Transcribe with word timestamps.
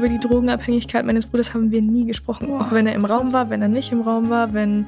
Über 0.00 0.08
die 0.08 0.18
Drogenabhängigkeit 0.18 1.04
meines 1.04 1.26
Bruders 1.26 1.52
haben 1.52 1.70
wir 1.70 1.82
nie 1.82 2.06
gesprochen. 2.06 2.46
Boah. 2.46 2.62
Auch 2.62 2.72
wenn 2.72 2.86
er 2.86 2.94
im 2.94 3.04
Raum 3.04 3.34
war, 3.34 3.50
wenn 3.50 3.60
er 3.60 3.68
nicht 3.68 3.92
im 3.92 4.00
Raum 4.00 4.30
war, 4.30 4.54
wenn 4.54 4.86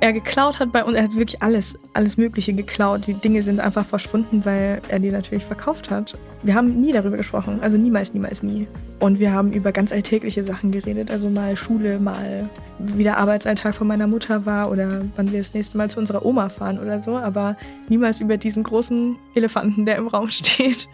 er 0.00 0.12
geklaut 0.12 0.60
hat 0.60 0.70
bei 0.70 0.84
uns. 0.84 0.98
Er 0.98 1.04
hat 1.04 1.16
wirklich 1.16 1.42
alles, 1.42 1.78
alles 1.94 2.18
Mögliche 2.18 2.52
geklaut. 2.52 3.06
Die 3.06 3.14
Dinge 3.14 3.40
sind 3.40 3.58
einfach 3.58 3.86
verschwunden, 3.86 4.44
weil 4.44 4.82
er 4.88 4.98
die 4.98 5.10
natürlich 5.10 5.46
verkauft 5.46 5.90
hat. 5.90 6.14
Wir 6.42 6.54
haben 6.54 6.78
nie 6.78 6.92
darüber 6.92 7.16
gesprochen. 7.16 7.60
Also 7.62 7.78
niemals, 7.78 8.12
niemals, 8.12 8.42
nie. 8.42 8.66
Und 8.98 9.18
wir 9.18 9.32
haben 9.32 9.50
über 9.54 9.72
ganz 9.72 9.92
alltägliche 9.92 10.44
Sachen 10.44 10.72
geredet. 10.72 11.10
Also 11.10 11.30
mal 11.30 11.56
Schule, 11.56 11.98
mal 11.98 12.50
wie 12.78 13.02
der 13.02 13.16
Arbeitsalltag 13.16 13.74
von 13.74 13.86
meiner 13.86 14.08
Mutter 14.08 14.44
war 14.44 14.70
oder 14.70 15.00
wann 15.16 15.32
wir 15.32 15.38
das 15.38 15.54
nächste 15.54 15.78
Mal 15.78 15.88
zu 15.88 15.98
unserer 15.98 16.26
Oma 16.26 16.50
fahren 16.50 16.78
oder 16.78 17.00
so. 17.00 17.16
Aber 17.16 17.56
niemals 17.88 18.20
über 18.20 18.36
diesen 18.36 18.62
großen 18.62 19.16
Elefanten, 19.34 19.86
der 19.86 19.96
im 19.96 20.06
Raum 20.06 20.28
steht. 20.30 20.86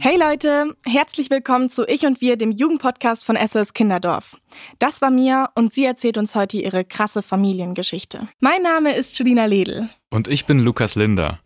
Hey 0.00 0.16
Leute, 0.16 0.76
herzlich 0.86 1.28
willkommen 1.28 1.70
zu 1.70 1.84
Ich 1.84 2.06
und 2.06 2.20
Wir, 2.20 2.36
dem 2.36 2.52
Jugendpodcast 2.52 3.24
von 3.24 3.36
SOS 3.36 3.72
Kinderdorf. 3.72 4.36
Das 4.78 5.02
war 5.02 5.10
Mia 5.10 5.50
und 5.56 5.74
sie 5.74 5.84
erzählt 5.84 6.18
uns 6.18 6.36
heute 6.36 6.56
ihre 6.56 6.84
krasse 6.84 7.20
Familiengeschichte. 7.20 8.28
Mein 8.38 8.62
Name 8.62 8.94
ist 8.94 9.18
Julina 9.18 9.46
Ledl. 9.46 9.90
Und 10.08 10.28
ich 10.28 10.46
bin 10.46 10.60
Lukas 10.60 10.94
Linder. 10.94 11.40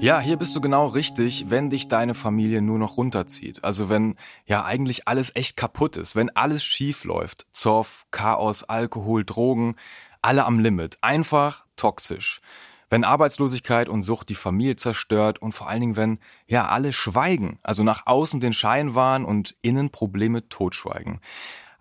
Ja, 0.00 0.20
hier 0.20 0.38
bist 0.38 0.56
du 0.56 0.62
genau 0.62 0.86
richtig, 0.86 1.50
wenn 1.50 1.68
dich 1.68 1.88
deine 1.88 2.14
Familie 2.14 2.62
nur 2.62 2.78
noch 2.78 2.96
runterzieht. 2.96 3.62
Also 3.62 3.90
wenn 3.90 4.16
ja 4.46 4.64
eigentlich 4.64 5.06
alles 5.06 5.32
echt 5.34 5.58
kaputt 5.58 5.98
ist, 5.98 6.16
wenn 6.16 6.34
alles 6.34 6.64
schief 6.64 7.04
läuft. 7.04 7.46
Zoff, 7.52 8.06
Chaos, 8.10 8.64
Alkohol, 8.64 9.24
Drogen, 9.26 9.76
alle 10.22 10.46
am 10.46 10.60
Limit. 10.60 10.96
Einfach 11.02 11.66
toxisch. 11.76 12.40
Wenn 12.88 13.04
Arbeitslosigkeit 13.04 13.88
und 13.88 14.02
Sucht 14.02 14.28
die 14.28 14.34
Familie 14.34 14.76
zerstört 14.76 15.42
und 15.42 15.52
vor 15.52 15.68
allen 15.68 15.80
Dingen, 15.80 15.96
wenn 15.96 16.18
ja 16.46 16.68
alle 16.68 16.92
schweigen, 16.92 17.58
also 17.62 17.82
nach 17.82 18.06
außen 18.06 18.38
den 18.40 18.52
Schein 18.52 18.94
wahren 18.94 19.24
und 19.24 19.56
innen 19.62 19.90
Probleme 19.90 20.48
totschweigen. 20.48 21.20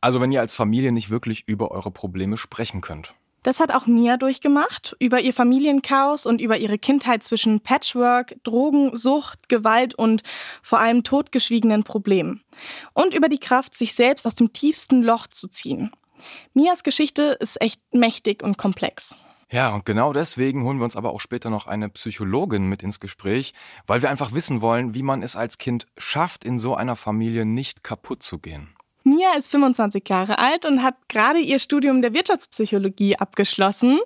Also 0.01 0.19
wenn 0.19 0.31
ihr 0.31 0.41
als 0.41 0.55
Familie 0.55 0.91
nicht 0.91 1.09
wirklich 1.09 1.47
über 1.47 1.71
eure 1.71 1.91
Probleme 1.91 2.37
sprechen 2.37 2.81
könnt. 2.81 3.13
Das 3.45 3.59
hat 3.59 3.71
auch 3.71 3.85
Mia 3.85 4.17
durchgemacht, 4.17 4.95
über 4.97 5.21
ihr 5.21 5.31
Familienchaos 5.31 6.25
und 6.25 6.41
über 6.41 6.57
ihre 6.57 6.79
Kindheit 6.79 7.21
zwischen 7.21 7.59
Patchwork, 7.59 8.35
Drogen, 8.43 8.95
Sucht, 8.95 9.49
Gewalt 9.49 9.93
und 9.93 10.23
vor 10.63 10.79
allem 10.79 11.03
totgeschwiegenen 11.03 11.83
Problemen. 11.83 12.41
Und 12.93 13.13
über 13.13 13.29
die 13.29 13.37
Kraft, 13.37 13.77
sich 13.77 13.93
selbst 13.93 14.25
aus 14.25 14.33
dem 14.33 14.51
tiefsten 14.51 15.03
Loch 15.03 15.27
zu 15.27 15.47
ziehen. 15.47 15.91
Mias 16.55 16.81
Geschichte 16.81 17.37
ist 17.39 17.61
echt 17.61 17.79
mächtig 17.91 18.41
und 18.41 18.57
komplex. 18.57 19.15
Ja, 19.51 19.75
und 19.75 19.85
genau 19.85 20.11
deswegen 20.11 20.63
holen 20.63 20.79
wir 20.79 20.85
uns 20.85 20.95
aber 20.95 21.11
auch 21.11 21.21
später 21.21 21.49
noch 21.49 21.67
eine 21.67 21.89
Psychologin 21.89 22.67
mit 22.67 22.81
ins 22.81 22.99
Gespräch, 22.99 23.53
weil 23.85 24.01
wir 24.01 24.09
einfach 24.09 24.33
wissen 24.33 24.61
wollen, 24.61 24.95
wie 24.95 25.03
man 25.03 25.21
es 25.21 25.35
als 25.35 25.59
Kind 25.59 25.85
schafft, 25.97 26.43
in 26.43 26.57
so 26.57 26.75
einer 26.75 26.95
Familie 26.95 27.45
nicht 27.45 27.83
kaputt 27.83 28.23
zu 28.23 28.39
gehen. 28.39 28.75
Mia 29.07 29.35
ist 29.37 29.51
25 29.51 30.09
Jahre 30.09 30.39
alt 30.39 30.65
und 30.65 30.81
hat 30.81 30.95
gerade 31.09 31.37
ihr 31.37 31.59
Studium 31.59 32.01
der 32.01 32.15
Wirtschaftspsychologie 32.15 33.17
abgeschlossen. 33.17 33.99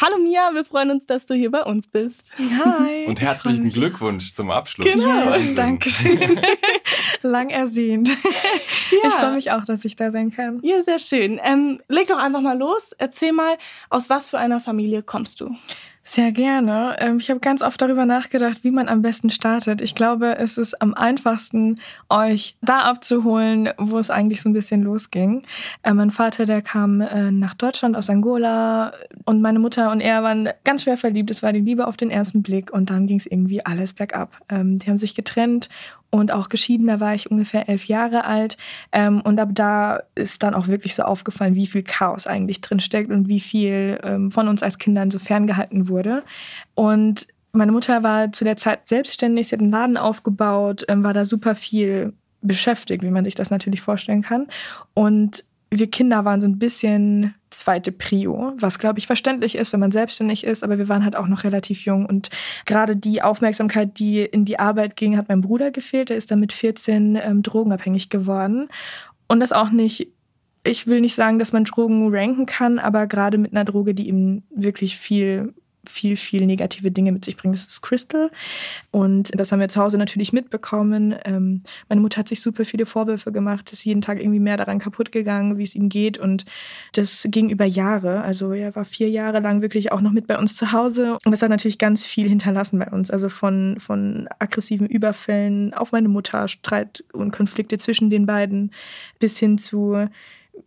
Hallo 0.00 0.16
Mia, 0.16 0.54
wir 0.54 0.64
freuen 0.64 0.92
uns, 0.92 1.04
dass 1.04 1.26
du 1.26 1.34
hier 1.34 1.50
bei 1.50 1.62
uns 1.62 1.88
bist. 1.88 2.32
Hi. 2.64 3.04
Und 3.04 3.20
herzlichen 3.20 3.68
Glückwunsch 3.68 4.32
zum 4.32 4.50
Abschluss. 4.50 4.86
Genau, 4.86 5.26
yes, 5.26 5.54
danke 5.54 5.90
schön. 5.90 6.40
Lang 7.22 7.50
ersehnt. 7.50 8.08
Ja. 8.08 9.08
Ich 9.08 9.14
freue 9.14 9.32
mich 9.32 9.50
auch, 9.50 9.64
dass 9.64 9.84
ich 9.84 9.94
da 9.94 10.10
sein 10.10 10.30
kann. 10.30 10.60
Ja, 10.62 10.82
sehr 10.82 11.00
schön. 11.00 11.38
Ähm, 11.44 11.82
leg 11.88 12.06
doch 12.06 12.18
einfach 12.18 12.40
mal 12.40 12.56
los. 12.56 12.92
Erzähl 12.96 13.32
mal, 13.32 13.58
aus 13.90 14.08
was 14.08 14.30
für 14.30 14.38
einer 14.38 14.60
Familie 14.60 15.02
kommst 15.02 15.42
du? 15.42 15.54
Sehr 16.08 16.30
gerne. 16.30 16.94
Ähm, 17.00 17.18
ich 17.18 17.30
habe 17.30 17.40
ganz 17.40 17.62
oft 17.62 17.82
darüber 17.82 18.06
nachgedacht, 18.06 18.62
wie 18.62 18.70
man 18.70 18.86
am 18.86 19.02
besten 19.02 19.28
startet. 19.28 19.80
Ich 19.80 19.96
glaube, 19.96 20.38
es 20.38 20.56
ist 20.56 20.80
am 20.80 20.94
einfachsten, 20.94 21.80
euch 22.08 22.56
da 22.62 22.82
abzuholen, 22.82 23.70
wo 23.76 23.98
es 23.98 24.08
eigentlich 24.10 24.40
so 24.40 24.48
ein 24.48 24.52
bisschen 24.52 24.84
losging. 24.84 25.42
Äh, 25.82 25.94
mein 25.94 26.12
Vater, 26.12 26.46
der 26.46 26.62
kam 26.62 27.00
äh, 27.00 27.32
nach 27.32 27.54
Deutschland 27.54 27.96
aus 27.96 28.08
Angola 28.08 28.92
und 29.24 29.42
meine 29.42 29.58
Mutter 29.58 29.90
und 29.90 30.00
er 30.00 30.22
waren 30.22 30.48
ganz 30.62 30.84
schwer 30.84 30.96
verliebt. 30.96 31.32
Es 31.32 31.42
war 31.42 31.52
die 31.52 31.58
Liebe 31.58 31.88
auf 31.88 31.96
den 31.96 32.10
ersten 32.10 32.40
Blick 32.40 32.72
und 32.72 32.88
dann 32.88 33.08
ging 33.08 33.18
es 33.18 33.26
irgendwie 33.26 33.66
alles 33.66 33.92
bergab. 33.92 34.38
Ähm, 34.48 34.78
die 34.78 34.88
haben 34.88 34.98
sich 34.98 35.16
getrennt 35.16 35.68
und 36.16 36.32
auch 36.32 36.48
geschieden, 36.48 36.86
da 36.86 36.98
war 36.98 37.14
ich 37.14 37.30
ungefähr 37.30 37.68
elf 37.68 37.84
Jahre 37.86 38.24
alt. 38.24 38.56
Ähm, 38.90 39.20
und 39.20 39.38
ab 39.38 39.50
da 39.52 40.02
ist 40.14 40.42
dann 40.42 40.54
auch 40.54 40.66
wirklich 40.66 40.94
so 40.94 41.02
aufgefallen, 41.02 41.54
wie 41.54 41.66
viel 41.66 41.82
Chaos 41.82 42.26
eigentlich 42.26 42.62
drinsteckt 42.62 43.10
und 43.10 43.28
wie 43.28 43.40
viel 43.40 44.00
ähm, 44.02 44.30
von 44.30 44.48
uns 44.48 44.62
als 44.62 44.78
Kindern 44.78 45.10
so 45.10 45.18
ferngehalten 45.18 45.88
wurde. 45.88 46.24
Und 46.74 47.26
meine 47.52 47.72
Mutter 47.72 48.02
war 48.02 48.32
zu 48.32 48.44
der 48.44 48.56
Zeit 48.56 48.88
selbstständig, 48.88 49.48
sie 49.48 49.56
hat 49.56 49.60
einen 49.60 49.70
Laden 49.70 49.96
aufgebaut, 49.98 50.84
ähm, 50.88 51.04
war 51.04 51.12
da 51.12 51.26
super 51.26 51.54
viel 51.54 52.14
beschäftigt, 52.40 53.02
wie 53.02 53.10
man 53.10 53.24
sich 53.24 53.34
das 53.34 53.50
natürlich 53.50 53.82
vorstellen 53.82 54.22
kann. 54.22 54.46
Und 54.94 55.44
wir 55.70 55.90
Kinder 55.90 56.24
waren 56.24 56.40
so 56.40 56.46
ein 56.46 56.58
bisschen 56.58 57.34
zweite 57.56 57.92
Prio, 57.92 58.52
was 58.58 58.78
glaube 58.78 58.98
ich 58.98 59.06
verständlich 59.06 59.56
ist, 59.56 59.72
wenn 59.72 59.80
man 59.80 59.92
selbstständig 59.92 60.44
ist, 60.44 60.64
aber 60.64 60.78
wir 60.78 60.88
waren 60.88 61.04
halt 61.04 61.16
auch 61.16 61.28
noch 61.28 61.44
relativ 61.44 61.84
jung 61.84 62.06
und 62.06 62.30
gerade 62.64 62.96
die 62.96 63.22
Aufmerksamkeit, 63.22 63.98
die 63.98 64.22
in 64.22 64.44
die 64.44 64.58
Arbeit 64.58 64.96
ging, 64.96 65.16
hat 65.16 65.28
meinem 65.28 65.42
Bruder 65.42 65.70
gefehlt. 65.70 66.10
Er 66.10 66.16
ist 66.16 66.30
dann 66.30 66.40
mit 66.40 66.52
14 66.52 67.16
ähm, 67.16 67.42
drogenabhängig 67.42 68.08
geworden 68.10 68.68
und 69.28 69.40
das 69.40 69.52
auch 69.52 69.70
nicht 69.70 70.08
ich 70.68 70.88
will 70.88 71.00
nicht 71.00 71.14
sagen, 71.14 71.38
dass 71.38 71.52
man 71.52 71.62
Drogen 71.62 72.08
ranken 72.12 72.44
kann, 72.44 72.80
aber 72.80 73.06
gerade 73.06 73.38
mit 73.38 73.52
einer 73.52 73.64
Droge, 73.64 73.94
die 73.94 74.08
ihm 74.08 74.42
wirklich 74.50 74.96
viel 74.96 75.54
viel, 75.88 76.16
viel 76.16 76.46
negative 76.46 76.90
Dinge 76.90 77.12
mit 77.12 77.24
sich 77.24 77.36
bringt. 77.36 77.54
Das 77.54 77.66
ist 77.66 77.82
Crystal. 77.82 78.30
Und 78.90 79.38
das 79.38 79.52
haben 79.52 79.60
wir 79.60 79.68
zu 79.68 79.80
Hause 79.80 79.98
natürlich 79.98 80.32
mitbekommen. 80.32 81.14
Ähm, 81.24 81.62
meine 81.88 82.00
Mutter 82.00 82.18
hat 82.18 82.28
sich 82.28 82.40
super 82.40 82.64
viele 82.64 82.86
Vorwürfe 82.86 83.32
gemacht, 83.32 83.72
ist 83.72 83.84
jeden 83.84 84.00
Tag 84.00 84.20
irgendwie 84.20 84.40
mehr 84.40 84.56
daran 84.56 84.78
kaputt 84.78 85.12
gegangen, 85.12 85.58
wie 85.58 85.64
es 85.64 85.74
ihm 85.74 85.88
geht. 85.88 86.18
Und 86.18 86.44
das 86.92 87.26
ging 87.30 87.50
über 87.50 87.64
Jahre. 87.64 88.22
Also 88.22 88.52
er 88.52 88.74
war 88.76 88.84
vier 88.84 89.10
Jahre 89.10 89.40
lang 89.40 89.62
wirklich 89.62 89.92
auch 89.92 90.00
noch 90.00 90.12
mit 90.12 90.26
bei 90.26 90.38
uns 90.38 90.56
zu 90.56 90.72
Hause. 90.72 91.18
Und 91.24 91.32
das 91.32 91.42
hat 91.42 91.50
natürlich 91.50 91.78
ganz 91.78 92.04
viel 92.04 92.28
hinterlassen 92.28 92.78
bei 92.78 92.90
uns. 92.90 93.10
Also 93.10 93.28
von, 93.28 93.76
von 93.78 94.28
aggressiven 94.38 94.86
Überfällen 94.86 95.74
auf 95.74 95.92
meine 95.92 96.08
Mutter, 96.08 96.48
Streit 96.48 97.04
und 97.12 97.32
Konflikte 97.32 97.78
zwischen 97.78 98.10
den 98.10 98.26
beiden 98.26 98.70
bis 99.18 99.38
hin 99.38 99.58
zu 99.58 100.08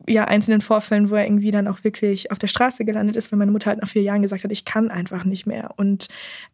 ja, 0.07 0.25
einzelnen 0.25 0.61
Vorfällen, 0.61 1.09
wo 1.09 1.15
er 1.15 1.25
irgendwie 1.25 1.51
dann 1.51 1.67
auch 1.67 1.83
wirklich 1.83 2.31
auf 2.31 2.39
der 2.39 2.47
Straße 2.47 2.85
gelandet 2.85 3.15
ist, 3.15 3.31
weil 3.31 3.39
meine 3.39 3.51
Mutter 3.51 3.67
halt 3.67 3.81
nach 3.81 3.87
vier 3.87 4.01
Jahren 4.01 4.21
gesagt 4.21 4.43
hat, 4.43 4.51
ich 4.51 4.65
kann 4.65 4.89
einfach 4.89 5.23
nicht 5.23 5.45
mehr. 5.45 5.71
Und 5.77 6.07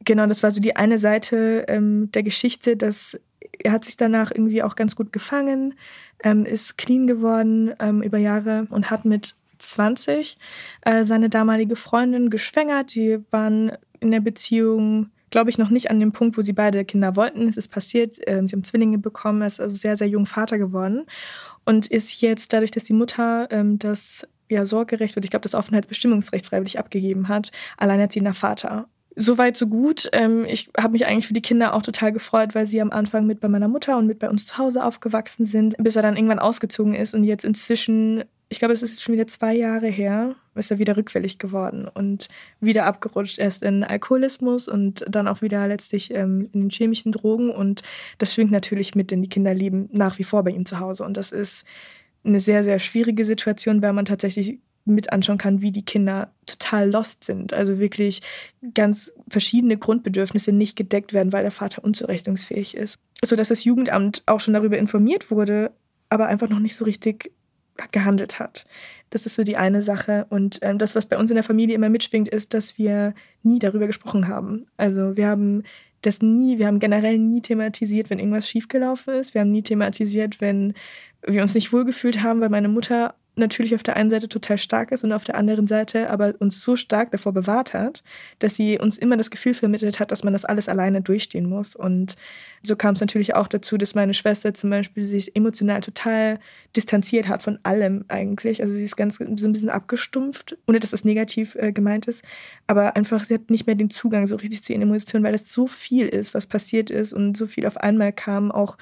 genau, 0.03 0.25
das 0.27 0.43
war 0.43 0.51
so 0.51 0.61
die 0.61 0.75
eine 0.75 0.99
Seite 0.99 1.65
ähm, 1.67 2.11
der 2.11 2.23
Geschichte, 2.23 2.75
dass 2.75 3.19
er 3.63 3.71
hat 3.71 3.85
sich 3.85 3.97
danach 3.97 4.31
irgendwie 4.31 4.63
auch 4.63 4.75
ganz 4.75 4.95
gut 4.95 5.13
gefangen, 5.13 5.75
ähm, 6.23 6.45
ist 6.45 6.77
clean 6.77 7.07
geworden 7.07 7.73
ähm, 7.79 8.01
über 8.01 8.17
Jahre 8.17 8.67
und 8.69 8.91
hat 8.91 9.05
mit 9.05 9.35
20 9.59 10.37
äh, 10.81 11.03
seine 11.03 11.29
damalige 11.29 11.75
Freundin 11.75 12.29
geschwängert. 12.29 12.93
Die 12.93 13.19
waren 13.31 13.71
in 13.99 14.11
der 14.11 14.21
Beziehung 14.21 15.11
glaube 15.31 15.49
ich, 15.49 15.57
noch 15.57 15.69
nicht 15.69 15.89
an 15.91 15.99
dem 15.99 16.13
Punkt, 16.13 16.37
wo 16.37 16.43
sie 16.43 16.53
beide 16.53 16.85
Kinder 16.85 17.17
wollten. 17.17 17.49
Es 17.49 17.57
ist 17.57 17.67
passiert, 17.67 18.25
äh, 18.25 18.41
sie 18.47 18.53
haben 18.55 18.63
Zwillinge 18.63 18.99
bekommen, 18.99 19.41
er 19.41 19.47
ist 19.47 19.59
also 19.59 19.75
sehr, 19.75 19.97
sehr 19.97 20.07
jung 20.07 20.25
Vater 20.25 20.57
geworden 20.57 21.05
und 21.65 21.87
ist 21.87 22.21
jetzt 22.21 22.53
dadurch, 22.53 22.71
dass 22.71 22.83
die 22.85 22.93
Mutter 22.93 23.47
ähm, 23.51 23.79
das 23.79 24.27
ja, 24.49 24.65
Sorgerecht 24.65 25.17
und 25.17 25.25
ich 25.25 25.31
glaube 25.31 25.43
das 25.43 25.55
Aufenthaltsbestimmungsrecht 25.55 26.45
freiwillig 26.45 26.79
abgegeben 26.79 27.27
hat, 27.27 27.51
alleinerziehender 27.77 28.33
Vater. 28.33 28.87
Soweit, 29.17 29.55
so 29.55 29.67
gut. 29.67 30.09
Ähm, 30.11 30.45
ich 30.45 30.69
habe 30.77 30.91
mich 30.91 31.05
eigentlich 31.05 31.27
für 31.27 31.33
die 31.33 31.41
Kinder 31.41 31.73
auch 31.73 31.81
total 31.81 32.11
gefreut, 32.11 32.53
weil 32.53 32.67
sie 32.67 32.81
am 32.81 32.91
Anfang 32.91 33.25
mit 33.25 33.39
bei 33.39 33.47
meiner 33.47 33.69
Mutter 33.69 33.97
und 33.97 34.07
mit 34.07 34.19
bei 34.19 34.29
uns 34.29 34.45
zu 34.45 34.57
Hause 34.57 34.83
aufgewachsen 34.83 35.45
sind, 35.45 35.75
bis 35.77 35.95
er 35.95 36.01
dann 36.01 36.17
irgendwann 36.17 36.39
ausgezogen 36.39 36.93
ist 36.93 37.13
und 37.13 37.23
jetzt 37.23 37.45
inzwischen 37.45 38.25
ich 38.55 38.59
glaube, 38.59 38.73
es 38.73 38.83
ist 38.83 39.01
schon 39.01 39.13
wieder 39.13 39.27
zwei 39.27 39.53
Jahre 39.53 39.87
her, 39.87 40.33
ist 40.55 40.71
er 40.71 40.79
wieder 40.79 40.95
rückfällig 40.95 41.39
geworden 41.39 41.89
und 41.93 42.29
wieder 42.61 42.85
abgerutscht. 42.85 43.37
Erst 43.37 43.63
in 43.63 43.83
Alkoholismus 43.83 44.69
und 44.69 45.03
dann 45.09 45.27
auch 45.27 45.41
wieder 45.41 45.67
letztlich 45.67 46.13
ähm, 46.13 46.47
in 46.53 46.61
den 46.61 46.69
chemischen 46.69 47.11
Drogen. 47.11 47.49
Und 47.49 47.83
das 48.17 48.33
schwingt 48.33 48.51
natürlich 48.51 48.95
mit, 48.95 49.11
denn 49.11 49.21
die 49.21 49.27
Kinder 49.27 49.53
leben 49.53 49.89
nach 49.91 50.19
wie 50.19 50.23
vor 50.23 50.41
bei 50.45 50.51
ihm 50.51 50.65
zu 50.65 50.79
Hause. 50.79 51.03
Und 51.03 51.17
das 51.17 51.33
ist 51.33 51.65
eine 52.23 52.39
sehr, 52.39 52.63
sehr 52.63 52.79
schwierige 52.79 53.25
Situation, 53.25 53.81
weil 53.81 53.91
man 53.91 54.05
tatsächlich 54.05 54.59
mit 54.85 55.11
anschauen 55.11 55.37
kann, 55.37 55.59
wie 55.59 55.73
die 55.73 55.83
Kinder 55.83 56.31
total 56.45 56.89
lost 56.89 57.25
sind. 57.25 57.51
Also 57.51 57.77
wirklich 57.77 58.21
ganz 58.73 59.11
verschiedene 59.27 59.77
Grundbedürfnisse 59.77 60.53
nicht 60.53 60.77
gedeckt 60.77 61.11
werden, 61.11 61.33
weil 61.33 61.43
der 61.43 61.51
Vater 61.51 61.83
unzurechnungsfähig 61.83 62.77
ist. 62.77 62.99
Sodass 63.21 63.49
das 63.49 63.65
Jugendamt 63.65 64.23
auch 64.27 64.39
schon 64.39 64.53
darüber 64.53 64.77
informiert 64.77 65.29
wurde, 65.29 65.73
aber 66.07 66.27
einfach 66.27 66.47
noch 66.47 66.59
nicht 66.59 66.75
so 66.75 66.85
richtig 66.85 67.34
gehandelt 67.91 68.39
hat. 68.39 68.65
Das 69.09 69.25
ist 69.25 69.35
so 69.35 69.43
die 69.43 69.57
eine 69.57 69.81
Sache. 69.81 70.25
Und 70.29 70.59
ähm, 70.61 70.77
das, 70.77 70.95
was 70.95 71.05
bei 71.05 71.17
uns 71.17 71.31
in 71.31 71.35
der 71.35 71.43
Familie 71.43 71.75
immer 71.75 71.89
mitschwingt, 71.89 72.27
ist, 72.27 72.53
dass 72.53 72.77
wir 72.77 73.13
nie 73.43 73.59
darüber 73.59 73.87
gesprochen 73.87 74.27
haben. 74.27 74.67
Also 74.77 75.15
wir 75.15 75.27
haben 75.27 75.63
das 76.01 76.21
nie, 76.21 76.59
wir 76.59 76.67
haben 76.67 76.79
generell 76.79 77.17
nie 77.17 77.41
thematisiert, 77.41 78.09
wenn 78.09 78.19
irgendwas 78.19 78.49
schiefgelaufen 78.49 79.15
ist. 79.15 79.33
Wir 79.33 79.41
haben 79.41 79.51
nie 79.51 79.63
thematisiert, 79.63 80.41
wenn 80.41 80.73
wir 81.25 81.41
uns 81.41 81.55
nicht 81.55 81.73
wohlgefühlt 81.73 82.21
haben, 82.21 82.41
weil 82.41 82.49
meine 82.49 82.67
Mutter 82.67 83.15
natürlich 83.35 83.75
auf 83.75 83.83
der 83.83 83.95
einen 83.95 84.09
Seite 84.09 84.29
total 84.29 84.57
stark 84.57 84.91
ist 84.91 85.03
und 85.03 85.11
auf 85.11 85.23
der 85.23 85.35
anderen 85.35 85.67
Seite 85.67 86.09
aber 86.09 86.33
uns 86.39 86.61
so 86.61 86.75
stark 86.75 87.11
davor 87.11 87.33
bewahrt 87.33 87.73
hat, 87.73 88.03
dass 88.39 88.55
sie 88.55 88.79
uns 88.79 88.97
immer 88.97 89.17
das 89.17 89.31
Gefühl 89.31 89.53
vermittelt 89.53 89.99
hat, 89.99 90.11
dass 90.11 90.23
man 90.23 90.33
das 90.33 90.45
alles 90.45 90.69
alleine 90.69 91.01
durchstehen 91.01 91.47
muss. 91.47 91.75
Und 91.75 92.15
so 92.61 92.75
kam 92.75 92.93
es 92.93 93.01
natürlich 93.01 93.35
auch 93.35 93.47
dazu, 93.47 93.77
dass 93.77 93.95
meine 93.95 94.13
Schwester 94.13 94.53
zum 94.53 94.69
Beispiel 94.69 95.05
sich 95.05 95.35
emotional 95.35 95.81
total 95.81 96.39
distanziert 96.75 97.27
hat 97.27 97.41
von 97.41 97.59
allem 97.63 98.05
eigentlich. 98.07 98.61
Also 98.61 98.73
sie 98.73 98.83
ist 98.83 98.95
ganz 98.95 99.17
so 99.17 99.23
ein 99.23 99.53
bisschen 99.53 99.69
abgestumpft, 99.69 100.57
ohne 100.67 100.79
dass 100.79 100.91
das 100.91 101.05
negativ 101.05 101.55
äh, 101.55 101.71
gemeint 101.71 102.07
ist. 102.07 102.23
Aber 102.67 102.95
einfach, 102.95 103.25
sie 103.25 103.35
hat 103.35 103.49
nicht 103.49 103.67
mehr 103.67 103.75
den 103.75 103.89
Zugang 103.89 104.27
so 104.27 104.35
richtig 104.35 104.63
zu 104.63 104.73
ihren 104.73 104.81
Emotionen, 104.81 105.23
weil 105.23 105.35
es 105.35 105.51
so 105.51 105.67
viel 105.67 106.07
ist, 106.07 106.33
was 106.33 106.47
passiert 106.47 106.89
ist 106.89 107.13
und 107.13 107.37
so 107.37 107.47
viel 107.47 107.65
auf 107.65 107.77
einmal 107.77 108.13
kam. 108.13 108.51
Auch, 108.51 108.77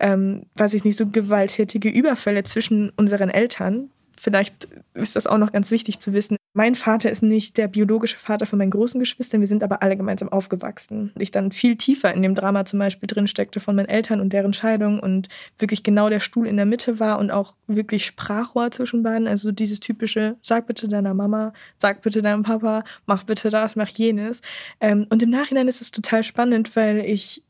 ähm, 0.00 0.46
weiß 0.54 0.74
ich 0.74 0.84
nicht, 0.84 0.96
so 0.96 1.06
gewalttätige 1.06 1.88
Überfälle 1.88 2.44
zwischen 2.44 2.90
unseren 2.96 3.30
Eltern, 3.30 3.90
vielleicht 4.16 4.68
ist 4.94 5.16
das 5.16 5.26
auch 5.26 5.38
noch 5.38 5.52
ganz 5.52 5.70
wichtig 5.70 6.00
zu 6.00 6.12
wissen. 6.12 6.36
Mein 6.54 6.74
Vater 6.74 7.10
ist 7.10 7.22
nicht 7.22 7.58
der 7.58 7.68
biologische 7.68 8.16
Vater 8.16 8.46
von 8.46 8.58
meinen 8.58 8.70
großen 8.70 8.98
Geschwistern, 8.98 9.40
wir 9.40 9.46
sind 9.46 9.62
aber 9.62 9.82
alle 9.82 9.96
gemeinsam 9.96 10.30
aufgewachsen. 10.30 11.12
Ich 11.18 11.30
dann 11.30 11.52
viel 11.52 11.76
tiefer 11.76 12.14
in 12.14 12.22
dem 12.22 12.34
Drama 12.34 12.64
zum 12.64 12.78
Beispiel 12.78 13.06
drinsteckte 13.06 13.60
von 13.60 13.76
meinen 13.76 13.88
Eltern 13.88 14.20
und 14.20 14.32
deren 14.32 14.54
Scheidung 14.54 14.98
und 14.98 15.28
wirklich 15.58 15.82
genau 15.82 16.08
der 16.08 16.20
Stuhl 16.20 16.46
in 16.46 16.56
der 16.56 16.64
Mitte 16.64 16.98
war 16.98 17.18
und 17.18 17.30
auch 17.30 17.56
wirklich 17.66 18.06
Sprachrohr 18.06 18.70
zwischen 18.70 19.02
beiden. 19.02 19.28
Also 19.28 19.52
dieses 19.52 19.80
typische, 19.80 20.36
sag 20.40 20.66
bitte 20.66 20.88
deiner 20.88 21.12
Mama, 21.12 21.52
sag 21.76 22.00
bitte 22.00 22.22
deinem 22.22 22.42
Papa, 22.42 22.84
mach 23.04 23.24
bitte 23.24 23.50
das, 23.50 23.76
mach 23.76 23.88
jenes. 23.88 24.40
Ähm, 24.80 25.06
und 25.10 25.22
im 25.22 25.30
Nachhinein 25.30 25.68
ist 25.68 25.82
es 25.82 25.90
total 25.90 26.24
spannend, 26.24 26.74
weil 26.74 27.00
ich 27.00 27.42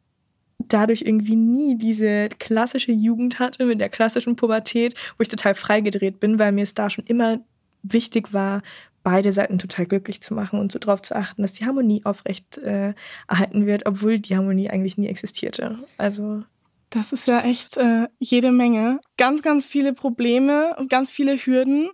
dadurch 0.59 1.03
irgendwie 1.03 1.37
nie 1.37 1.77
diese 1.77 2.29
klassische 2.39 2.93
Jugend 2.93 3.39
hatte 3.39 3.67
mit 3.67 3.81
der 3.81 3.89
klassischen 3.89 4.37
Pubertät, 4.37 4.95
wo 5.17 5.23
ich 5.23 5.29
total 5.29 5.55
freigedreht 5.55 6.21
bin, 6.21 6.39
weil 6.39 6.53
mir 6.53 6.63
es 6.63 6.75
da 6.75 6.91
schon 6.91 7.05
immer 7.05 7.41
wichtig 7.83 8.33
war, 8.33 8.63
beide 9.03 9.31
Seiten 9.31 9.59
total 9.59 9.87
glücklich 9.87 10.21
zu 10.21 10.35
machen 10.35 10.59
und 10.59 10.73
so 10.73 10.79
darauf 10.79 11.01
zu 11.03 11.15
achten, 11.15 11.43
dass 11.43 11.53
die 11.53 11.65
Harmonie 11.65 12.03
aufrecht 12.05 12.59
äh, 12.59 12.95
erhalten 13.29 13.67
wird, 13.67 13.87
obwohl 13.87 14.19
die 14.19 14.37
Harmonie 14.37 14.69
eigentlich 14.69 14.99
nie 14.99 15.07
existierte. 15.07 15.79
Also 15.97 16.43
das 16.91 17.13
ist 17.13 17.27
ja 17.27 17.41
echt 17.41 17.77
äh, 17.77 18.09
jede 18.19 18.53
Menge. 18.53 19.01
Ganz, 19.17 19.43
ganz 19.43 19.67
viele 19.67 19.93
Probleme 19.93 20.75
und 20.79 20.91
ganz 20.91 21.11
viele 21.11 21.37
Hürden. 21.37 21.91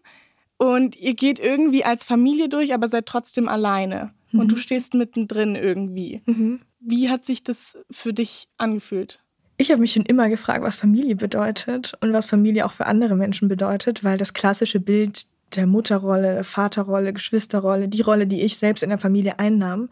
Und 0.58 0.96
ihr 0.96 1.14
geht 1.14 1.38
irgendwie 1.38 1.84
als 1.84 2.04
Familie 2.04 2.48
durch, 2.48 2.72
aber 2.72 2.88
seid 2.88 3.06
trotzdem 3.06 3.48
alleine. 3.48 4.14
Mhm. 4.32 4.40
Und 4.40 4.52
du 4.52 4.56
stehst 4.56 4.94
mittendrin 4.94 5.54
irgendwie. 5.54 6.22
Mhm. 6.26 6.60
Wie 6.80 7.10
hat 7.10 7.24
sich 7.24 7.44
das 7.44 7.78
für 7.90 8.12
dich 8.12 8.48
angefühlt? 8.58 9.20
Ich 9.56 9.70
habe 9.70 9.80
mich 9.80 9.92
schon 9.92 10.06
immer 10.06 10.28
gefragt, 10.28 10.64
was 10.64 10.76
Familie 10.76 11.14
bedeutet 11.14 11.94
und 12.00 12.12
was 12.12 12.26
Familie 12.26 12.66
auch 12.66 12.72
für 12.72 12.86
andere 12.86 13.14
Menschen 13.14 13.48
bedeutet, 13.48 14.02
weil 14.02 14.18
das 14.18 14.34
klassische 14.34 14.80
Bild 14.80 15.26
der 15.54 15.66
Mutterrolle, 15.66 16.34
der 16.34 16.44
Vaterrolle, 16.44 17.12
Geschwisterrolle, 17.12 17.88
die 17.88 18.00
Rolle, 18.00 18.26
die 18.26 18.42
ich 18.42 18.56
selbst 18.56 18.82
in 18.82 18.88
der 18.88 18.98
Familie 18.98 19.38
einnahm, 19.38 19.88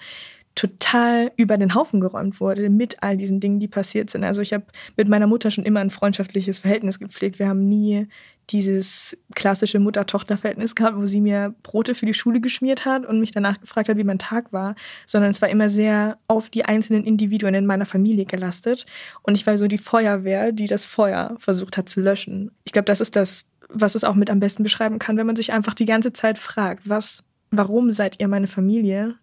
total 0.55 1.33
über 1.37 1.57
den 1.57 1.75
Haufen 1.75 2.01
geräumt 2.01 2.41
wurde 2.41 2.69
mit 2.71 3.03
all 3.03 3.17
diesen 3.17 3.41
Dingen, 3.41 3.61
die 3.61 3.69
passiert 3.69 4.11
sind. 4.11 4.25
Also 4.25 4.43
ich 4.43 4.53
habe 4.53 4.65
mit 4.97 5.09
meiner 5.09 5.27
Mutter 5.27 5.51
schon 5.51 5.65
immer 5.65 5.81
ein 5.81 5.91
freundschaftliches 5.91 6.59
Verhältnis 6.59 6.99
gepflegt. 6.99 7.39
Wir 7.39 7.49
haben 7.49 7.69
nie 7.69 8.09
dieses 8.53 9.17
klassische 9.35 9.79
Mutter-Tochter-Verhältnis 9.79 10.75
gehabt, 10.75 10.97
wo 10.97 11.07
sie 11.07 11.21
mir 11.21 11.55
Brote 11.63 11.95
für 11.95 12.07
die 12.07 12.15
Schule 12.15 12.41
geschmiert 12.41 12.85
hat 12.85 13.07
und 13.07 13.21
mich 13.21 13.31
danach 13.31 13.61
gefragt 13.61 13.89
hat, 13.89 13.97
wie 13.97 14.05
mein 14.05 14.19
Tag 14.19 14.53
war, 14.53 14.75
sondern 15.07 15.31
es 15.31 15.41
war 15.41 15.49
immer 15.49 15.69
sehr 15.69 16.19
auf 16.27 16.51
die 16.51 16.65
einzelnen 16.65 17.05
Individuen 17.05 17.55
in 17.55 17.67
meiner 17.67 17.87
Familie 17.87 18.25
gelastet. 18.25 18.87
Und 19.23 19.37
ich 19.37 19.47
war 19.47 19.59
so 19.59 19.67
die 19.67 19.79
Feuerwehr, 19.79 20.53
die 20.53 20.67
das 20.67 20.85
Feuer 20.85 21.37
versucht 21.39 21.77
hat 21.77 21.89
zu 21.89 22.01
löschen. 22.01 22.51
Ich 22.65 22.73
glaube, 22.73 22.87
das 22.87 23.01
ist 23.01 23.17
das, 23.17 23.47
was 23.69 23.95
es 23.95 24.05
auch 24.05 24.15
mit 24.15 24.31
am 24.31 24.41
besten 24.41 24.63
beschreiben 24.63 24.99
kann, 24.99 25.17
wenn 25.17 25.27
man 25.27 25.37
sich 25.37 25.53
einfach 25.53 25.75
die 25.75 25.87
ganze 25.87 26.13
Zeit 26.13 26.39
fragt, 26.39 26.89
was, 26.89 27.23
warum 27.51 27.93
seid 27.93 28.21
ihr 28.21 28.29
meine 28.29 28.49
Familie? 28.49 29.17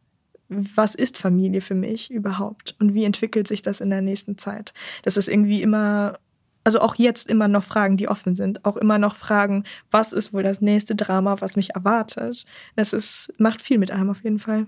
was 0.50 0.95
ist 0.95 1.18
Familie 1.18 1.62
für 1.62 1.75
mich 1.75 2.09
überhaupt 2.09 2.75
und 2.80 2.94
wie 2.94 3.03
entwickelt 3.03 3.47
sich 3.47 3.62
das 3.62 3.81
in 3.81 3.89
der 3.89 4.01
nächsten 4.01 4.38
Zeit? 4.38 4.73
Das 5.03 5.18
ist 5.18 5.27
irgendwie 5.27 5.62
immer, 5.62 6.18
also 6.67 6.81
auch 6.81 6.95
jetzt 6.95 7.29
immer 7.29 7.47
noch 7.47 7.63
Fragen, 7.63 7.95
die 7.95 8.09
offen 8.09 8.35
sind, 8.35 8.65
auch 8.65 8.75
immer 8.75 8.97
noch 8.97 9.15
Fragen, 9.15 9.63
was 9.89 10.11
ist 10.11 10.33
wohl 10.33 10.43
das 10.43 10.59
nächste 10.59 10.95
Drama, 10.95 11.37
was 11.39 11.55
mich 11.55 11.75
erwartet? 11.75 12.45
Das 12.75 12.91
ist, 12.91 13.33
macht 13.37 13.61
viel 13.61 13.77
mit 13.77 13.89
einem 13.89 14.09
auf 14.09 14.25
jeden 14.25 14.37
Fall. 14.37 14.67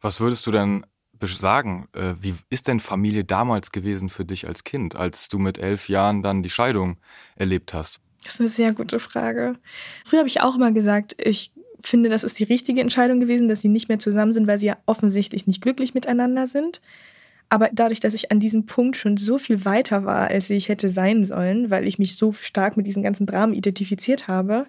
Was 0.00 0.20
würdest 0.20 0.46
du 0.46 0.52
denn 0.52 0.86
sagen, 1.20 1.88
äh, 1.94 2.14
wie 2.20 2.34
ist 2.48 2.68
denn 2.68 2.78
Familie 2.78 3.24
damals 3.24 3.72
gewesen 3.72 4.08
für 4.08 4.24
dich 4.24 4.46
als 4.46 4.62
Kind, 4.62 4.94
als 4.94 5.28
du 5.28 5.40
mit 5.40 5.58
elf 5.58 5.88
Jahren 5.88 6.22
dann 6.22 6.44
die 6.44 6.50
Scheidung 6.50 6.98
erlebt 7.34 7.74
hast? 7.74 8.00
Das 8.22 8.34
ist 8.34 8.40
eine 8.40 8.48
sehr 8.48 8.72
gute 8.72 9.00
Frage. 9.00 9.56
Früher 10.04 10.20
habe 10.20 10.28
ich 10.28 10.42
auch 10.42 10.54
immer 10.54 10.70
gesagt, 10.70 11.16
ich 11.18 11.50
finde, 11.80 12.08
das 12.08 12.22
ist 12.22 12.38
die 12.38 12.44
richtige 12.44 12.80
Entscheidung 12.80 13.18
gewesen, 13.18 13.48
dass 13.48 13.62
sie 13.62 13.68
nicht 13.68 13.88
mehr 13.88 13.98
zusammen 13.98 14.32
sind, 14.32 14.46
weil 14.46 14.60
sie 14.60 14.66
ja 14.66 14.76
offensichtlich 14.86 15.48
nicht 15.48 15.60
glücklich 15.60 15.92
miteinander 15.92 16.46
sind. 16.46 16.80
Aber 17.52 17.68
dadurch, 17.70 18.00
dass 18.00 18.14
ich 18.14 18.32
an 18.32 18.40
diesem 18.40 18.64
Punkt 18.64 18.96
schon 18.96 19.18
so 19.18 19.36
viel 19.36 19.66
weiter 19.66 20.06
war, 20.06 20.28
als 20.28 20.48
ich 20.48 20.70
hätte 20.70 20.88
sein 20.88 21.26
sollen, 21.26 21.70
weil 21.70 21.86
ich 21.86 21.98
mich 21.98 22.16
so 22.16 22.32
stark 22.32 22.78
mit 22.78 22.86
diesen 22.86 23.02
ganzen 23.02 23.26
Dramen 23.26 23.52
identifiziert 23.52 24.26
habe, 24.26 24.64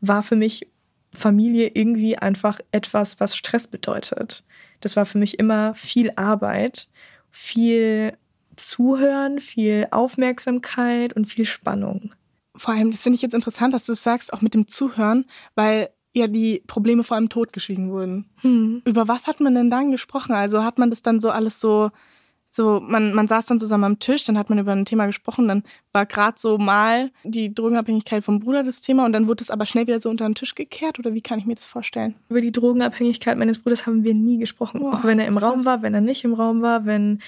war 0.00 0.22
für 0.22 0.36
mich 0.36 0.68
Familie 1.12 1.72
irgendwie 1.74 2.16
einfach 2.16 2.60
etwas, 2.70 3.18
was 3.18 3.36
Stress 3.36 3.66
bedeutet. 3.66 4.44
Das 4.78 4.94
war 4.94 5.04
für 5.04 5.18
mich 5.18 5.40
immer 5.40 5.74
viel 5.74 6.12
Arbeit, 6.14 6.88
viel 7.32 8.16
Zuhören, 8.54 9.40
viel 9.40 9.88
Aufmerksamkeit 9.90 11.14
und 11.14 11.24
viel 11.24 11.44
Spannung. 11.44 12.14
Vor 12.54 12.72
allem, 12.72 12.92
das 12.92 13.02
finde 13.02 13.16
ich 13.16 13.22
jetzt 13.22 13.34
interessant, 13.34 13.74
dass 13.74 13.86
du 13.86 13.94
es 13.94 14.04
sagst, 14.04 14.32
auch 14.32 14.42
mit 14.42 14.54
dem 14.54 14.68
Zuhören, 14.68 15.24
weil 15.56 15.88
ja 16.12 16.28
die 16.28 16.62
Probleme 16.68 17.02
vor 17.02 17.16
allem 17.16 17.30
totgeschwiegen 17.30 17.90
wurden. 17.90 18.30
Hm. 18.42 18.82
Über 18.84 19.08
was 19.08 19.26
hat 19.26 19.40
man 19.40 19.56
denn 19.56 19.70
dann 19.70 19.90
gesprochen? 19.90 20.36
Also 20.36 20.62
hat 20.62 20.78
man 20.78 20.90
das 20.90 21.02
dann 21.02 21.18
so 21.18 21.30
alles 21.30 21.60
so, 21.60 21.90
so 22.50 22.80
man, 22.80 23.12
man 23.12 23.28
saß 23.28 23.46
dann 23.46 23.58
zusammen 23.58 23.84
am 23.84 23.98
Tisch, 23.98 24.24
dann 24.24 24.38
hat 24.38 24.50
man 24.50 24.58
über 24.58 24.72
ein 24.72 24.84
Thema 24.84 25.06
gesprochen, 25.06 25.48
dann 25.48 25.62
war 25.92 26.06
gerade 26.06 26.38
so 26.38 26.58
mal 26.58 27.10
die 27.24 27.54
Drogenabhängigkeit 27.54 28.24
vom 28.24 28.40
Bruder 28.40 28.62
das 28.62 28.80
Thema 28.80 29.04
und 29.04 29.12
dann 29.12 29.28
wurde 29.28 29.42
es 29.42 29.50
aber 29.50 29.66
schnell 29.66 29.86
wieder 29.86 30.00
so 30.00 30.10
unter 30.10 30.26
den 30.26 30.34
Tisch 30.34 30.54
gekehrt 30.54 30.98
oder 30.98 31.14
wie 31.14 31.20
kann 31.20 31.38
ich 31.38 31.46
mir 31.46 31.54
das 31.54 31.66
vorstellen? 31.66 32.14
Über 32.28 32.40
die 32.40 32.52
Drogenabhängigkeit 32.52 33.36
meines 33.36 33.58
Bruders 33.58 33.86
haben 33.86 34.04
wir 34.04 34.14
nie 34.14 34.38
gesprochen. 34.38 34.80
Oh, 34.82 34.90
auch 34.90 35.04
wenn 35.04 35.18
er 35.18 35.26
im 35.26 35.38
Raum 35.38 35.64
war, 35.64 35.82
wenn 35.82 35.94
er 35.94 36.00
nicht 36.00 36.24
im 36.24 36.34
Raum 36.34 36.62
war, 36.62 36.86
wenn 36.86 37.20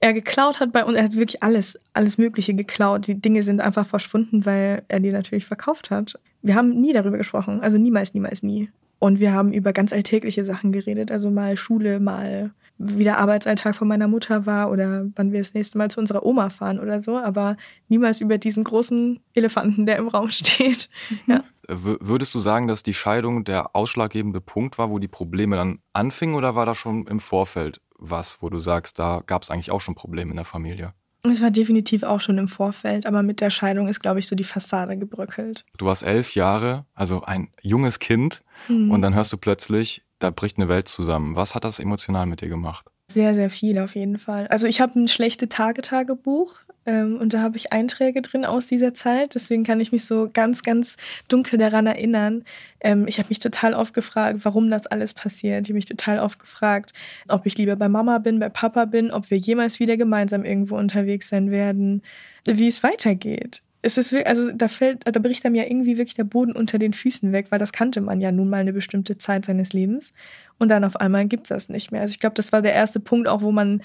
er 0.00 0.12
geklaut 0.12 0.60
hat 0.60 0.72
bei 0.72 0.84
uns. 0.84 0.96
Er 0.96 1.04
hat 1.04 1.16
wirklich 1.16 1.42
alles, 1.42 1.78
alles 1.92 2.18
Mögliche 2.18 2.54
geklaut. 2.54 3.06
Die 3.06 3.20
Dinge 3.20 3.42
sind 3.42 3.60
einfach 3.60 3.86
verschwunden, 3.86 4.44
weil 4.44 4.82
er 4.88 5.00
die 5.00 5.10
natürlich 5.10 5.46
verkauft 5.46 5.90
hat. 5.90 6.18
Wir 6.42 6.54
haben 6.54 6.80
nie 6.80 6.92
darüber 6.92 7.16
gesprochen. 7.16 7.60
Also 7.60 7.78
niemals, 7.78 8.14
niemals, 8.14 8.42
nie. 8.42 8.68
Und 8.98 9.20
wir 9.20 9.32
haben 9.32 9.52
über 9.52 9.72
ganz 9.72 9.92
alltägliche 9.92 10.44
Sachen 10.44 10.72
geredet. 10.72 11.10
Also 11.10 11.30
mal 11.30 11.56
Schule, 11.56 12.00
mal 12.00 12.50
wie 12.78 13.04
der 13.04 13.18
Arbeitsalltag 13.18 13.74
von 13.74 13.88
meiner 13.88 14.08
Mutter 14.08 14.44
war 14.44 14.70
oder 14.70 15.06
wann 15.14 15.32
wir 15.32 15.40
das 15.40 15.54
nächste 15.54 15.78
Mal 15.78 15.90
zu 15.90 16.00
unserer 16.00 16.24
Oma 16.24 16.50
fahren 16.50 16.78
oder 16.78 17.00
so. 17.00 17.16
Aber 17.16 17.56
niemals 17.88 18.20
über 18.20 18.38
diesen 18.38 18.64
großen 18.64 19.20
Elefanten, 19.34 19.86
der 19.86 19.96
im 19.96 20.08
Raum 20.08 20.30
steht. 20.30 20.90
Mhm. 21.10 21.34
Ja. 21.34 21.44
Würdest 21.68 22.34
du 22.34 22.38
sagen, 22.38 22.68
dass 22.68 22.82
die 22.82 22.94
Scheidung 22.94 23.44
der 23.44 23.74
ausschlaggebende 23.74 24.40
Punkt 24.40 24.78
war, 24.78 24.90
wo 24.90 24.98
die 24.98 25.08
Probleme 25.08 25.56
dann 25.56 25.80
anfingen 25.92 26.36
oder 26.36 26.54
war 26.54 26.64
das 26.64 26.78
schon 26.78 27.06
im 27.06 27.18
Vorfeld 27.18 27.80
was, 27.98 28.42
wo 28.42 28.50
du 28.50 28.58
sagst, 28.58 28.98
da 28.98 29.22
gab 29.24 29.42
es 29.42 29.50
eigentlich 29.50 29.70
auch 29.70 29.80
schon 29.80 29.94
Probleme 29.94 30.30
in 30.30 30.36
der 30.36 30.44
Familie? 30.44 30.92
Es 31.22 31.42
war 31.42 31.50
definitiv 31.50 32.04
auch 32.04 32.20
schon 32.20 32.38
im 32.38 32.46
Vorfeld, 32.46 33.04
aber 33.04 33.22
mit 33.22 33.40
der 33.40 33.50
Scheidung 33.50 33.88
ist, 33.88 34.00
glaube 34.00 34.20
ich, 34.20 34.28
so 34.28 34.36
die 34.36 34.44
Fassade 34.44 34.96
gebröckelt. 34.96 35.64
Du 35.76 35.86
warst 35.86 36.04
elf 36.04 36.34
Jahre, 36.34 36.86
also 36.94 37.22
ein 37.22 37.48
junges 37.62 37.98
Kind, 37.98 38.44
mhm. 38.68 38.90
und 38.90 39.02
dann 39.02 39.14
hörst 39.14 39.32
du 39.32 39.36
plötzlich, 39.36 40.04
da 40.18 40.30
bricht 40.30 40.58
eine 40.58 40.68
Welt 40.68 40.88
zusammen. 40.88 41.36
Was 41.36 41.54
hat 41.54 41.64
das 41.64 41.78
emotional 41.78 42.26
mit 42.26 42.40
dir 42.40 42.48
gemacht? 42.48 42.86
Sehr, 43.08 43.34
sehr 43.34 43.50
viel 43.50 43.78
auf 43.78 43.94
jeden 43.94 44.18
Fall. 44.18 44.48
Also 44.48 44.66
ich 44.66 44.80
habe 44.80 44.98
ein 44.98 45.08
schlechte 45.08 45.48
Tage-Tagebuch 45.48 46.56
ähm, 46.86 47.18
und 47.18 47.34
da 47.34 47.40
habe 47.40 47.56
ich 47.56 47.72
Einträge 47.72 48.20
drin 48.20 48.44
aus 48.44 48.66
dieser 48.66 48.94
Zeit. 48.94 49.34
Deswegen 49.34 49.62
kann 49.62 49.80
ich 49.80 49.92
mich 49.92 50.04
so 50.04 50.28
ganz, 50.32 50.62
ganz 50.62 50.96
dunkel 51.28 51.58
daran 51.58 51.86
erinnern. 51.86 52.44
Ähm, 52.80 53.06
ich 53.06 53.18
habe 53.18 53.28
mich 53.28 53.38
total 53.38 53.74
oft 53.74 53.94
gefragt, 53.94 54.40
warum 54.42 54.70
das 54.70 54.86
alles 54.86 55.14
passiert. 55.14 55.66
Ich 55.66 55.70
habe 55.70 55.74
mich 55.74 55.86
total 55.86 56.18
oft 56.18 56.38
gefragt, 56.38 56.92
ob 57.28 57.46
ich 57.46 57.58
lieber 57.58 57.76
bei 57.76 57.88
Mama 57.88 58.18
bin, 58.18 58.40
bei 58.40 58.48
Papa 58.48 58.86
bin, 58.86 59.10
ob 59.10 59.30
wir 59.30 59.38
jemals 59.38 59.78
wieder 59.78 59.96
gemeinsam 59.96 60.44
irgendwo 60.44 60.76
unterwegs 60.76 61.28
sein 61.28 61.50
werden, 61.50 62.02
wie 62.44 62.68
es 62.68 62.82
weitergeht. 62.82 63.62
Es 63.82 63.98
ist 63.98 64.12
also 64.12 64.50
da 64.52 64.68
fällt, 64.68 65.02
da 65.06 65.20
bricht 65.20 65.44
einem 65.46 65.54
ja 65.54 65.64
irgendwie 65.64 65.96
wirklich 65.96 66.14
der 66.14 66.24
Boden 66.24 66.52
unter 66.52 66.78
den 66.78 66.92
Füßen 66.92 67.32
weg, 67.32 67.46
weil 67.50 67.58
das 67.58 67.72
kannte 67.72 68.00
man 68.00 68.20
ja 68.20 68.32
nun 68.32 68.48
mal 68.48 68.58
eine 68.58 68.72
bestimmte 68.72 69.18
Zeit 69.18 69.44
seines 69.44 69.72
Lebens. 69.72 70.12
Und 70.58 70.70
dann 70.70 70.84
auf 70.84 70.96
einmal 70.96 71.26
gibt 71.26 71.44
es 71.44 71.48
das 71.50 71.68
nicht 71.68 71.92
mehr. 71.92 72.00
Also 72.00 72.12
ich 72.12 72.20
glaube, 72.20 72.34
das 72.34 72.52
war 72.52 72.62
der 72.62 72.72
erste 72.72 72.98
Punkt 72.98 73.28
auch, 73.28 73.42
wo 73.42 73.52
man 73.52 73.82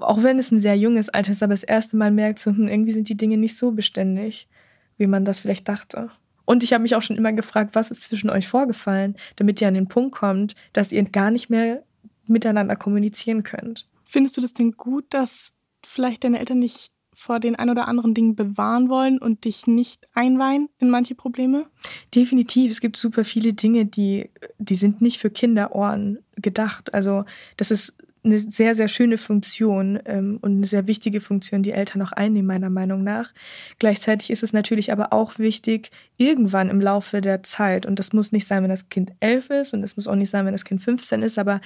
auch 0.00 0.22
wenn 0.22 0.38
es 0.38 0.50
ein 0.50 0.58
sehr 0.58 0.76
junges 0.76 1.08
Alter 1.08 1.32
ist, 1.32 1.42
aber 1.42 1.54
das 1.54 1.62
erste 1.62 1.96
Mal 1.96 2.10
merkt, 2.10 2.38
so, 2.38 2.50
hm, 2.50 2.68
irgendwie 2.68 2.92
sind 2.92 3.08
die 3.08 3.16
Dinge 3.16 3.36
nicht 3.36 3.56
so 3.56 3.72
beständig, 3.72 4.48
wie 4.96 5.06
man 5.06 5.24
das 5.24 5.40
vielleicht 5.40 5.68
dachte. 5.68 6.10
Und 6.44 6.62
ich 6.62 6.72
habe 6.72 6.82
mich 6.82 6.94
auch 6.94 7.02
schon 7.02 7.16
immer 7.16 7.32
gefragt, 7.32 7.74
was 7.74 7.90
ist 7.90 8.02
zwischen 8.02 8.30
euch 8.30 8.46
vorgefallen, 8.46 9.16
damit 9.36 9.60
ihr 9.60 9.68
an 9.68 9.74
den 9.74 9.88
Punkt 9.88 10.14
kommt, 10.14 10.54
dass 10.72 10.92
ihr 10.92 11.02
gar 11.04 11.30
nicht 11.30 11.48
mehr 11.48 11.82
miteinander 12.26 12.76
kommunizieren 12.76 13.42
könnt. 13.42 13.88
Findest 14.08 14.36
du 14.36 14.40
das 14.40 14.54
denn 14.54 14.72
gut, 14.72 15.06
dass 15.10 15.54
vielleicht 15.84 16.24
deine 16.24 16.38
Eltern 16.38 16.58
nicht 16.58 16.90
vor 17.14 17.40
den 17.40 17.56
ein 17.56 17.70
oder 17.70 17.88
anderen 17.88 18.14
Dingen 18.14 18.36
bewahren 18.36 18.88
wollen 18.88 19.18
und 19.18 19.44
dich 19.44 19.66
nicht 19.66 20.06
einweihen 20.14 20.68
in 20.78 20.90
manche 20.90 21.14
Probleme? 21.14 21.66
Definitiv. 22.14 22.70
Es 22.70 22.80
gibt 22.80 22.96
super 22.96 23.24
viele 23.24 23.52
Dinge, 23.52 23.86
die, 23.86 24.30
die 24.58 24.76
sind 24.76 25.00
nicht 25.00 25.18
für 25.18 25.30
Kinderohren 25.30 26.18
gedacht. 26.36 26.92
Also 26.92 27.24
das 27.56 27.70
ist 27.70 27.94
eine 28.24 28.38
sehr, 28.38 28.74
sehr 28.74 28.88
schöne 28.88 29.18
Funktion 29.18 29.98
ähm, 30.06 30.38
und 30.40 30.52
eine 30.52 30.66
sehr 30.66 30.86
wichtige 30.86 31.20
Funktion, 31.20 31.62
die 31.62 31.72
Eltern 31.72 32.00
auch 32.00 32.12
einnehmen, 32.12 32.46
meiner 32.46 32.70
Meinung 32.70 33.04
nach. 33.04 33.32
Gleichzeitig 33.78 34.30
ist 34.30 34.42
es 34.42 34.54
natürlich 34.54 34.92
aber 34.92 35.12
auch 35.12 35.38
wichtig, 35.38 35.90
irgendwann 36.16 36.70
im 36.70 36.80
Laufe 36.80 37.20
der 37.20 37.42
Zeit, 37.42 37.84
und 37.84 37.98
das 37.98 38.14
muss 38.14 38.32
nicht 38.32 38.46
sein, 38.46 38.62
wenn 38.62 38.70
das 38.70 38.88
Kind 38.88 39.12
elf 39.20 39.50
ist 39.50 39.74
und 39.74 39.82
es 39.82 39.96
muss 39.96 40.08
auch 40.08 40.16
nicht 40.16 40.30
sein, 40.30 40.46
wenn 40.46 40.54
das 40.54 40.64
Kind 40.64 40.80
15 40.80 41.22
ist, 41.22 41.38
aber 41.38 41.60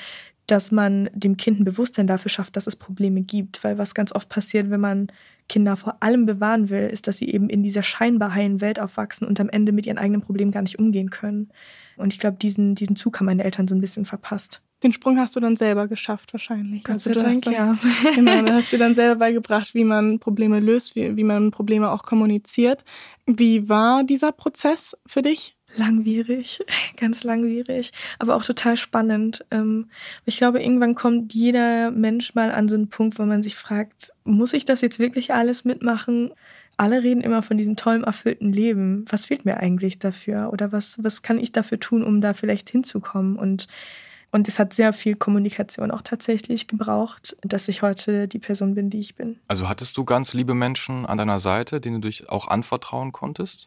dass 0.49 0.73
man 0.73 1.11
dem 1.13 1.37
Kind 1.37 1.61
ein 1.61 1.65
Bewusstsein 1.65 2.09
dafür 2.09 2.31
schafft, 2.31 2.57
dass 2.57 2.67
es 2.67 2.75
Probleme 2.75 3.21
gibt. 3.21 3.63
Weil 3.63 3.79
was 3.79 3.95
ganz 3.95 4.13
oft 4.13 4.29
passiert, 4.29 4.71
wenn 4.71 4.81
man 4.81 5.09
Kinder 5.49 5.77
vor 5.77 5.97
allem 6.01 6.27
bewahren 6.27 6.71
will, 6.71 6.87
ist, 6.87 7.09
dass 7.09 7.19
sie 7.19 7.31
eben 7.31 7.49
in 7.49 7.63
dieser 7.63 7.83
scheinbar 7.83 8.35
heilen 8.35 8.61
Welt 8.61 8.79
aufwachsen 8.81 9.27
und 9.27 9.41
am 9.41 9.49
Ende 9.49 9.73
mit 9.73 9.87
ihren 9.87 9.99
eigenen 9.99 10.21
Problemen 10.21 10.53
gar 10.53 10.63
nicht 10.63 10.79
umgehen 10.79 11.11
können. 11.11 11.51
Und 11.97 12.13
ich 12.13 12.21
glaube, 12.21 12.37
diesen, 12.37 12.75
diesen 12.75 12.97
Zug 12.97 13.19
haben 13.19 13.27
meine 13.27 13.45
Eltern 13.45 13.67
so 13.67 13.75
ein 13.75 13.81
bisschen 13.81 14.05
verpasst. 14.05 14.63
Den 14.83 14.93
Sprung 14.93 15.19
hast 15.19 15.35
du 15.35 15.41
dann 15.41 15.57
selber 15.57 15.89
geschafft 15.89 16.33
wahrscheinlich. 16.33 16.85
Gott 16.85 17.01
sei 17.01 17.13
also 17.13 17.25
Dank, 17.25 17.43
dann, 17.43 17.53
ja. 17.53 17.77
Genau, 18.15 18.43
dann 18.43 18.53
hast 18.53 18.73
du 18.73 18.79
dann 18.79 18.95
selber 18.95 19.17
beigebracht, 19.19 19.75
wie 19.75 19.85
man 19.85 20.21
Probleme 20.21 20.61
löst, 20.61 20.95
wie, 20.95 21.17
wie 21.17 21.25
man 21.25 21.51
Probleme 21.51 21.91
auch 21.91 22.05
kommuniziert. 22.05 22.85
Wie 23.27 23.69
war 23.69 24.05
dieser 24.05 24.31
Prozess 24.31 24.97
für 25.05 25.23
dich? 25.23 25.57
Langwierig, 25.77 26.61
ganz 26.97 27.25
langwierig, 27.25 27.91
aber 28.19 28.37
auch 28.37 28.45
total 28.45 28.77
spannend. 28.77 29.45
Ähm, 29.51 29.91
ich 30.25 30.39
glaube, 30.39 30.63
irgendwann 30.63 30.95
kommt 30.95 31.35
jeder 31.35 31.91
Mensch 31.91 32.35
mal 32.35 32.53
an 32.53 32.69
so 32.69 32.77
einen 32.77 32.89
Punkt, 32.89 33.19
wo 33.19 33.25
man 33.25 33.43
sich 33.43 33.57
fragt, 33.57 34.13
muss 34.25 34.55
ich 34.55 34.65
das 34.65 34.81
jetzt 34.81 34.99
wirklich 34.99 35.35
alles 35.35 35.65
mitmachen? 35.65 36.33
Alle 36.79 37.03
reden 37.03 37.21
immer 37.21 37.43
von 37.43 37.59
diesem 37.59 37.75
tollen, 37.75 38.05
erfüllten 38.05 38.53
Leben. 38.53 39.05
Was 39.11 39.27
fehlt 39.27 39.45
mir 39.45 39.59
eigentlich 39.59 39.99
dafür? 39.99 40.53
Oder 40.53 40.71
was, 40.71 41.03
was 41.03 41.23
kann 41.23 41.39
ich 41.39 41.51
dafür 41.51 41.81
tun, 41.81 42.05
um 42.05 42.21
da 42.21 42.33
vielleicht 42.35 42.71
hinzukommen? 42.71 43.37
Und 43.37 43.67
und 44.31 44.49
es 44.49 44.59
hat 44.59 44.75
sehr 44.75 44.93
viel 44.93 45.17
Kommunikation 45.17 45.91
auch 45.91 46.03
tatsächlich 46.03 46.69
gebraucht, 46.69 47.37
dass 47.43 47.69
ich 47.69 47.83
heute 47.83 48.29
die 48.29 48.39
Person 48.39 48.75
bin, 48.75 48.91
die 48.91 49.01
ich 49.01 49.15
bin. 49.15 49.39
Also 49.49 49.69
hattest 49.69 49.97
du 49.97 50.05
ganz 50.05 50.35
liebe 50.35 50.55
Menschen 50.55 51.07
an 51.07 51.19
deiner 51.19 51.39
Seite, 51.39 51.81
denen 51.81 52.01
du 52.01 52.09
dich 52.09 52.29
auch 52.29 52.49
anvertrauen 52.49 53.13
konntest? 53.13 53.67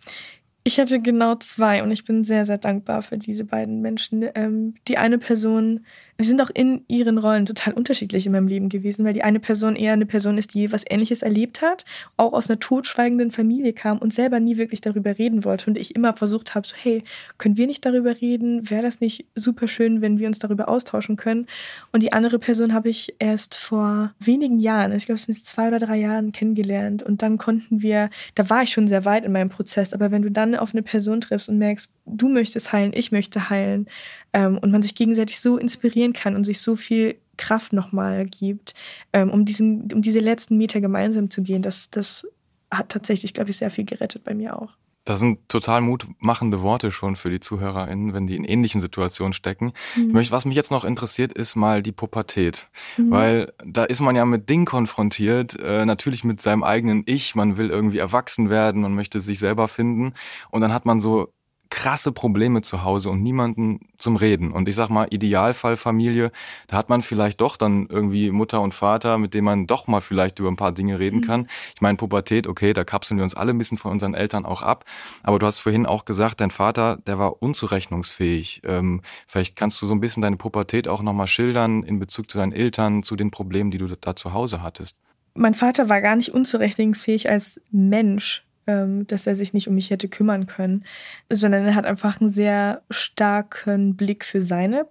Ich 0.64 0.80
hatte 0.80 1.02
genau 1.02 1.36
zwei 1.36 1.82
und 1.82 1.90
ich 1.90 2.06
bin 2.06 2.24
sehr, 2.24 2.46
sehr 2.46 2.60
dankbar 2.60 3.02
für 3.02 3.18
diese 3.18 3.46
beiden 3.46 3.82
Menschen. 3.82 4.24
Ähm, 4.36 4.76
die 4.88 5.00
eine 5.00 5.18
Person 5.18 5.86
die 6.22 6.28
sind 6.28 6.42
auch 6.42 6.50
in 6.54 6.84
ihren 6.88 7.18
Rollen 7.18 7.46
total 7.46 7.74
unterschiedlich 7.74 8.26
in 8.26 8.32
meinem 8.32 8.48
Leben 8.48 8.70
gewesen, 8.70 9.06
weil 9.06 9.14
die 9.14 9.24
eine 9.24 9.40
Person 9.40 9.76
eher 9.76 9.94
eine 9.94 10.06
Person 10.06 10.38
ist, 10.38 10.54
die 10.54 10.72
was 10.72 10.84
Ähnliches 10.90 11.22
erlebt 11.22 11.62
hat, 11.62 11.86
auch 12.18 12.34
aus 12.34 12.50
einer 12.50 12.60
totschweigenden 12.60 13.32
Familie 13.32 13.74
kam 13.74 13.98
und 13.98 14.14
selber 14.14 14.40
nie 14.40 14.58
wirklich 14.58 14.82
darüber 14.82 15.18
reden 15.18 15.44
wollte. 15.46 15.70
Und 15.70 15.78
ich 15.78 15.96
immer 15.96 16.16
versucht 16.16 16.56
habe, 16.56 16.68
so, 16.68 16.76
hey, 16.76 17.04
können 17.38 17.58
wir 17.58 17.68
nicht 17.68 17.86
darüber 17.86 18.20
reden? 18.22 18.70
Wäre 18.70 18.84
das 18.84 19.02
nicht 19.02 19.26
super 19.36 19.68
schön, 19.68 20.02
wenn 20.02 20.20
wir 20.20 20.28
uns 20.28 20.40
darüber 20.40 20.70
austauschen 20.70 21.16
können? 21.16 21.48
Und 21.92 22.04
die 22.04 22.14
andere 22.14 22.40
Person 22.40 22.74
habe 22.74 22.90
ich 22.90 23.16
erst 23.20 23.56
vor 23.56 24.14
wenigen 24.20 24.60
Jahren, 24.60 24.92
ich 24.94 25.06
glaube, 25.06 25.20
es 25.20 25.26
sind 25.26 25.44
zwei 25.44 25.68
oder 25.68 25.80
drei 25.80 25.98
Jahren 25.98 26.32
kennengelernt. 26.32 27.04
Und 27.04 27.22
dann 27.22 27.38
konnten 27.38 27.82
wir, 27.82 28.10
da 28.36 28.50
war 28.50 28.64
ich 28.64 28.72
schon 28.72 28.88
sehr 28.88 29.06
weit 29.06 29.26
in 29.26 29.32
meinem 29.32 29.50
Prozess, 29.50 29.94
aber 29.94 30.12
wenn 30.12 30.22
du 30.22 30.32
dann 30.32 30.56
auf 30.56 30.74
eine 30.74 30.84
Person 30.84 31.22
triffst 31.22 31.50
und 31.50 31.58
merkst, 31.58 31.92
du 32.06 32.30
möchtest 32.30 32.72
heilen, 32.74 32.92
ich 32.94 33.12
möchte 33.12 33.50
heilen, 33.50 33.88
ähm, 34.34 34.58
und 34.58 34.72
man 34.72 34.84
sich 34.84 34.96
gegenseitig 34.96 35.40
so 35.40 35.58
inspirieren 35.58 36.14
kann 36.14 36.36
und 36.36 36.44
sich 36.44 36.62
so 36.62 36.76
viel 36.76 37.18
Kraft 37.38 37.74
nochmal 37.74 38.26
gibt, 38.26 38.74
ähm, 39.14 39.30
um, 39.30 39.46
diesen, 39.46 39.92
um 39.94 40.02
diese 40.02 40.20
letzten 40.20 40.58
Meter 40.58 40.82
gemeinsam 40.82 41.30
zu 41.30 41.42
gehen, 41.42 41.62
das, 41.62 41.90
das 41.90 42.28
hat 42.72 42.90
tatsächlich, 42.90 43.34
glaube 43.34 43.50
ich, 43.50 43.58
sehr 43.58 43.72
viel 43.72 43.86
gerettet 43.86 44.24
bei 44.24 44.34
mir 44.34 44.60
auch. 44.62 44.76
Das 45.04 45.20
sind 45.20 45.50
total 45.50 45.82
mutmachende 45.82 46.62
Worte 46.62 46.92
schon 46.92 47.16
für 47.16 47.32
die 47.32 47.40
ZuhörerInnen, 47.40 48.14
wenn 48.14 48.28
die 48.28 48.36
in 48.36 48.44
ähnlichen 48.44 48.80
Situationen 48.82 49.34
stecken. 49.34 49.74
Mhm. 49.96 50.14
Was 50.30 50.46
mich 50.46 50.56
jetzt 50.56 50.70
noch 50.70 50.84
interessiert, 50.84 51.34
ist 51.34 51.56
mal 51.56 51.82
die 51.82 51.92
Pubertät. 51.92 52.68
Mhm. 52.98 53.12
Weil 53.12 53.54
da 53.66 53.84
ist 53.84 54.00
man 54.00 54.16
ja 54.16 54.26
mit 54.26 54.48
Dingen 54.48 54.66
konfrontiert, 54.66 55.60
äh, 55.60 55.86
natürlich 55.86 56.24
mit 56.24 56.40
seinem 56.40 56.64
eigenen 56.64 57.02
Ich. 57.08 57.34
Man 57.34 57.58
will 57.58 57.72
irgendwie 57.72 57.98
erwachsen 57.98 58.52
werden, 58.52 58.84
man 58.84 58.94
möchte 58.94 59.20
sich 59.20 59.40
selber 59.40 59.68
finden. 59.68 60.14
Und 60.52 60.62
dann 60.62 60.72
hat 60.72 60.86
man 60.86 61.02
so 61.02 61.34
krasse 61.72 62.12
Probleme 62.12 62.62
zu 62.62 62.84
Hause 62.84 63.10
und 63.10 63.24
niemanden 63.24 63.80
zum 63.98 64.18
Reden. 64.18 64.52
Und 64.52 64.70
ich 64.70 64.76
sag 64.76 64.90
mal, 64.90 65.08
Idealfall 65.10 65.78
Familie, 65.78 66.32
da 66.68 66.78
hat 66.78 66.90
man 66.90 67.02
vielleicht 67.02 67.42
doch 67.42 67.58
dann 67.58 67.88
irgendwie 67.90 68.30
Mutter 68.30 68.62
und 68.62 68.74
Vater, 68.74 69.18
mit 69.18 69.34
denen 69.34 69.46
man 69.46 69.68
doch 69.68 69.88
mal 69.88 70.02
vielleicht 70.02 70.38
über 70.38 70.50
ein 70.50 70.58
paar 70.58 70.74
Dinge 70.74 71.00
reden 71.00 71.22
mhm. 71.22 71.26
kann. 71.26 71.48
Ich 71.74 71.82
meine, 71.82 71.98
Pubertät, 71.98 72.46
okay, 72.46 72.74
da 72.74 72.84
kapseln 72.84 73.18
wir 73.18 73.24
uns 73.24 73.34
alle 73.34 73.52
ein 73.52 73.58
bisschen 73.58 73.78
von 73.78 73.92
unseren 73.92 74.14
Eltern 74.14 74.46
auch 74.46 74.62
ab. 74.62 74.86
Aber 75.24 75.40
du 75.40 75.46
hast 75.48 75.60
vorhin 75.60 75.86
auch 75.86 76.06
gesagt, 76.06 76.42
dein 76.42 76.52
Vater, 76.52 76.98
der 77.08 77.18
war 77.18 77.42
unzurechnungsfähig. 77.42 78.62
Ähm, 78.66 79.02
vielleicht 79.26 79.56
kannst 79.56 79.82
du 79.82 79.88
so 79.88 79.94
ein 79.94 80.02
bisschen 80.02 80.22
deine 80.22 80.38
Pubertät 80.38 80.88
auch 80.88 81.02
nochmal 81.02 81.28
schildern 81.28 81.84
in 81.84 82.00
Bezug 82.00 82.30
zu 82.30 82.38
deinen 82.38 82.52
Eltern, 82.52 83.02
zu 83.02 83.16
den 83.16 83.32
Problemen, 83.32 83.72
die 83.72 83.78
du 83.78 83.88
da 83.88 84.16
zu 84.16 84.34
Hause 84.34 84.62
hattest. 84.62 84.98
Mein 85.34 85.54
Vater 85.54 85.88
war 85.88 86.02
gar 86.02 86.18
nicht 86.18 86.30
unzurechnungsfähig 86.30 87.30
als 87.30 87.62
Mensch 87.72 88.46
dass 88.66 89.28
er 89.28 89.36
sich 89.36 89.54
nicht 89.54 89.68
um 89.68 89.76
mich 89.76 89.90
hätte 89.90 90.08
kümmern 90.08 90.46
können, 90.46 90.86
sondern 91.32 91.66
er 91.66 91.76
hat 91.76 91.86
einfach 91.86 92.22
einen 92.22 92.30
sehr 92.30 92.84
starken 92.90 93.96
Blick 93.96 94.24
für 94.24 94.42
seine 94.42 94.88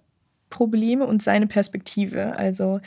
Probleme 0.50 1.06
und 1.06 1.22
seine 1.22 1.46
Perspektive. 1.46 2.36
Also 2.36 2.80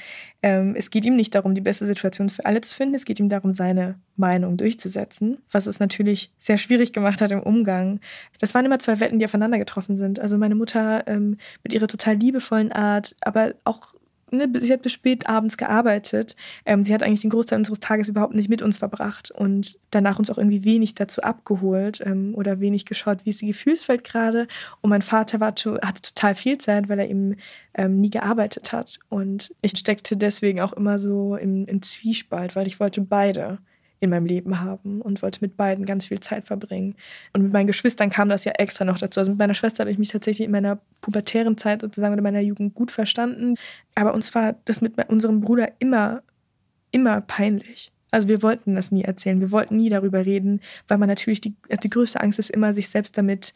ähm, 0.44 0.76
es 0.78 0.92
geht 0.92 1.06
ihm 1.06 1.16
nicht 1.16 1.34
darum, 1.34 1.56
die 1.56 1.62
beste 1.62 1.86
Situation 1.86 2.30
für 2.30 2.46
alle 2.46 2.62
zu 2.62 2.74
finden, 2.74 2.94
es 2.94 3.06
geht 3.06 3.20
ihm 3.20 3.30
darum, 3.30 3.54
seine 3.54 4.00
Meinung 4.16 4.58
durchzusetzen, 4.58 5.40
was 5.50 5.66
es 5.66 5.80
natürlich 5.80 6.32
sehr 6.38 6.58
schwierig 6.58 6.94
gemacht 6.94 7.22
hat 7.22 7.32
im 7.32 7.42
Umgang. 7.42 8.00
Das 8.40 8.54
waren 8.54 8.66
immer 8.66 8.80
zwei 8.80 9.00
Welten, 9.00 9.18
die 9.18 9.26
aufeinander 9.26 9.58
getroffen 9.58 9.96
sind. 9.96 10.20
Also 10.20 10.38
meine 10.38 10.56
Mutter 10.56 11.08
ähm, 11.08 11.38
mit 11.64 11.74
ihrer 11.74 11.88
total 11.88 12.16
liebevollen 12.16 12.72
Art, 12.72 13.16
aber 13.22 13.56
auch 13.64 13.96
ne, 14.34 14.50
sie 14.60 14.74
hat 14.74 14.82
bis 14.82 14.92
spät 14.92 15.28
abends 15.28 15.58
gearbeitet. 15.58 16.36
Ähm, 16.66 16.84
sie 16.84 16.94
hat 16.94 17.04
eigentlich 17.04 17.22
den 17.22 17.30
Großteil 17.30 17.60
unseres 17.60 17.80
Tages 17.80 18.10
überhaupt 18.10 18.36
nicht 18.36 18.50
mit 18.50 18.62
uns 18.62 18.78
verbracht 18.78 19.32
und 19.32 19.78
danach 19.92 20.20
uns 20.20 20.30
auch 20.30 20.38
irgendwie 20.38 20.66
wenig 20.66 20.96
dazu 20.96 21.22
abgeholt 21.22 22.02
ähm, 22.06 22.34
oder 22.36 22.60
wenig 22.60 22.86
geschaut, 22.86 23.26
wie 23.26 23.30
ist 23.30 23.42
die 23.42 23.48
Gefühlswelt 23.48 24.04
gerade. 24.04 24.48
Und 24.82 24.90
mein 24.90 25.02
Vater 25.02 25.40
war, 25.40 25.54
hatte 25.82 26.02
total 26.02 26.36
viel 26.36 26.58
Zeit, 26.58 26.90
weil 26.90 27.00
er 27.00 27.10
eben 27.10 27.38
ähm, 27.76 28.02
nie 28.02 28.10
gearbeitet 28.10 28.72
hat. 28.72 29.00
Und 29.10 29.54
ich 29.62 29.78
steckte 29.78 30.18
deswegen 30.18 30.62
auch 30.62 30.74
immer 30.74 31.00
so 31.00 31.36
im, 31.36 31.66
im 31.66 31.82
Zwiespalt, 31.82 32.56
weil 32.56 32.68
ich 32.68 32.80
wollte 32.80 33.02
beide 33.02 33.60
in 34.04 34.10
meinem 34.10 34.26
Leben 34.26 34.60
haben 34.60 35.02
und 35.02 35.22
wollte 35.22 35.40
mit 35.42 35.58
beiden 35.58 35.86
ganz 35.86 36.06
viel 36.06 36.20
Zeit 36.20 36.46
verbringen. 36.46 36.96
Und 37.32 37.44
mit 37.44 37.54
meinen 37.54 37.68
Geschwistern 37.68 38.10
kam 38.10 38.30
das 38.30 38.44
ja 38.44 38.52
extra 38.54 38.86
noch 38.86 39.00
dazu. 39.00 39.20
Also 39.20 39.32
mit 39.32 39.40
meiner 39.40 39.54
Schwester 39.54 39.84
habe 39.84 39.92
ich 39.92 39.98
mich 39.98 40.10
tatsächlich 40.10 40.46
in 40.46 40.52
meiner 40.52 40.80
pubertären 41.02 41.58
Zeit 41.58 41.82
sozusagen 41.82 42.14
oder 42.14 42.22
meiner 42.22 42.42
Jugend 42.42 42.74
gut 42.76 42.92
verstanden. 42.92 43.56
Aber 43.96 44.14
uns 44.14 44.36
war 44.36 44.56
das 44.66 44.82
mit 44.82 44.98
unserem 45.10 45.42
Bruder 45.42 45.72
immer, 45.80 46.22
immer 46.92 47.22
peinlich. 47.22 47.92
Also 48.12 48.28
wir 48.28 48.44
wollten 48.44 48.76
das 48.76 48.92
nie 48.92 49.04
erzählen. 49.04 49.40
Wir 49.40 49.52
wollten 49.52 49.78
nie 49.78 49.90
darüber 49.90 50.26
reden, 50.26 50.60
weil 50.88 50.98
man 50.98 51.10
natürlich 51.10 51.42
die, 51.42 51.56
also 51.70 51.80
die 51.82 51.90
größte 51.90 52.22
Angst 52.22 52.38
ist 52.38 52.52
immer, 52.52 52.74
sich 52.74 52.90
selbst 52.90 53.18
damit 53.18 53.54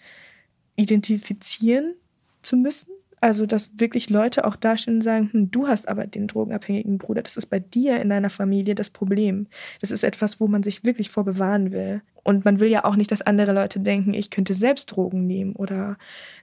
identifizieren 0.76 1.94
zu 2.42 2.56
müssen 2.56 2.97
also, 3.20 3.46
dass 3.46 3.72
wirklich 3.80 4.10
Leute 4.10 4.46
auch 4.46 4.56
dastehen 4.56 4.98
und 4.98 5.02
sagen, 5.02 5.30
hm, 5.32 5.52
du 5.52 5.68
hast 5.68 5.88
aber 5.88 6.06
den 6.06 6.28
drogenabhängigen 6.28 6.98
Bruder. 7.00 7.24
Das 7.24 7.38
ist 7.38 7.48
bei 7.48 7.60
dir 7.60 8.00
in 8.00 8.10
deiner 8.10 8.30
Familie 8.30 8.76
das 8.76 8.92
Problem. 8.92 9.48
Das 9.82 9.92
ist 9.92 10.04
etwas, 10.04 10.40
wo 10.40 10.48
man 10.48 10.62
sich 10.62 10.84
wirklich 10.84 11.10
vorbewahren 11.10 11.72
will. 11.72 12.02
Und 12.24 12.46
man 12.46 12.60
will 12.60 12.70
ja 12.70 12.86
auch 12.86 12.96
nicht, 12.96 13.12
dass 13.12 13.22
andere 13.22 13.54
Leute 13.54 13.80
denken, 13.80 14.14
ich 14.14 14.30
könnte 14.30 14.54
selbst 14.54 14.88
Drogen 14.88 15.26
nehmen 15.26 15.56
oder 15.56 15.98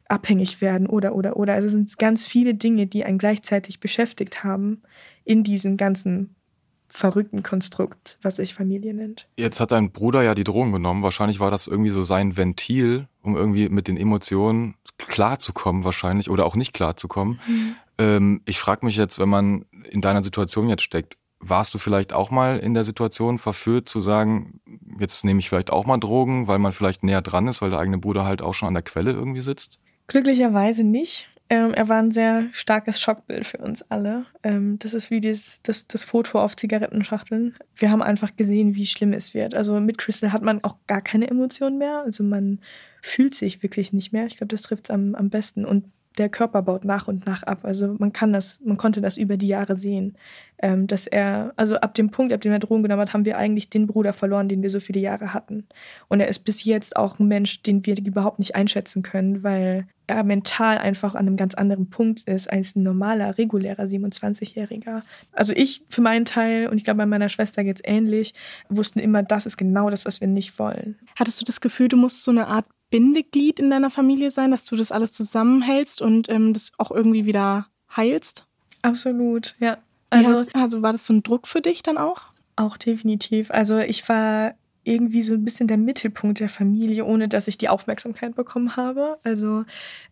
abhängig 0.08 0.60
werden 0.60 0.86
oder, 0.86 1.14
oder, 1.14 1.36
oder. 1.36 1.54
Also 1.54 1.66
es 1.66 1.72
sind 1.72 1.98
ganz 1.98 2.26
viele 2.26 2.54
Dinge, 2.54 2.86
die 2.86 3.04
einen 3.04 3.18
gleichzeitig 3.18 3.80
beschäftigt 3.80 4.42
haben 4.42 4.82
in 5.24 5.44
diesem 5.44 5.76
ganzen 5.76 6.34
verrückten 6.94 7.42
Konstrukt, 7.42 8.18
was 8.22 8.36
sich 8.36 8.54
Familie 8.54 8.94
nennt. 8.94 9.26
Jetzt 9.36 9.58
hat 9.58 9.72
dein 9.72 9.90
Bruder 9.90 10.22
ja 10.22 10.36
die 10.36 10.44
Drogen 10.44 10.70
genommen. 10.70 11.02
Wahrscheinlich 11.02 11.40
war 11.40 11.50
das 11.50 11.66
irgendwie 11.66 11.90
so 11.90 12.04
sein 12.04 12.36
Ventil, 12.36 13.08
um 13.20 13.36
irgendwie 13.36 13.68
mit 13.68 13.88
den 13.88 13.96
Emotionen 13.96 14.76
klarzukommen, 14.96 15.82
wahrscheinlich, 15.82 16.30
oder 16.30 16.46
auch 16.46 16.54
nicht 16.54 16.72
klarzukommen. 16.72 17.40
Mhm. 17.48 17.76
Ähm, 17.98 18.42
ich 18.44 18.60
frage 18.60 18.86
mich 18.86 18.94
jetzt, 18.94 19.18
wenn 19.18 19.28
man 19.28 19.64
in 19.90 20.02
deiner 20.02 20.22
Situation 20.22 20.68
jetzt 20.68 20.84
steckt, 20.84 21.16
warst 21.40 21.74
du 21.74 21.78
vielleicht 21.78 22.12
auch 22.12 22.30
mal 22.30 22.60
in 22.60 22.74
der 22.74 22.84
Situation 22.84 23.40
verführt 23.40 23.88
zu 23.88 24.00
sagen, 24.00 24.60
jetzt 25.00 25.24
nehme 25.24 25.40
ich 25.40 25.48
vielleicht 25.48 25.70
auch 25.70 25.86
mal 25.86 25.98
Drogen, 25.98 26.46
weil 26.46 26.60
man 26.60 26.72
vielleicht 26.72 27.02
näher 27.02 27.22
dran 27.22 27.48
ist, 27.48 27.60
weil 27.60 27.70
der 27.70 27.80
eigene 27.80 27.98
Bruder 27.98 28.24
halt 28.24 28.40
auch 28.40 28.54
schon 28.54 28.68
an 28.68 28.74
der 28.74 28.84
Quelle 28.84 29.10
irgendwie 29.10 29.40
sitzt? 29.40 29.80
Glücklicherweise 30.06 30.84
nicht. 30.84 31.28
Ähm, 31.50 31.74
er 31.74 31.88
war 31.88 31.98
ein 31.98 32.10
sehr 32.10 32.48
starkes 32.52 33.00
Schockbild 33.00 33.46
für 33.46 33.58
uns 33.58 33.82
alle. 33.90 34.24
Ähm, 34.42 34.78
das 34.78 34.94
ist 34.94 35.10
wie 35.10 35.20
das, 35.20 35.60
das, 35.62 35.86
das 35.86 36.02
Foto 36.02 36.40
auf 36.40 36.56
Zigarettenschachteln. 36.56 37.54
Wir 37.76 37.90
haben 37.90 38.02
einfach 38.02 38.34
gesehen, 38.34 38.74
wie 38.74 38.86
schlimm 38.86 39.12
es 39.12 39.34
wird. 39.34 39.54
Also 39.54 39.78
mit 39.78 39.98
Crystal 39.98 40.32
hat 40.32 40.42
man 40.42 40.64
auch 40.64 40.76
gar 40.86 41.02
keine 41.02 41.28
Emotionen 41.28 41.76
mehr. 41.76 42.02
Also 42.04 42.24
man 42.24 42.60
fühlt 43.02 43.34
sich 43.34 43.62
wirklich 43.62 43.92
nicht 43.92 44.12
mehr. 44.12 44.26
Ich 44.26 44.38
glaube, 44.38 44.54
das 44.54 44.62
trifft 44.62 44.88
es 44.88 44.90
am, 44.90 45.14
am 45.14 45.28
besten. 45.28 45.66
Und 45.66 45.84
der 46.18 46.28
Körper 46.28 46.62
baut 46.62 46.84
nach 46.84 47.08
und 47.08 47.26
nach 47.26 47.42
ab. 47.42 47.60
Also 47.62 47.96
man 47.98 48.12
kann 48.12 48.32
das, 48.32 48.60
man 48.64 48.76
konnte 48.76 49.00
das 49.00 49.16
über 49.16 49.36
die 49.36 49.48
Jahre 49.48 49.76
sehen, 49.76 50.16
ähm, 50.58 50.86
dass 50.86 51.06
er, 51.06 51.52
also 51.56 51.76
ab 51.76 51.94
dem 51.94 52.10
Punkt, 52.10 52.32
ab 52.32 52.40
dem 52.40 52.52
er 52.52 52.60
Drogen 52.60 52.82
genommen 52.82 53.02
hat, 53.02 53.12
haben 53.12 53.24
wir 53.24 53.36
eigentlich 53.36 53.70
den 53.70 53.86
Bruder 53.86 54.12
verloren, 54.12 54.48
den 54.48 54.62
wir 54.62 54.70
so 54.70 54.80
viele 54.80 55.00
Jahre 55.00 55.34
hatten. 55.34 55.66
Und 56.08 56.20
er 56.20 56.28
ist 56.28 56.40
bis 56.40 56.64
jetzt 56.64 56.96
auch 56.96 57.18
ein 57.18 57.26
Mensch, 57.26 57.62
den 57.62 57.84
wir 57.84 57.98
überhaupt 57.98 58.38
nicht 58.38 58.54
einschätzen 58.54 59.02
können, 59.02 59.42
weil 59.42 59.86
er 60.06 60.22
mental 60.22 60.78
einfach 60.78 61.14
an 61.14 61.26
einem 61.26 61.36
ganz 61.36 61.54
anderen 61.54 61.90
Punkt 61.90 62.22
ist 62.22 62.50
als 62.52 62.76
ein 62.76 62.82
normaler, 62.82 63.38
regulärer 63.38 63.84
27-Jähriger. 63.84 65.02
Also 65.32 65.52
ich 65.56 65.82
für 65.88 66.02
meinen 66.02 66.26
Teil, 66.26 66.68
und 66.68 66.76
ich 66.76 66.84
glaube 66.84 66.98
bei 66.98 67.06
meiner 67.06 67.28
Schwester 67.30 67.64
geht 67.64 67.76
es 67.76 67.82
ähnlich, 67.84 68.34
wussten 68.68 68.98
immer, 69.00 69.22
das 69.22 69.46
ist 69.46 69.56
genau 69.56 69.90
das, 69.90 70.04
was 70.04 70.20
wir 70.20 70.28
nicht 70.28 70.58
wollen. 70.58 70.96
Hattest 71.16 71.40
du 71.40 71.44
das 71.44 71.60
Gefühl, 71.60 71.88
du 71.88 71.96
musst 71.96 72.22
so 72.22 72.30
eine 72.30 72.46
Art 72.46 72.66
Bindeglied 72.94 73.58
in 73.58 73.70
deiner 73.70 73.90
Familie 73.90 74.30
sein, 74.30 74.52
dass 74.52 74.64
du 74.64 74.76
das 74.76 74.92
alles 74.92 75.10
zusammenhältst 75.10 76.00
und 76.04 76.28
ähm, 76.28 76.52
das 76.52 76.72
auch 76.78 76.90
irgendwie 76.90 77.26
wieder 77.26 77.66
heilst? 77.96 78.46
Absolut, 78.82 79.56
ja. 79.58 79.78
Also, 80.10 80.44
also 80.52 80.82
war 80.82 80.92
das 80.92 81.06
so 81.06 81.14
ein 81.14 81.22
Druck 81.22 81.48
für 81.48 81.60
dich 81.60 81.82
dann 81.82 81.98
auch? 81.98 82.22
Auch 82.56 82.76
definitiv. 82.76 83.50
Also 83.50 83.78
ich 83.78 84.08
war 84.08 84.54
irgendwie 84.84 85.22
so 85.22 85.34
ein 85.34 85.44
bisschen 85.44 85.66
der 85.66 85.78
Mittelpunkt 85.78 86.40
der 86.40 86.48
Familie, 86.48 87.04
ohne 87.04 87.26
dass 87.26 87.48
ich 87.48 87.58
die 87.58 87.68
Aufmerksamkeit 87.68 88.36
bekommen 88.36 88.76
habe. 88.76 89.16
Also 89.24 89.64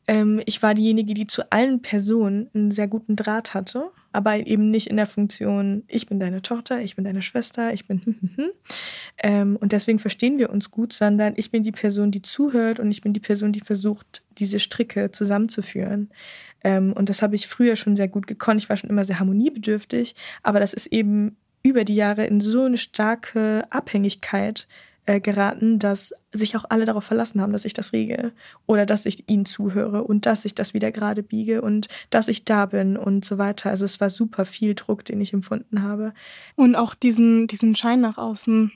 ähm, 0.08 0.40
ich 0.46 0.62
war 0.62 0.74
diejenige, 0.74 1.14
die 1.14 1.26
zu 1.26 1.52
allen 1.52 1.82
Personen 1.82 2.48
einen 2.54 2.70
sehr 2.70 2.88
guten 2.88 3.14
Draht 3.14 3.54
hatte, 3.54 3.90
aber 4.12 4.46
eben 4.46 4.70
nicht 4.70 4.88
in 4.88 4.96
der 4.96 5.06
Funktion, 5.06 5.84
ich 5.88 6.06
bin 6.06 6.20
deine 6.20 6.42
Tochter, 6.42 6.80
ich 6.80 6.96
bin 6.96 7.04
deine 7.04 7.22
Schwester, 7.22 7.72
ich 7.72 7.86
bin 7.86 8.00
ähm, 9.22 9.56
und 9.56 9.72
deswegen 9.72 9.98
verstehen 9.98 10.38
wir 10.38 10.50
uns 10.50 10.70
gut, 10.70 10.92
sondern 10.92 11.34
ich 11.36 11.50
bin 11.50 11.62
die 11.62 11.72
Person, 11.72 12.10
die 12.10 12.22
zuhört 12.22 12.78
und 12.78 12.90
ich 12.90 13.00
bin 13.00 13.12
die 13.12 13.20
Person, 13.20 13.52
die 13.52 13.60
versucht, 13.60 14.22
diese 14.38 14.58
Stricke 14.58 15.10
zusammenzuführen. 15.10 16.10
Ähm, 16.64 16.92
und 16.92 17.08
das 17.08 17.22
habe 17.22 17.34
ich 17.34 17.48
früher 17.48 17.76
schon 17.76 17.96
sehr 17.96 18.08
gut 18.08 18.26
gekonnt. 18.26 18.62
Ich 18.62 18.68
war 18.68 18.76
schon 18.76 18.90
immer 18.90 19.04
sehr 19.04 19.18
harmoniebedürftig, 19.18 20.14
aber 20.42 20.60
das 20.60 20.72
ist 20.72 20.86
eben 20.86 21.36
über 21.62 21.84
die 21.84 21.94
Jahre 21.94 22.26
in 22.26 22.40
so 22.40 22.64
eine 22.64 22.78
starke 22.78 23.64
Abhängigkeit 23.70 24.66
äh, 25.06 25.20
geraten, 25.20 25.78
dass 25.78 26.14
sich 26.32 26.56
auch 26.56 26.64
alle 26.68 26.84
darauf 26.84 27.04
verlassen 27.04 27.40
haben, 27.40 27.52
dass 27.52 27.64
ich 27.64 27.74
das 27.74 27.92
regel 27.92 28.32
oder 28.66 28.86
dass 28.86 29.04
ich 29.04 29.28
ihnen 29.28 29.44
zuhöre 29.44 30.04
und 30.04 30.26
dass 30.26 30.44
ich 30.44 30.54
das 30.54 30.74
wieder 30.74 30.92
gerade 30.92 31.22
biege 31.22 31.60
und 31.60 31.88
dass 32.10 32.28
ich 32.28 32.44
da 32.44 32.66
bin 32.66 32.96
und 32.96 33.24
so 33.24 33.38
weiter. 33.38 33.70
Also 33.70 33.84
es 33.84 34.00
war 34.00 34.10
super 34.10 34.44
viel 34.44 34.74
Druck, 34.74 35.04
den 35.04 35.20
ich 35.20 35.32
empfunden 35.32 35.82
habe. 35.82 36.14
Und 36.54 36.76
auch 36.76 36.94
diesen, 36.94 37.46
diesen 37.48 37.74
Schein 37.74 38.00
nach 38.00 38.16
außen 38.16 38.72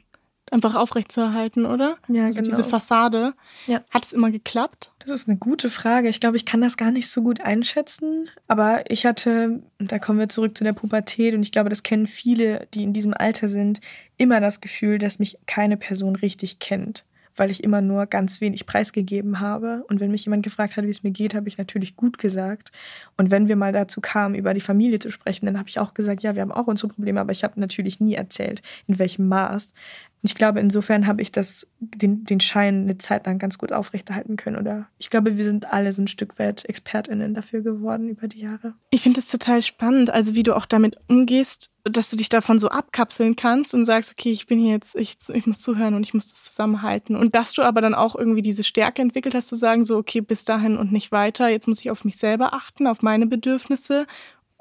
einfach 0.51 0.75
aufrechtzuerhalten, 0.75 1.67
oder? 1.67 1.97
Ja, 2.09 2.27
also 2.27 2.41
genau. 2.41 2.57
Diese 2.57 2.69
Fassade. 2.69 3.35
Ja. 3.67 3.83
Hat 3.91 4.05
es 4.05 4.13
immer 4.13 4.31
geklappt? 4.31 4.93
Das 5.01 5.11
ist 5.11 5.29
eine 5.29 5.37
gute 5.37 5.71
Frage. 5.71 6.09
Ich 6.09 6.21
glaube, 6.21 6.37
ich 6.37 6.47
kann 6.47 6.61
das 6.61 6.77
gar 6.77 6.91
nicht 6.91 7.09
so 7.09 7.23
gut 7.23 7.41
einschätzen. 7.41 8.29
Aber 8.49 8.89
ich 8.91 9.07
hatte, 9.07 9.63
und 9.79 9.93
da 9.93 9.99
kommen 9.99 10.19
wir 10.19 10.29
zurück 10.29 10.57
zu 10.57 10.65
der 10.65 10.73
Pubertät, 10.73 11.35
und 11.35 11.43
ich 11.43 11.53
glaube, 11.53 11.71
das 11.71 11.83
kennen 11.83 12.07
viele, 12.07 12.69
die 12.75 12.83
in 12.83 12.93
diesem 12.93 13.15
Alter 13.15 13.49
sind, 13.49 13.81
immer 14.17 14.41
das 14.41 14.61
Gefühl, 14.61 14.99
dass 14.99 15.19
mich 15.19 15.39
keine 15.47 15.77
Person 15.77 16.17
richtig 16.17 16.59
kennt 16.59 17.05
weil 17.37 17.51
ich 17.51 17.63
immer 17.63 17.81
nur 17.81 18.07
ganz 18.07 18.41
wenig 18.41 18.67
preisgegeben 18.67 19.41
habe. 19.41 19.85
Und 19.89 20.01
wenn 20.01 20.11
mich 20.11 20.25
jemand 20.25 20.43
gefragt 20.43 20.77
hat, 20.77 20.85
wie 20.85 20.91
es 20.91 21.03
mir 21.03 21.11
geht, 21.11 21.35
habe 21.35 21.49
ich 21.49 21.59
natürlich 21.59 21.97
gut 21.97 22.19
gesagt. 22.19 22.73
Und 23.17 23.31
wenn 23.31 23.49
wir 23.49 23.57
mal 23.57 23.73
dazu 23.73 24.01
kamen, 24.01 24.35
über 24.35 24.55
die 24.55 24.61
Familie 24.61 24.99
zu 24.99 25.11
sprechen, 25.11 25.47
dann 25.47 25.59
habe 25.59 25.69
ich 25.69 25.79
auch 25.79 25.95
gesagt, 25.95 26.23
ja, 26.23 26.35
wir 26.35 26.43
haben 26.43 26.53
auch 26.53 26.67
unsere 26.67 26.93
Probleme, 26.93 27.21
aber 27.21 27.33
ich 27.33 27.45
habe 27.45 27.61
natürlich 27.61 28.01
nie 28.01 28.15
erzählt, 28.15 28.63
in 28.87 28.99
welchem 28.99 29.29
Maß. 29.29 29.75
Und 30.23 30.31
ich 30.31 30.35
glaube, 30.35 30.61
insofern 30.61 31.07
habe 31.07 31.23
ich 31.23 31.31
das, 31.31 31.69
den, 31.79 32.25
den 32.25 32.41
Schein 32.41 32.83
eine 32.83 32.99
Zeit 32.99 33.27
lang 33.27 33.39
ganz 33.39 33.59
gut 33.59 33.71
aufrechterhalten 33.71 34.37
können. 34.37 34.57
Oder 34.57 34.89
ich 34.99 35.11
glaube, 35.11 35.37
wir 35.37 35.45
sind 35.45 35.73
alle 35.73 35.93
so 35.93 36.03
ein 36.03 36.09
Stück 36.09 36.39
weit 36.39 36.65
ExpertInnen 36.69 37.35
dafür 37.35 37.61
geworden 37.61 38.09
über 38.09 38.27
die 38.27 38.41
Jahre. 38.41 38.75
Ich 38.91 39.03
finde 39.03 39.21
es 39.21 39.29
total 39.29 39.63
spannend, 39.63 40.11
also 40.11 40.35
wie 40.35 40.43
du 40.43 40.57
auch 40.57 40.67
damit 40.67 40.97
umgehst, 41.09 41.71
dass 41.85 42.11
du 42.11 42.17
dich 42.17 42.29
davon 42.29 42.59
so 42.59 42.69
abkapseln 42.69 43.37
kannst 43.37 43.75
und 43.75 43.85
sagst, 43.85 44.13
okay, 44.13 44.33
ich 44.33 44.47
bin 44.47 44.59
hier 44.59 44.73
jetzt, 44.73 44.97
ich, 44.97 45.17
ich 45.33 45.47
muss 45.47 45.61
zuhören 45.61 45.95
und 45.95 46.05
ich 46.05 46.15
muss 46.15 46.27
das 46.27 46.45
zusammenhalten. 46.45 47.15
Und 47.15 47.35
dass 47.35 47.53
du 47.53 47.63
aber 47.63 47.81
dann 47.81 47.95
auch 47.95 48.17
irgendwie 48.17 48.43
diese 48.43 48.65
Stärke 48.65 49.03
entwickelt 49.03 49.35
hast, 49.35 49.49
zu 49.49 49.55
sagen, 49.55 49.85
so, 49.85 49.97
okay, 49.97 50.23
bis 50.23 50.45
dahin 50.45 50.77
und 50.77 50.93
nicht 50.93 51.13
weiter, 51.13 51.49
jetzt 51.49 51.69
muss 51.69 51.81
ich 51.81 51.91
auf 51.91 52.05
mich 52.05 52.17
selber 52.17 52.55
achten, 52.55 52.87
auf 52.87 53.03
meine 53.03 53.27
Bedürfnisse. 53.27 54.07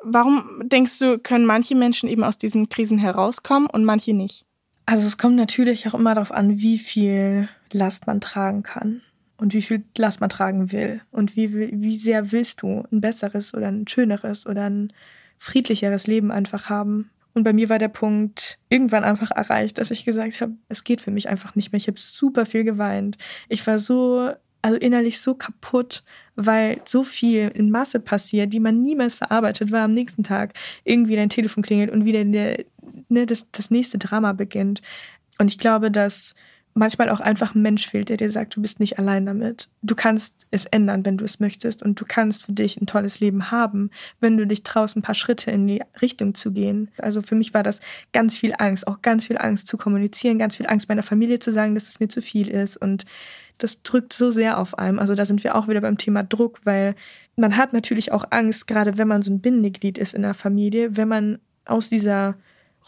Warum 0.04 0.62
denkst 0.66 1.00
du, 1.00 1.18
können 1.18 1.46
manche 1.46 1.76
Menschen 1.76 2.08
eben 2.10 2.24
aus 2.24 2.38
diesen 2.38 2.70
Krisen 2.70 3.00
herauskommen 3.00 3.68
und 3.68 3.86
manche 3.86 4.13
nicht? 4.13 4.46
Also 4.86 5.08
es 5.08 5.17
kommt 5.17 5.36
natürlich 5.36 5.88
auch 5.88 5.93
immer 5.93 6.13
darauf 6.13 6.32
an, 6.32 6.60
wie 6.60 6.78
viel 6.78 7.50
Last 7.71 8.08
man 8.08 8.21
tragen 8.21 8.63
kann 8.63 9.02
und 9.38 9.54
wie 9.54 9.62
viel 9.62 9.84
Last 9.98 10.21
man 10.21 10.30
tragen 10.30 10.71
will 10.71 11.02
und 11.12 11.36
wie, 11.36 11.71
wie 11.82 11.98
sehr 11.98 12.32
willst 12.32 12.62
du 12.62 12.84
ein 12.91 13.02
besseres 13.02 13.54
oder 13.54 13.67
ein 13.67 13.88
schöneres 13.88 14.45
oder 14.45 14.69
ein 14.69 14.93
friedlicheres 15.38 16.08
Leben 16.08 16.32
einfach 16.32 16.69
haben. 16.69 17.10
Und 17.34 17.43
bei 17.43 17.52
mir 17.52 17.67
war 17.67 17.80
der 17.80 17.89
Punkt 17.89 18.60
irgendwann 18.69 19.04
einfach 19.04 19.32
erreicht, 19.32 19.78
dass 19.78 19.91
ich 19.91 20.06
gesagt 20.06 20.39
habe, 20.39 20.54
es 20.69 20.86
geht 20.86 21.02
für 21.02 21.12
mich 21.12 21.28
einfach 21.28 21.56
nicht 21.56 21.74
mehr. 21.74 21.78
Ich 21.78 21.88
habe 21.88 22.00
super 22.00 22.45
viel 22.45 22.63
geweint. 22.63 23.17
Ich 23.50 23.65
war 23.67 23.80
so, 23.80 24.32
also 24.65 24.78
innerlich 24.78 25.21
so 25.21 25.36
kaputt, 25.36 26.01
weil 26.36 26.82
so 26.86 27.04
viel 27.04 27.51
in 27.54 27.69
Masse 27.69 27.99
passiert, 27.99 28.51
die 28.51 28.60
man 28.60 28.82
niemals 28.82 29.13
verarbeitet, 29.13 29.71
weil 29.71 29.82
am 29.82 29.93
nächsten 29.93 30.23
Tag 30.23 30.54
irgendwie 30.84 31.15
dein 31.15 31.30
Telefon 31.30 31.62
klingelt 31.62 31.91
und 31.91 32.04
wieder 32.04 32.25
der 32.25 32.65
ne, 33.08 33.28
das, 33.28 33.51
das 33.51 33.69
nächste 33.69 33.99
Drama 33.99 34.34
beginnt. 34.34 34.82
Und 35.38 35.51
ich 35.51 35.60
glaube, 35.60 35.91
dass 35.91 36.34
manchmal 36.73 37.10
auch 37.10 37.19
einfach 37.19 37.54
ein 37.54 37.62
Mensch 37.62 37.88
fehlt, 37.88 38.10
der 38.10 38.17
dir 38.17 38.32
sagt, 38.32 38.56
du 38.56 38.62
bist 38.62 38.80
nicht 38.80 38.97
allein 38.97 39.28
damit. 39.28 39.69
Du 39.84 39.93
kannst 39.93 40.47
es 40.49 40.65
ändern, 40.65 41.06
wenn 41.06 41.17
du 41.17 41.25
es 41.25 41.39
möchtest. 41.39 41.84
Und 41.84 42.01
du 42.01 42.06
kannst 42.06 42.43
für 42.43 42.54
dich 42.54 42.82
ein 42.82 42.88
tolles 42.88 43.19
Leben 43.19 43.51
haben, 43.51 43.91
wenn 44.19 44.36
du 44.36 44.47
dich 44.47 44.63
traust, 44.63 44.97
ein 44.97 45.04
paar 45.04 45.15
Schritte 45.15 45.51
in 45.51 45.67
die 45.67 45.84
Richtung 46.01 46.34
zu 46.34 46.51
gehen. 46.51 46.89
Also 46.97 47.21
für 47.21 47.36
mich 47.36 47.54
war 47.54 47.62
das 47.62 47.82
ganz 48.13 48.36
viel 48.36 48.56
Angst, 48.58 48.88
auch 48.88 49.04
ganz 49.04 49.28
viel 49.28 49.38
Angst 49.38 49.67
zu 49.67 49.78
kommunizieren, 49.78 50.39
ganz 50.39 50.58
viel 50.58 50.67
Angst 50.67 50.89
meiner 50.89 51.04
Familie 51.04 51.38
zu 51.38 51.51
sagen, 51.51 51.75
dass 51.75 51.88
es 51.88 51.99
mir 51.99 52.10
zu 52.10 52.23
viel 52.23 52.49
ist. 52.49 52.78
Und 52.78 53.06
das 53.58 53.84
drückt 53.84 54.13
so 54.13 54.32
sehr 54.32 54.60
auf 54.60 54.78
einem. 54.78 55.00
Also 55.00 55.15
da 55.15 55.26
sind 55.26 55.44
wir 55.44 55.56
auch 55.56 55.68
wieder 55.68 55.82
beim 55.82 55.98
Thema 55.98 56.24
Druck, 56.24 56.60
weil 56.65 56.96
man 57.36 57.58
hat 57.58 57.74
natürlich 57.74 58.12
auch 58.12 58.26
Angst, 58.30 58.68
gerade 58.68 58.98
wenn 58.98 59.08
man 59.08 59.24
so 59.24 59.32
ein 59.32 59.41
Bindeglied 59.41 59.98
ist 59.98 60.13
in 60.13 60.22
der 60.22 60.34
Familie, 60.34 60.96
wenn 60.98 61.08
man 61.08 61.39
aus 61.65 61.89
dieser 61.89 62.36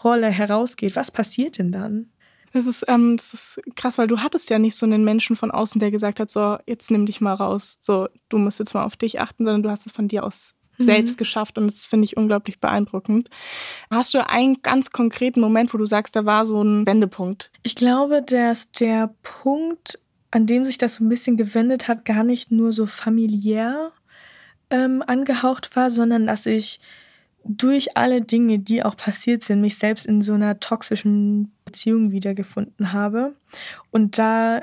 Rolle 0.03 0.27
herausgeht, 0.27 0.95
was 0.95 1.11
passiert 1.11 1.57
denn 1.57 1.71
dann? 1.71 2.11
Das 2.53 2.65
ist, 2.65 2.85
ähm, 2.87 3.17
das 3.17 3.33
ist 3.33 3.61
krass, 3.75 3.97
weil 3.97 4.07
du 4.07 4.19
hattest 4.19 4.49
ja 4.49 4.57
nicht 4.57 4.75
so 4.75 4.85
einen 4.85 5.03
Menschen 5.03 5.35
von 5.35 5.51
außen, 5.51 5.79
der 5.79 5.91
gesagt 5.91 6.19
hat, 6.19 6.29
so, 6.29 6.57
jetzt 6.65 6.91
nimm 6.91 7.05
dich 7.05 7.21
mal 7.21 7.33
raus, 7.33 7.77
so, 7.79 8.07
du 8.29 8.37
musst 8.37 8.59
jetzt 8.59 8.73
mal 8.73 8.83
auf 8.83 8.95
dich 8.95 9.19
achten, 9.19 9.45
sondern 9.45 9.63
du 9.63 9.69
hast 9.69 9.85
es 9.85 9.91
von 9.91 10.07
dir 10.07 10.23
aus 10.23 10.53
mhm. 10.77 10.83
selbst 10.83 11.17
geschafft 11.17 11.57
und 11.57 11.67
das 11.67 11.85
finde 11.85 12.05
ich 12.05 12.17
unglaublich 12.17 12.59
beeindruckend. 12.59 13.29
Hast 13.91 14.13
du 14.13 14.27
einen 14.27 14.61
ganz 14.61 14.91
konkreten 14.91 15.41
Moment, 15.41 15.73
wo 15.73 15.77
du 15.77 15.85
sagst, 15.85 16.15
da 16.15 16.25
war 16.25 16.45
so 16.45 16.61
ein 16.61 16.85
Wendepunkt? 16.85 17.51
Ich 17.63 17.75
glaube, 17.75 18.23
dass 18.23 18.71
der 18.71 19.13
Punkt, 19.23 19.99
an 20.31 20.45
dem 20.45 20.65
sich 20.65 20.77
das 20.77 20.95
so 20.95 21.03
ein 21.03 21.09
bisschen 21.09 21.37
gewendet 21.37 21.87
hat, 21.87 22.05
gar 22.05 22.23
nicht 22.23 22.51
nur 22.51 22.73
so 22.73 22.85
familiär 22.85 23.91
ähm, 24.69 25.03
angehaucht 25.05 25.75
war, 25.75 25.89
sondern 25.89 26.27
dass 26.27 26.45
ich 26.45 26.79
durch 27.43 27.95
alle 27.95 28.21
Dinge, 28.21 28.59
die 28.59 28.83
auch 28.83 28.97
passiert 28.97 29.43
sind, 29.43 29.61
mich 29.61 29.77
selbst 29.77 30.05
in 30.05 30.21
so 30.21 30.33
einer 30.33 30.59
toxischen 30.59 31.53
Beziehung 31.63 32.11
wiedergefunden 32.11 32.91
habe 32.91 33.35
und 33.91 34.17
da 34.17 34.61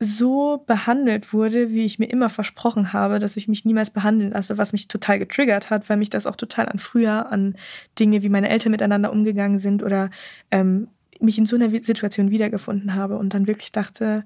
so 0.00 0.62
behandelt 0.66 1.32
wurde, 1.32 1.70
wie 1.70 1.84
ich 1.84 1.98
mir 1.98 2.06
immer 2.06 2.28
versprochen 2.28 2.92
habe, 2.92 3.18
dass 3.18 3.36
ich 3.36 3.48
mich 3.48 3.64
niemals 3.64 3.90
behandeln 3.90 4.30
lasse, 4.30 4.56
was 4.56 4.72
mich 4.72 4.86
total 4.86 5.18
getriggert 5.18 5.70
hat, 5.70 5.88
weil 5.88 5.96
mich 5.96 6.10
das 6.10 6.26
auch 6.26 6.36
total 6.36 6.68
an 6.68 6.78
früher, 6.78 7.32
an 7.32 7.56
Dinge, 7.98 8.22
wie 8.22 8.28
meine 8.28 8.48
Eltern 8.48 8.70
miteinander 8.70 9.10
umgegangen 9.10 9.58
sind 9.58 9.82
oder 9.82 10.10
ähm, 10.52 10.88
mich 11.20 11.36
in 11.36 11.46
so 11.46 11.56
einer 11.56 11.70
Situation 11.70 12.30
wiedergefunden 12.30 12.94
habe 12.94 13.16
und 13.16 13.34
dann 13.34 13.48
wirklich 13.48 13.72
dachte, 13.72 14.24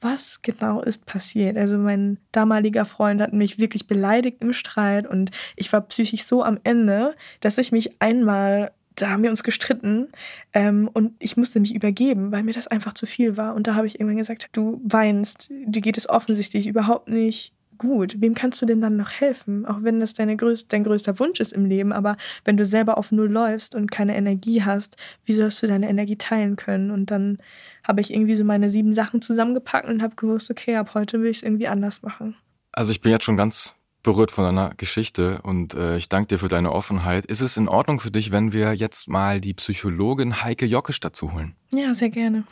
was 0.00 0.42
genau 0.42 0.82
ist 0.82 1.06
passiert. 1.06 1.56
Also 1.56 1.76
mein 1.78 2.18
damaliger 2.32 2.84
Freund 2.84 3.20
hat 3.20 3.32
mich 3.32 3.58
wirklich 3.58 3.86
beleidigt 3.86 4.38
im 4.40 4.52
Streit 4.52 5.06
und 5.06 5.30
ich 5.56 5.72
war 5.72 5.82
psychisch 5.82 6.24
so 6.24 6.42
am 6.42 6.58
Ende, 6.64 7.14
dass 7.40 7.58
ich 7.58 7.72
mich 7.72 8.00
einmal, 8.00 8.72
da 8.96 9.10
haben 9.10 9.22
wir 9.22 9.30
uns 9.30 9.42
gestritten 9.42 10.08
ähm, 10.52 10.88
und 10.92 11.14
ich 11.18 11.36
musste 11.36 11.60
mich 11.60 11.74
übergeben, 11.74 12.32
weil 12.32 12.42
mir 12.42 12.54
das 12.54 12.66
einfach 12.66 12.94
zu 12.94 13.06
viel 13.06 13.36
war. 13.36 13.54
Und 13.54 13.66
da 13.66 13.74
habe 13.74 13.86
ich 13.86 14.00
irgendwann 14.00 14.18
gesagt, 14.18 14.48
du 14.52 14.80
weinst, 14.84 15.48
dir 15.50 15.82
geht 15.82 15.98
es 15.98 16.08
offensichtlich 16.08 16.66
überhaupt 16.66 17.08
nicht 17.08 17.52
gut. 17.80 18.20
Wem 18.20 18.34
kannst 18.34 18.60
du 18.60 18.66
denn 18.66 18.80
dann 18.80 18.96
noch 18.96 19.10
helfen? 19.10 19.64
Auch 19.64 19.82
wenn 19.82 20.00
das 20.00 20.12
deine 20.12 20.36
größ 20.36 20.68
dein 20.68 20.84
größter 20.84 21.18
Wunsch 21.18 21.40
ist 21.40 21.52
im 21.52 21.64
Leben, 21.64 21.92
aber 21.92 22.16
wenn 22.44 22.56
du 22.56 22.66
selber 22.66 22.98
auf 22.98 23.10
Null 23.10 23.30
läufst 23.30 23.74
und 23.74 23.90
keine 23.90 24.16
Energie 24.16 24.62
hast, 24.62 24.96
wie 25.24 25.32
sollst 25.32 25.62
du 25.62 25.66
deine 25.66 25.88
Energie 25.88 26.16
teilen 26.16 26.56
können? 26.56 26.90
Und 26.90 27.10
dann 27.10 27.38
habe 27.86 28.00
ich 28.00 28.12
irgendwie 28.12 28.36
so 28.36 28.44
meine 28.44 28.70
sieben 28.70 28.92
Sachen 28.92 29.22
zusammengepackt 29.22 29.88
und 29.88 30.02
habe 30.02 30.16
gewusst, 30.16 30.50
okay, 30.50 30.76
ab 30.76 30.94
heute 30.94 31.20
will 31.20 31.30
ich 31.30 31.38
es 31.38 31.42
irgendwie 31.42 31.68
anders 31.68 32.02
machen. 32.02 32.36
Also 32.72 32.92
ich 32.92 33.00
bin 33.00 33.12
jetzt 33.12 33.24
schon 33.24 33.36
ganz 33.36 33.76
berührt 34.02 34.30
von 34.30 34.44
deiner 34.44 34.74
Geschichte 34.76 35.40
und 35.42 35.74
äh, 35.74 35.96
ich 35.96 36.08
danke 36.08 36.28
dir 36.28 36.38
für 36.38 36.48
deine 36.48 36.72
Offenheit. 36.72 37.26
Ist 37.26 37.42
es 37.42 37.56
in 37.56 37.68
Ordnung 37.68 38.00
für 38.00 38.10
dich, 38.10 38.32
wenn 38.32 38.52
wir 38.52 38.72
jetzt 38.74 39.08
mal 39.08 39.40
die 39.40 39.52
Psychologin 39.54 40.42
Heike 40.42 40.64
Jockisch 40.64 41.00
dazu 41.00 41.32
holen? 41.32 41.54
Ja, 41.70 41.94
sehr 41.94 42.08
gerne. 42.08 42.44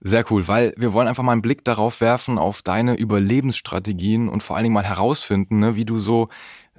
Sehr 0.00 0.30
cool, 0.30 0.46
weil 0.48 0.74
wir 0.76 0.92
wollen 0.92 1.08
einfach 1.08 1.22
mal 1.22 1.32
einen 1.32 1.42
Blick 1.42 1.64
darauf 1.64 2.00
werfen, 2.00 2.38
auf 2.38 2.62
deine 2.62 2.96
Überlebensstrategien 2.96 4.28
und 4.28 4.42
vor 4.42 4.56
allen 4.56 4.64
Dingen 4.64 4.74
mal 4.74 4.84
herausfinden, 4.84 5.58
ne, 5.58 5.76
wie 5.76 5.84
du 5.84 5.98
so 5.98 6.28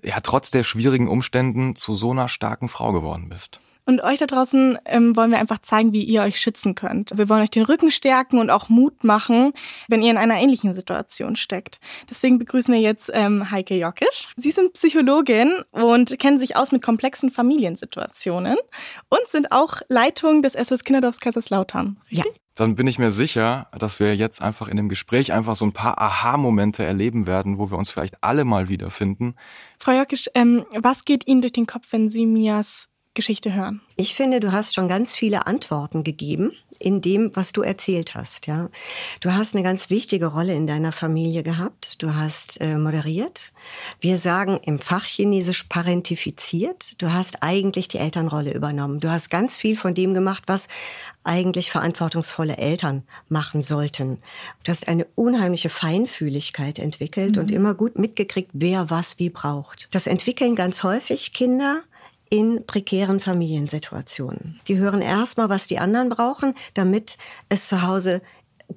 ja 0.04 0.20
trotz 0.22 0.52
der 0.52 0.64
schwierigen 0.64 1.08
Umständen 1.08 1.76
zu 1.76 1.96
so 1.96 2.12
einer 2.12 2.30
starken 2.30 2.70
Frau 2.70 2.92
geworden 2.92 3.30
bist. 3.30 3.60
Und 3.92 4.02
euch 4.04 4.20
da 4.20 4.26
draußen 4.26 4.78
ähm, 4.86 5.18
wollen 5.18 5.32
wir 5.32 5.40
einfach 5.40 5.60
zeigen, 5.62 5.92
wie 5.92 6.06
ihr 6.06 6.22
euch 6.22 6.40
schützen 6.40 6.76
könnt. 6.76 7.12
Wir 7.14 7.28
wollen 7.28 7.42
euch 7.42 7.50
den 7.50 7.64
Rücken 7.64 7.92
stärken 7.92 8.40
und 8.40 8.50
auch 8.50 8.70
Mut 8.70 9.04
machen, 9.04 9.52
wenn 9.90 10.02
ihr 10.02 10.12
in 10.12 10.18
einer 10.18 10.38
ähnlichen 10.38 10.74
Situation 10.74 11.36
steckt. 11.36 11.78
Deswegen 12.10 12.40
begrüßen 12.40 12.74
wir 12.74 12.80
jetzt 12.80 13.12
ähm, 13.14 13.52
Heike 13.52 13.76
Jockisch. 13.76 14.30
Sie 14.38 14.52
sind 14.52 14.72
Psychologin 14.72 15.52
und 15.72 16.18
kennen 16.20 16.40
sich 16.40 16.56
aus 16.56 16.72
mit 16.72 16.82
komplexen 16.82 17.32
Familiensituationen 17.32 18.56
und 19.10 19.28
sind 19.28 19.52
auch 19.52 19.82
Leitung 19.90 20.42
des 20.42 20.54
SOS 20.54 20.86
Kinderdorfs 20.86 21.20
Kaiserslautern. 21.20 22.00
Ja. 22.08 22.24
Dann 22.56 22.76
bin 22.76 22.86
ich 22.86 23.00
mir 23.00 23.12
sicher, 23.12 23.68
dass 23.78 24.00
wir 24.00 24.16
jetzt 24.16 24.42
einfach 24.42 24.68
in 24.68 24.78
dem 24.78 24.88
Gespräch 24.88 25.34
einfach 25.34 25.56
so 25.56 25.66
ein 25.66 25.72
paar 25.72 26.00
Aha-Momente 26.00 26.84
erleben 26.84 27.26
werden, 27.26 27.58
wo 27.58 27.72
wir 27.72 27.78
uns 27.78 27.90
vielleicht 27.90 28.24
alle 28.24 28.46
mal 28.46 28.70
wiederfinden. 28.70 29.36
Frau 29.80 29.94
Jockisch, 29.94 30.30
ähm, 30.36 30.66
was 30.78 31.06
geht 31.06 31.28
Ihnen 31.28 31.42
durch 31.42 31.54
den 31.54 31.66
Kopf, 31.66 31.88
wenn 31.92 32.10
Sie 32.10 32.26
Mias 32.26 32.91
Geschichte 33.14 33.54
hören? 33.54 33.82
Ich 33.98 34.16
finde, 34.16 34.40
du 34.40 34.52
hast 34.52 34.74
schon 34.74 34.88
ganz 34.88 35.16
viele 35.16 35.46
Antworten 35.46 36.04
gegeben 36.04 36.54
in 36.80 37.02
dem, 37.02 37.32
was 37.36 37.52
du 37.52 37.62
erzählt 37.62 38.16
hast. 38.16 38.48
Ja, 38.48 38.70
du 39.20 39.34
hast 39.34 39.54
eine 39.54 39.64
ganz 39.64 39.90
wichtige 39.90 40.28
Rolle 40.28 40.54
in 40.54 40.66
deiner 40.66 40.92
Familie 40.92 41.44
gehabt. 41.44 42.02
Du 42.02 42.16
hast 42.16 42.62
äh, 42.62 42.78
moderiert. 42.78 43.52
Wir 44.00 44.18
sagen 44.18 44.60
im 44.64 44.80
Fachchinesisch 44.80 45.64
parentifiziert. 45.64 47.02
Du 47.02 47.12
hast 47.12 47.44
eigentlich 47.44 47.90
die 47.90 47.98
Elternrolle 47.98 48.54
übernommen. 48.54 49.00
Du 49.00 49.12
hast 49.12 49.30
ganz 49.30 49.58
viel 49.58 49.76
von 49.76 49.94
dem 49.94 50.14
gemacht, 50.14 50.44
was 50.48 50.68
eigentlich 51.24 51.70
verantwortungsvolle 51.70 52.58
Eltern 52.58 53.04
machen 53.30 53.62
sollten. 53.62 54.20
Du 54.64 54.72
hast 54.72 54.88
eine 54.88 55.06
unheimliche 55.16 55.70
Feinfühligkeit 55.70 56.80
entwickelt 56.80 57.36
mhm. 57.36 57.42
und 57.42 57.52
immer 57.52 57.74
gut 57.74 58.00
mitgekriegt, 58.00 58.52
wer 58.54 58.90
was 58.90 59.20
wie 59.20 59.30
braucht. 59.30 59.90
Das 59.92 60.08
entwickeln 60.08 60.56
ganz 60.56 60.84
häufig 60.84 61.34
Kinder 61.34 61.84
in 62.32 62.66
prekären 62.66 63.20
Familiensituationen. 63.20 64.60
Die 64.68 64.78
hören 64.78 65.02
erstmal, 65.02 65.50
was 65.50 65.68
die 65.68 65.80
anderen 65.80 66.10
brauchen, 66.10 66.56
damit 66.74 67.18
es 67.50 67.68
zu 67.68 67.84
Hause 67.84 68.22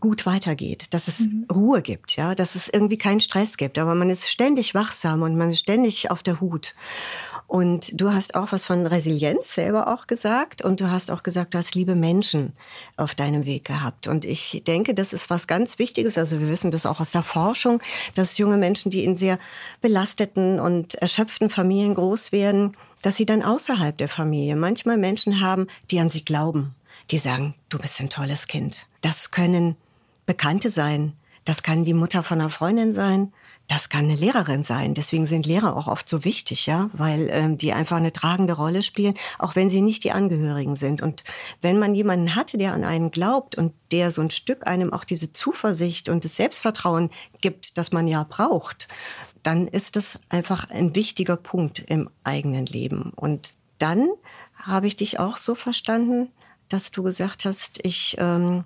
gut 0.00 0.26
weitergeht, 0.26 0.92
dass 0.92 1.06
es 1.06 1.20
mhm. 1.20 1.46
Ruhe 1.52 1.80
gibt, 1.80 2.16
ja, 2.16 2.34
dass 2.34 2.56
es 2.56 2.68
irgendwie 2.68 2.98
keinen 2.98 3.20
Stress 3.20 3.56
gibt, 3.56 3.78
aber 3.78 3.94
man 3.94 4.10
ist 4.10 4.28
ständig 4.28 4.74
wachsam 4.74 5.22
und 5.22 5.36
man 5.36 5.50
ist 5.50 5.60
ständig 5.60 6.10
auf 6.10 6.24
der 6.24 6.40
Hut. 6.40 6.74
Und 7.46 8.00
du 8.00 8.12
hast 8.12 8.34
auch 8.34 8.50
was 8.50 8.64
von 8.64 8.86
Resilienz 8.86 9.54
selber 9.54 9.94
auch 9.94 10.06
gesagt 10.06 10.62
und 10.62 10.80
du 10.80 10.90
hast 10.90 11.10
auch 11.10 11.22
gesagt, 11.22 11.54
du 11.54 11.58
hast 11.58 11.74
liebe 11.74 11.94
Menschen 11.94 12.54
auf 12.96 13.14
deinem 13.14 13.44
Weg 13.44 13.64
gehabt. 13.64 14.08
Und 14.08 14.24
ich 14.24 14.62
denke, 14.66 14.94
das 14.94 15.12
ist 15.12 15.30
was 15.30 15.46
ganz 15.46 15.78
Wichtiges. 15.78 16.18
Also 16.18 16.40
wir 16.40 16.48
wissen 16.48 16.70
das 16.70 16.86
auch 16.86 17.00
aus 17.00 17.12
der 17.12 17.22
Forschung, 17.22 17.80
dass 18.14 18.38
junge 18.38 18.56
Menschen, 18.56 18.90
die 18.90 19.04
in 19.04 19.16
sehr 19.16 19.38
belasteten 19.80 20.58
und 20.58 20.94
erschöpften 20.96 21.50
Familien 21.50 21.94
groß 21.94 22.32
werden, 22.32 22.76
dass 23.04 23.16
sie 23.16 23.26
dann 23.26 23.42
außerhalb 23.42 23.96
der 23.98 24.08
Familie 24.08 24.56
manchmal 24.56 24.96
Menschen 24.96 25.40
haben, 25.40 25.66
die 25.90 26.00
an 26.00 26.08
sie 26.08 26.24
glauben, 26.24 26.74
die 27.10 27.18
sagen, 27.18 27.54
du 27.68 27.78
bist 27.78 28.00
ein 28.00 28.08
tolles 28.08 28.46
Kind. 28.46 28.86
Das 29.02 29.30
können 29.30 29.76
Bekannte 30.24 30.70
sein, 30.70 31.12
das 31.44 31.62
kann 31.62 31.84
die 31.84 31.92
Mutter 31.92 32.22
von 32.22 32.40
einer 32.40 32.48
Freundin 32.48 32.94
sein, 32.94 33.30
das 33.68 33.90
kann 33.90 34.04
eine 34.04 34.14
Lehrerin 34.14 34.62
sein. 34.62 34.94
Deswegen 34.94 35.26
sind 35.26 35.44
Lehrer 35.44 35.76
auch 35.76 35.86
oft 35.86 36.08
so 36.08 36.24
wichtig, 36.24 36.66
ja, 36.66 36.88
weil 36.92 37.28
ähm, 37.30 37.58
die 37.58 37.72
einfach 37.72 37.96
eine 37.98 38.12
tragende 38.12 38.54
Rolle 38.54 38.82
spielen, 38.82 39.14
auch 39.38 39.54
wenn 39.54 39.68
sie 39.68 39.82
nicht 39.82 40.04
die 40.04 40.12
Angehörigen 40.12 40.74
sind. 40.74 41.02
Und 41.02 41.24
wenn 41.60 41.78
man 41.78 41.94
jemanden 41.94 42.34
hatte, 42.34 42.56
der 42.56 42.72
an 42.72 42.84
einen 42.84 43.10
glaubt 43.10 43.54
und 43.54 43.72
der 43.92 44.10
so 44.10 44.22
ein 44.22 44.30
Stück 44.30 44.66
einem 44.66 44.92
auch 44.92 45.04
diese 45.04 45.32
Zuversicht 45.32 46.08
und 46.08 46.24
das 46.24 46.36
Selbstvertrauen 46.36 47.10
gibt, 47.40 47.76
das 47.76 47.92
man 47.92 48.08
ja 48.08 48.22
braucht, 48.22 48.88
dann 49.44 49.68
ist 49.68 49.94
das 49.94 50.18
einfach 50.30 50.70
ein 50.70 50.96
wichtiger 50.96 51.36
Punkt 51.36 51.78
im 51.78 52.10
eigenen 52.24 52.66
Leben. 52.66 53.12
Und 53.14 53.54
dann 53.78 54.08
habe 54.56 54.86
ich 54.86 54.96
dich 54.96 55.20
auch 55.20 55.36
so 55.36 55.54
verstanden, 55.54 56.30
dass 56.68 56.90
du 56.90 57.02
gesagt 57.02 57.44
hast, 57.44 57.84
ich 57.84 58.16
ähm, 58.18 58.64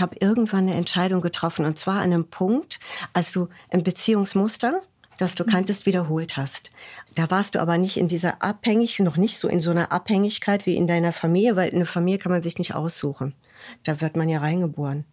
habe 0.00 0.16
irgendwann 0.20 0.68
eine 0.68 0.74
Entscheidung 0.74 1.20
getroffen 1.20 1.64
und 1.66 1.78
zwar 1.78 1.96
an 1.96 2.12
einem 2.12 2.26
Punkt, 2.26 2.78
als 3.12 3.32
du 3.32 3.48
ein 3.70 3.82
Beziehungsmuster, 3.82 4.82
das 5.18 5.34
du 5.34 5.44
kanntest, 5.44 5.86
wiederholt 5.86 6.36
hast. 6.36 6.70
Da 7.14 7.30
warst 7.30 7.54
du 7.54 7.60
aber 7.60 7.78
nicht 7.78 7.96
in 7.96 8.08
dieser 8.08 8.42
Abhängigkeit, 8.42 9.04
noch 9.04 9.16
nicht 9.16 9.38
so 9.38 9.48
in 9.48 9.60
so 9.60 9.70
einer 9.70 9.92
Abhängigkeit 9.92 10.66
wie 10.66 10.76
in 10.76 10.86
deiner 10.86 11.12
Familie, 11.12 11.56
weil 11.56 11.70
eine 11.70 11.86
Familie 11.86 12.18
kann 12.18 12.32
man 12.32 12.42
sich 12.42 12.58
nicht 12.58 12.74
aussuchen. 12.74 13.34
Da 13.82 14.00
wird 14.00 14.16
man 14.16 14.28
ja 14.28 14.40
reingeboren. 14.40 15.04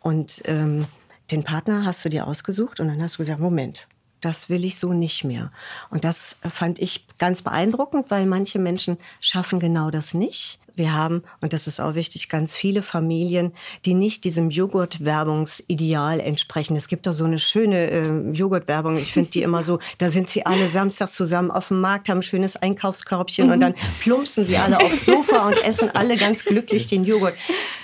Und 0.00 0.42
ähm, 0.46 0.86
den 1.30 1.44
Partner 1.44 1.84
hast 1.84 2.04
du 2.04 2.08
dir 2.08 2.26
ausgesucht 2.26 2.80
und 2.80 2.88
dann 2.88 3.02
hast 3.02 3.14
du 3.14 3.18
gesagt, 3.18 3.40
Moment, 3.40 3.88
das 4.22 4.48
will 4.48 4.64
ich 4.64 4.78
so 4.78 4.92
nicht 4.92 5.24
mehr. 5.24 5.52
Und 5.90 6.04
das 6.04 6.36
fand 6.50 6.78
ich 6.78 7.06
ganz 7.18 7.42
beeindruckend, 7.42 8.10
weil 8.10 8.26
manche 8.26 8.58
Menschen 8.58 8.96
schaffen 9.20 9.60
genau 9.60 9.90
das 9.90 10.14
nicht. 10.14 10.58
Wir 10.74 10.94
haben, 10.94 11.22
und 11.42 11.52
das 11.52 11.66
ist 11.66 11.80
auch 11.80 11.94
wichtig, 11.94 12.30
ganz 12.30 12.56
viele 12.56 12.82
Familien, 12.82 13.52
die 13.84 13.92
nicht 13.92 14.24
diesem 14.24 14.48
Joghurt-Werbungsideal 14.50 16.20
entsprechen. 16.20 16.76
Es 16.76 16.88
gibt 16.88 17.06
da 17.06 17.12
so 17.12 17.24
eine 17.24 17.38
schöne 17.38 17.90
äh, 17.90 18.30
Joghurt-Werbung. 18.32 18.96
Ich 18.96 19.12
finde 19.12 19.30
die 19.30 19.42
immer 19.42 19.62
so, 19.62 19.80
da 19.98 20.08
sind 20.08 20.30
sie 20.30 20.46
alle 20.46 20.68
samstags 20.68 21.14
zusammen 21.14 21.50
auf 21.50 21.68
dem 21.68 21.80
Markt, 21.80 22.08
haben 22.08 22.18
ein 22.18 22.22
schönes 22.22 22.56
Einkaufskörbchen 22.56 23.48
mhm. 23.48 23.52
und 23.52 23.60
dann 23.60 23.74
plumpsen 24.00 24.44
sie 24.46 24.56
alle 24.56 24.78
aufs 24.78 25.04
Sofa 25.04 25.46
und 25.46 25.62
essen 25.62 25.90
alle 25.94 26.16
ganz 26.16 26.44
glücklich 26.44 26.88
den 26.88 27.04
Joghurt. 27.04 27.34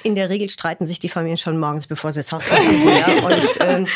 In 0.03 0.15
der 0.15 0.31
Regel 0.31 0.49
streiten 0.49 0.87
sich 0.87 0.99
die 0.99 1.11
Familien 1.11 1.37
schon 1.37 1.59
morgens, 1.59 1.87
bevor 1.87 2.13
sie 2.13 2.21
das 2.21 2.33
Haus 2.33 2.45
verlassen. 2.45 2.89
Ja? 2.89 3.27
Und 3.27 3.49
ähm, 3.61 3.87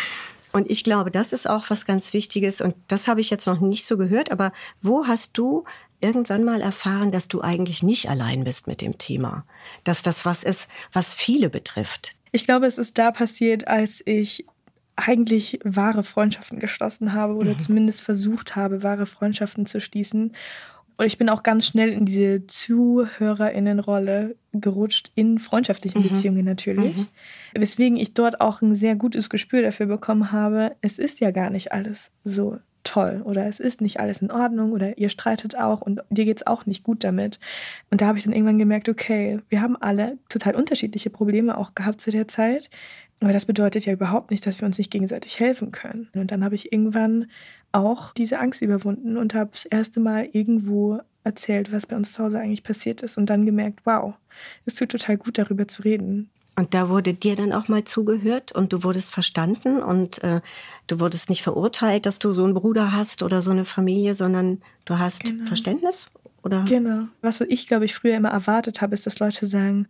und 0.52 0.70
ich 0.70 0.84
glaube, 0.84 1.10
das 1.10 1.32
ist 1.32 1.48
auch 1.48 1.70
was 1.70 1.86
ganz 1.86 2.12
Wichtiges. 2.12 2.60
Und 2.60 2.74
das 2.88 3.08
habe 3.08 3.20
ich 3.20 3.30
jetzt 3.30 3.46
noch 3.46 3.60
nicht 3.60 3.84
so 3.84 3.96
gehört. 3.96 4.30
Aber 4.30 4.52
wo 4.80 5.06
hast 5.06 5.38
du 5.38 5.64
irgendwann 6.00 6.44
mal 6.44 6.60
erfahren, 6.60 7.10
dass 7.10 7.28
du 7.28 7.40
eigentlich 7.40 7.82
nicht 7.82 8.10
allein 8.10 8.44
bist 8.44 8.66
mit 8.66 8.80
dem 8.80 8.98
Thema? 8.98 9.44
Dass 9.84 10.02
das 10.02 10.24
was 10.24 10.44
ist, 10.44 10.68
was 10.92 11.14
viele 11.14 11.48
betrifft? 11.48 12.16
Ich 12.32 12.44
glaube, 12.44 12.66
es 12.66 12.78
ist 12.78 12.98
da 12.98 13.10
passiert, 13.10 13.68
als 13.68 14.02
ich 14.04 14.46
eigentlich 14.96 15.58
wahre 15.64 16.04
Freundschaften 16.04 16.58
geschlossen 16.58 17.12
habe 17.12 17.34
oder 17.34 17.52
mhm. 17.52 17.58
zumindest 17.58 18.02
versucht 18.02 18.56
habe, 18.56 18.82
wahre 18.82 19.06
Freundschaften 19.06 19.64
zu 19.64 19.80
schließen. 19.80 20.32
Und 20.96 21.06
ich 21.06 21.18
bin 21.18 21.28
auch 21.28 21.42
ganz 21.42 21.66
schnell 21.66 21.90
in 21.90 22.04
diese 22.04 22.46
Zuhörerinnenrolle 22.46 24.36
gerutscht, 24.52 25.10
in 25.14 25.38
freundschaftlichen 25.38 26.02
mhm. 26.02 26.08
Beziehungen 26.08 26.44
natürlich. 26.44 26.96
Mhm. 26.96 27.06
Weswegen 27.54 27.96
ich 27.96 28.14
dort 28.14 28.40
auch 28.40 28.62
ein 28.62 28.74
sehr 28.74 28.96
gutes 28.96 29.30
Gespür 29.30 29.62
dafür 29.62 29.86
bekommen 29.86 30.32
habe, 30.32 30.76
es 30.80 30.98
ist 30.98 31.20
ja 31.20 31.30
gar 31.30 31.50
nicht 31.50 31.72
alles 31.72 32.10
so 32.24 32.58
toll 32.84 33.22
oder 33.24 33.46
es 33.46 33.60
ist 33.60 33.80
nicht 33.80 34.00
alles 34.00 34.22
in 34.22 34.30
Ordnung 34.30 34.72
oder 34.72 34.98
ihr 34.98 35.08
streitet 35.08 35.56
auch 35.56 35.82
und 35.82 36.00
dir 36.10 36.24
geht 36.24 36.38
es 36.38 36.46
auch 36.46 36.66
nicht 36.66 36.82
gut 36.82 37.04
damit. 37.04 37.38
Und 37.90 38.00
da 38.00 38.06
habe 38.06 38.18
ich 38.18 38.24
dann 38.24 38.32
irgendwann 38.32 38.58
gemerkt, 38.58 38.88
okay, 38.88 39.38
wir 39.48 39.60
haben 39.60 39.76
alle 39.76 40.18
total 40.28 40.54
unterschiedliche 40.54 41.10
Probleme 41.10 41.56
auch 41.56 41.74
gehabt 41.74 42.00
zu 42.00 42.10
der 42.10 42.28
Zeit. 42.28 42.70
Aber 43.20 43.32
das 43.32 43.46
bedeutet 43.46 43.86
ja 43.86 43.92
überhaupt 43.92 44.32
nicht, 44.32 44.44
dass 44.46 44.60
wir 44.60 44.66
uns 44.66 44.78
nicht 44.78 44.90
gegenseitig 44.90 45.38
helfen 45.38 45.70
können. 45.70 46.08
Und 46.14 46.32
dann 46.32 46.44
habe 46.44 46.56
ich 46.56 46.72
irgendwann 46.72 47.26
auch 47.72 48.12
diese 48.12 48.38
Angst 48.38 48.62
überwunden 48.62 49.16
und 49.16 49.34
habe 49.34 49.50
das 49.52 49.64
erste 49.64 50.00
Mal 50.00 50.28
irgendwo 50.32 51.00
erzählt, 51.24 51.72
was 51.72 51.86
bei 51.86 51.96
uns 51.96 52.12
zu 52.12 52.24
Hause 52.24 52.38
eigentlich 52.38 52.62
passiert 52.62 53.02
ist 53.02 53.16
und 53.16 53.26
dann 53.26 53.46
gemerkt, 53.46 53.80
wow, 53.84 54.14
es 54.64 54.74
tut 54.74 54.90
total 54.90 55.16
gut, 55.16 55.38
darüber 55.38 55.66
zu 55.68 55.82
reden. 55.82 56.30
Und 56.54 56.74
da 56.74 56.90
wurde 56.90 57.14
dir 57.14 57.34
dann 57.34 57.52
auch 57.52 57.68
mal 57.68 57.84
zugehört 57.84 58.52
und 58.52 58.74
du 58.74 58.84
wurdest 58.84 59.12
verstanden 59.12 59.80
und 59.82 60.22
äh, 60.22 60.42
du 60.86 61.00
wurdest 61.00 61.30
nicht 61.30 61.42
verurteilt, 61.42 62.04
dass 62.04 62.18
du 62.18 62.32
so 62.32 62.44
einen 62.44 62.54
Bruder 62.54 62.92
hast 62.92 63.22
oder 63.22 63.40
so 63.40 63.50
eine 63.50 63.64
Familie, 63.64 64.14
sondern 64.14 64.60
du 64.84 64.98
hast 64.98 65.24
genau. 65.24 65.46
Verständnis, 65.46 66.10
oder? 66.42 66.64
Genau. 66.68 67.04
Was 67.22 67.40
ich, 67.40 67.68
glaube 67.68 67.86
ich, 67.86 67.94
früher 67.94 68.16
immer 68.16 68.30
erwartet 68.30 68.82
habe, 68.82 68.94
ist, 68.94 69.06
dass 69.06 69.18
Leute 69.18 69.46
sagen, 69.46 69.88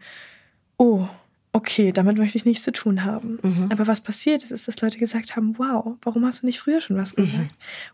oh, 0.77 1.09
okay, 1.55 1.93
damit 1.93 2.17
möchte 2.17 2.39
ich 2.39 2.47
nichts 2.47 2.65
zu 2.65 2.73
tun 2.73 3.05
haben. 3.05 3.39
Mhm. 3.43 3.69
Aber 3.71 3.87
was 3.87 4.01
passiert 4.01 4.43
ist, 4.43 4.53
ist, 4.53 4.69
dass 4.69 4.81
Leute 4.81 4.99
gesagt 4.99 5.37
haben, 5.37 5.59
wow, 5.59 5.97
warum 6.01 6.25
hast 6.25 6.43
du 6.43 6.47
nicht 6.47 6.59
früher 6.59 6.81
schon 6.81 6.97
was 6.97 7.15
gesagt? 7.15 7.37
Mhm. 7.37 7.51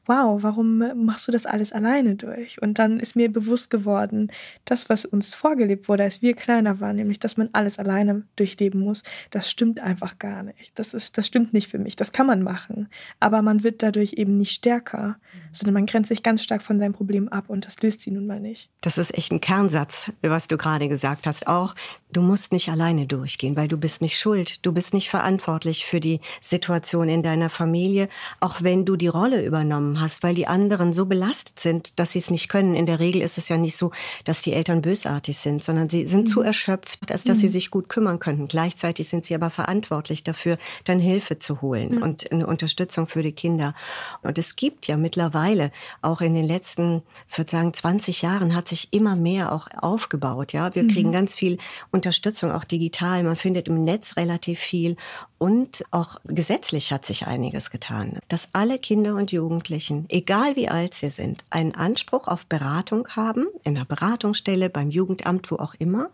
Wow, 0.07 0.43
warum 0.45 0.79
machst 1.05 1.27
du 1.27 1.33
das 1.33 1.45
alles 1.45 1.73
alleine 1.73 2.15
durch? 2.15 2.63
Und 2.63 2.79
dann 2.79 3.01
ist 3.01 3.17
mir 3.17 3.33
bewusst 3.33 3.69
geworden, 3.69 4.31
das, 4.65 4.89
was 4.89 5.05
uns 5.05 5.35
vorgelebt 5.35 5.89
wurde, 5.89 6.05
als 6.05 6.23
wir 6.23 6.35
kleiner 6.35 6.79
waren, 6.79 6.97
nämlich, 6.97 7.19
dass 7.19 7.37
man 7.37 7.49
alles 7.53 7.81
alleine 7.81 8.23
durchleben 8.37 8.81
muss, 8.81 9.03
das 9.31 9.51
stimmt 9.51 9.81
einfach 9.81 10.21
gar 10.21 10.45
nicht. 10.45 10.71
Das, 10.77 10.95
ist, 10.95 11.19
das 11.19 11.27
stimmt 11.27 11.53
nicht 11.53 11.69
für 11.69 11.79
mich. 11.79 11.97
Das 11.97 12.13
kann 12.13 12.29
man 12.29 12.43
machen. 12.43 12.89
Aber 13.19 13.43
man 13.43 13.65
wird 13.65 13.83
dadurch 13.83 14.13
eben 14.13 14.37
nicht 14.37 14.53
stärker, 14.53 15.09
mhm. 15.09 15.39
sondern 15.51 15.75
man 15.75 15.87
grenzt 15.87 16.11
sich 16.11 16.23
ganz 16.23 16.45
stark 16.45 16.63
von 16.63 16.79
seinem 16.79 16.93
Problem 16.93 17.29
ab 17.29 17.51
und 17.51 17.67
das 17.67 17.83
löst 17.83 18.03
sie 18.03 18.13
nun 18.13 18.27
mal 18.29 18.39
nicht. 18.39 18.71
Das 18.83 18.99
ist 18.99 19.19
echt 19.19 19.33
ein 19.33 19.41
Kernsatz, 19.41 20.13
was 20.23 20.47
du 20.47 20.57
gerade 20.57 20.89
gesagt 20.89 21.27
hast. 21.27 21.49
Auch, 21.49 21.75
du 22.13 22.23
musst 22.23 22.53
nicht 22.53 22.69
alleine 22.69 23.07
durchgehen 23.07 23.48
nachvollziehen, 23.49 23.57
weil 23.57 23.69
du 23.69 23.77
bist 23.77 24.03
nicht 24.03 24.19
schuld, 24.19 24.65
du 24.65 24.73
bist 24.73 24.95
nicht 24.95 25.09
verantwortlich 25.09 25.85
für 25.85 26.01
die 26.01 26.21
Situation 26.41 27.09
in 27.09 27.23
deiner 27.23 27.51
Familie, 27.51 28.09
auch 28.41 28.63
wenn 28.63 28.85
du 28.85 28.97
die 28.97 29.09
Rolle 29.09 29.45
übernommen 29.45 30.01
hast, 30.01 30.23
weil 30.23 30.35
die 30.35 30.47
anderen 30.47 30.93
so 30.93 31.07
belastet 31.07 31.61
sind, 31.61 31.99
dass 31.99 32.13
sie 32.13 32.19
es 32.19 32.31
nicht 32.31 32.49
können. 32.49 32.75
In 32.75 32.87
der 32.87 33.01
Regel 33.01 33.23
ist 33.23 33.39
es 33.39 33.49
ja 33.49 33.57
nicht 33.57 33.77
so, 33.77 33.91
dass 34.25 34.43
die 34.43 34.53
Eltern 34.53 34.83
bösartig 34.83 35.39
sind, 35.39 35.63
sondern 35.63 35.89
sie 35.89 36.07
sind 36.07 36.29
mhm. 36.29 36.33
zu 36.33 36.43
erschöpft, 36.43 37.11
als 37.11 37.25
dass 37.25 37.39
mhm. 37.39 37.43
sie 37.43 37.49
sich 37.49 37.71
gut 37.71 37.89
kümmern 37.89 38.19
könnten. 38.19 38.49
Gleichzeitig 38.49 39.09
sind 39.09 39.25
sie 39.25 39.35
aber 39.35 39.51
verantwortlich 39.51 40.25
dafür, 40.25 40.59
dann 40.85 41.01
Hilfe 41.01 41.39
zu 41.39 41.61
holen 41.61 41.97
mhm. 41.97 42.03
und 42.03 42.33
eine 42.33 42.47
Unterstützung 42.47 43.07
für 43.07 43.23
die 43.23 43.33
Kinder. 43.33 43.75
Und 44.23 44.39
es 44.39 44.57
gibt 44.57 44.87
ja 44.87 44.97
mittlerweile 44.97 45.71
auch 46.03 46.21
in 46.21 46.35
den 46.35 46.45
letzten, 46.45 47.03
ich 47.31 47.39
würde 47.39 47.51
sagen, 47.51 47.73
20 47.73 48.23
Jahren 48.23 48.55
hat 48.55 48.69
sich 48.69 48.93
immer 48.93 49.17
mehr 49.17 49.53
auch 49.53 49.69
aufgebaut. 49.77 50.53
Ja, 50.53 50.75
wir 50.75 50.87
kriegen 50.87 51.09
mhm. 51.09 51.13
ganz 51.13 51.35
viel 51.35 51.59
Unterstützung, 51.91 52.51
auch 52.53 52.65
digital. 52.65 53.23
Man 53.23 53.37
findet 53.39 53.69
im 53.69 53.85
Netz 53.85 54.17
relativ 54.17 54.59
viel 54.59 54.97
und 55.39 55.85
auch 55.91 56.17
gesetzlich 56.25 56.93
hat 56.93 57.07
sich 57.07 57.27
einiges 57.27 57.71
getan, 57.71 58.19
dass 58.29 58.51
alle 58.53 58.79
Kinder 58.79 59.15
und 59.15 59.33
Jugendlichen, 59.33 60.07
egal 60.09 60.57
wie 60.57 60.69
alt 60.69 60.95
sie 60.95 61.11
sind, 61.11 61.45
einen 61.51 61.75
Anspruch 61.75 62.29
auf 62.29 62.47
Beratung 62.47 63.09
haben, 63.09 63.47
in 63.65 63.75
der 63.75 63.85
Beratungsstelle, 63.85 64.71
beim 64.71 64.91
Jugendamt, 64.91 65.51
wo 65.51 65.57
auch 65.57 65.75
immer, 65.79 66.11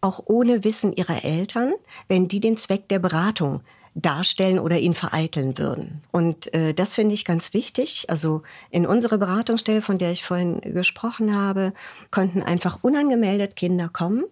auch 0.00 0.22
ohne 0.26 0.64
Wissen 0.64 0.92
ihrer 0.92 1.24
Eltern, 1.24 1.72
wenn 2.06 2.28
die 2.28 2.40
den 2.40 2.56
Zweck 2.56 2.88
der 2.88 2.98
Beratung 2.98 3.60
darstellen 3.94 4.58
oder 4.58 4.78
ihn 4.78 4.94
vereiteln 4.94 5.58
würden. 5.58 6.02
Und 6.12 6.52
äh, 6.54 6.72
das 6.72 6.94
finde 6.94 7.14
ich 7.14 7.24
ganz 7.24 7.52
wichtig. 7.52 8.06
Also 8.08 8.42
in 8.70 8.86
unserer 8.86 9.18
Beratungsstelle, 9.18 9.82
von 9.82 9.98
der 9.98 10.12
ich 10.12 10.24
vorhin 10.24 10.60
gesprochen 10.60 11.34
habe, 11.34 11.72
konnten 12.10 12.42
einfach 12.42 12.78
unangemeldet 12.82 13.56
Kinder 13.56 13.88
kommen 13.88 14.24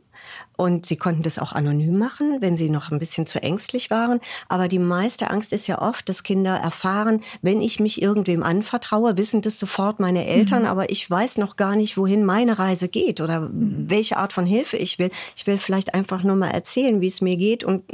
und 0.57 0.87
sie 0.87 0.97
konnten 0.97 1.23
das 1.23 1.39
auch 1.39 1.53
anonym 1.53 1.99
machen, 1.99 2.41
wenn 2.41 2.57
sie 2.57 2.71
noch 2.71 2.91
ein 2.91 2.99
bisschen 2.99 3.27
zu 3.27 3.43
ängstlich 3.43 3.91
waren. 3.91 4.21
Aber 4.49 4.69
die 4.69 4.79
meiste 4.79 5.31
Angst 5.31 5.53
ist 5.53 5.67
ja 5.67 5.81
oft, 5.81 6.09
dass 6.09 6.23
Kinder 6.23 6.57
erfahren, 6.57 7.21
wenn 7.43 7.61
ich 7.61 7.79
mich 7.81 8.01
irgendwem 8.01 8.43
anvertraue, 8.43 9.17
wissen 9.17 9.43
das 9.43 9.59
sofort 9.59 10.01
meine 10.01 10.27
Eltern, 10.27 10.63
mhm. 10.63 10.69
aber 10.69 10.91
ich 10.91 11.09
weiß 11.09 11.39
noch 11.39 11.57
gar 11.57 11.77
nicht, 11.77 11.97
wohin 11.97 12.25
meine 12.25 12.59
Reise 12.59 12.89
geht 12.89 13.21
oder 13.21 13.41
mhm. 13.41 13.85
welche 13.89 14.17
Art 14.17 14.33
von 14.33 14.47
Hilfe 14.47 14.77
ich 14.77 14.99
will. 14.99 15.11
Ich 15.37 15.47
will 15.47 15.59
vielleicht 15.59 15.95
einfach 15.95 16.23
nur 16.23 16.37
mal 16.37 16.51
erzählen, 16.51 17.01
wie 17.01 17.09
es 17.09 17.21
mir 17.21 17.37
geht 17.37 17.65
und, 17.65 17.85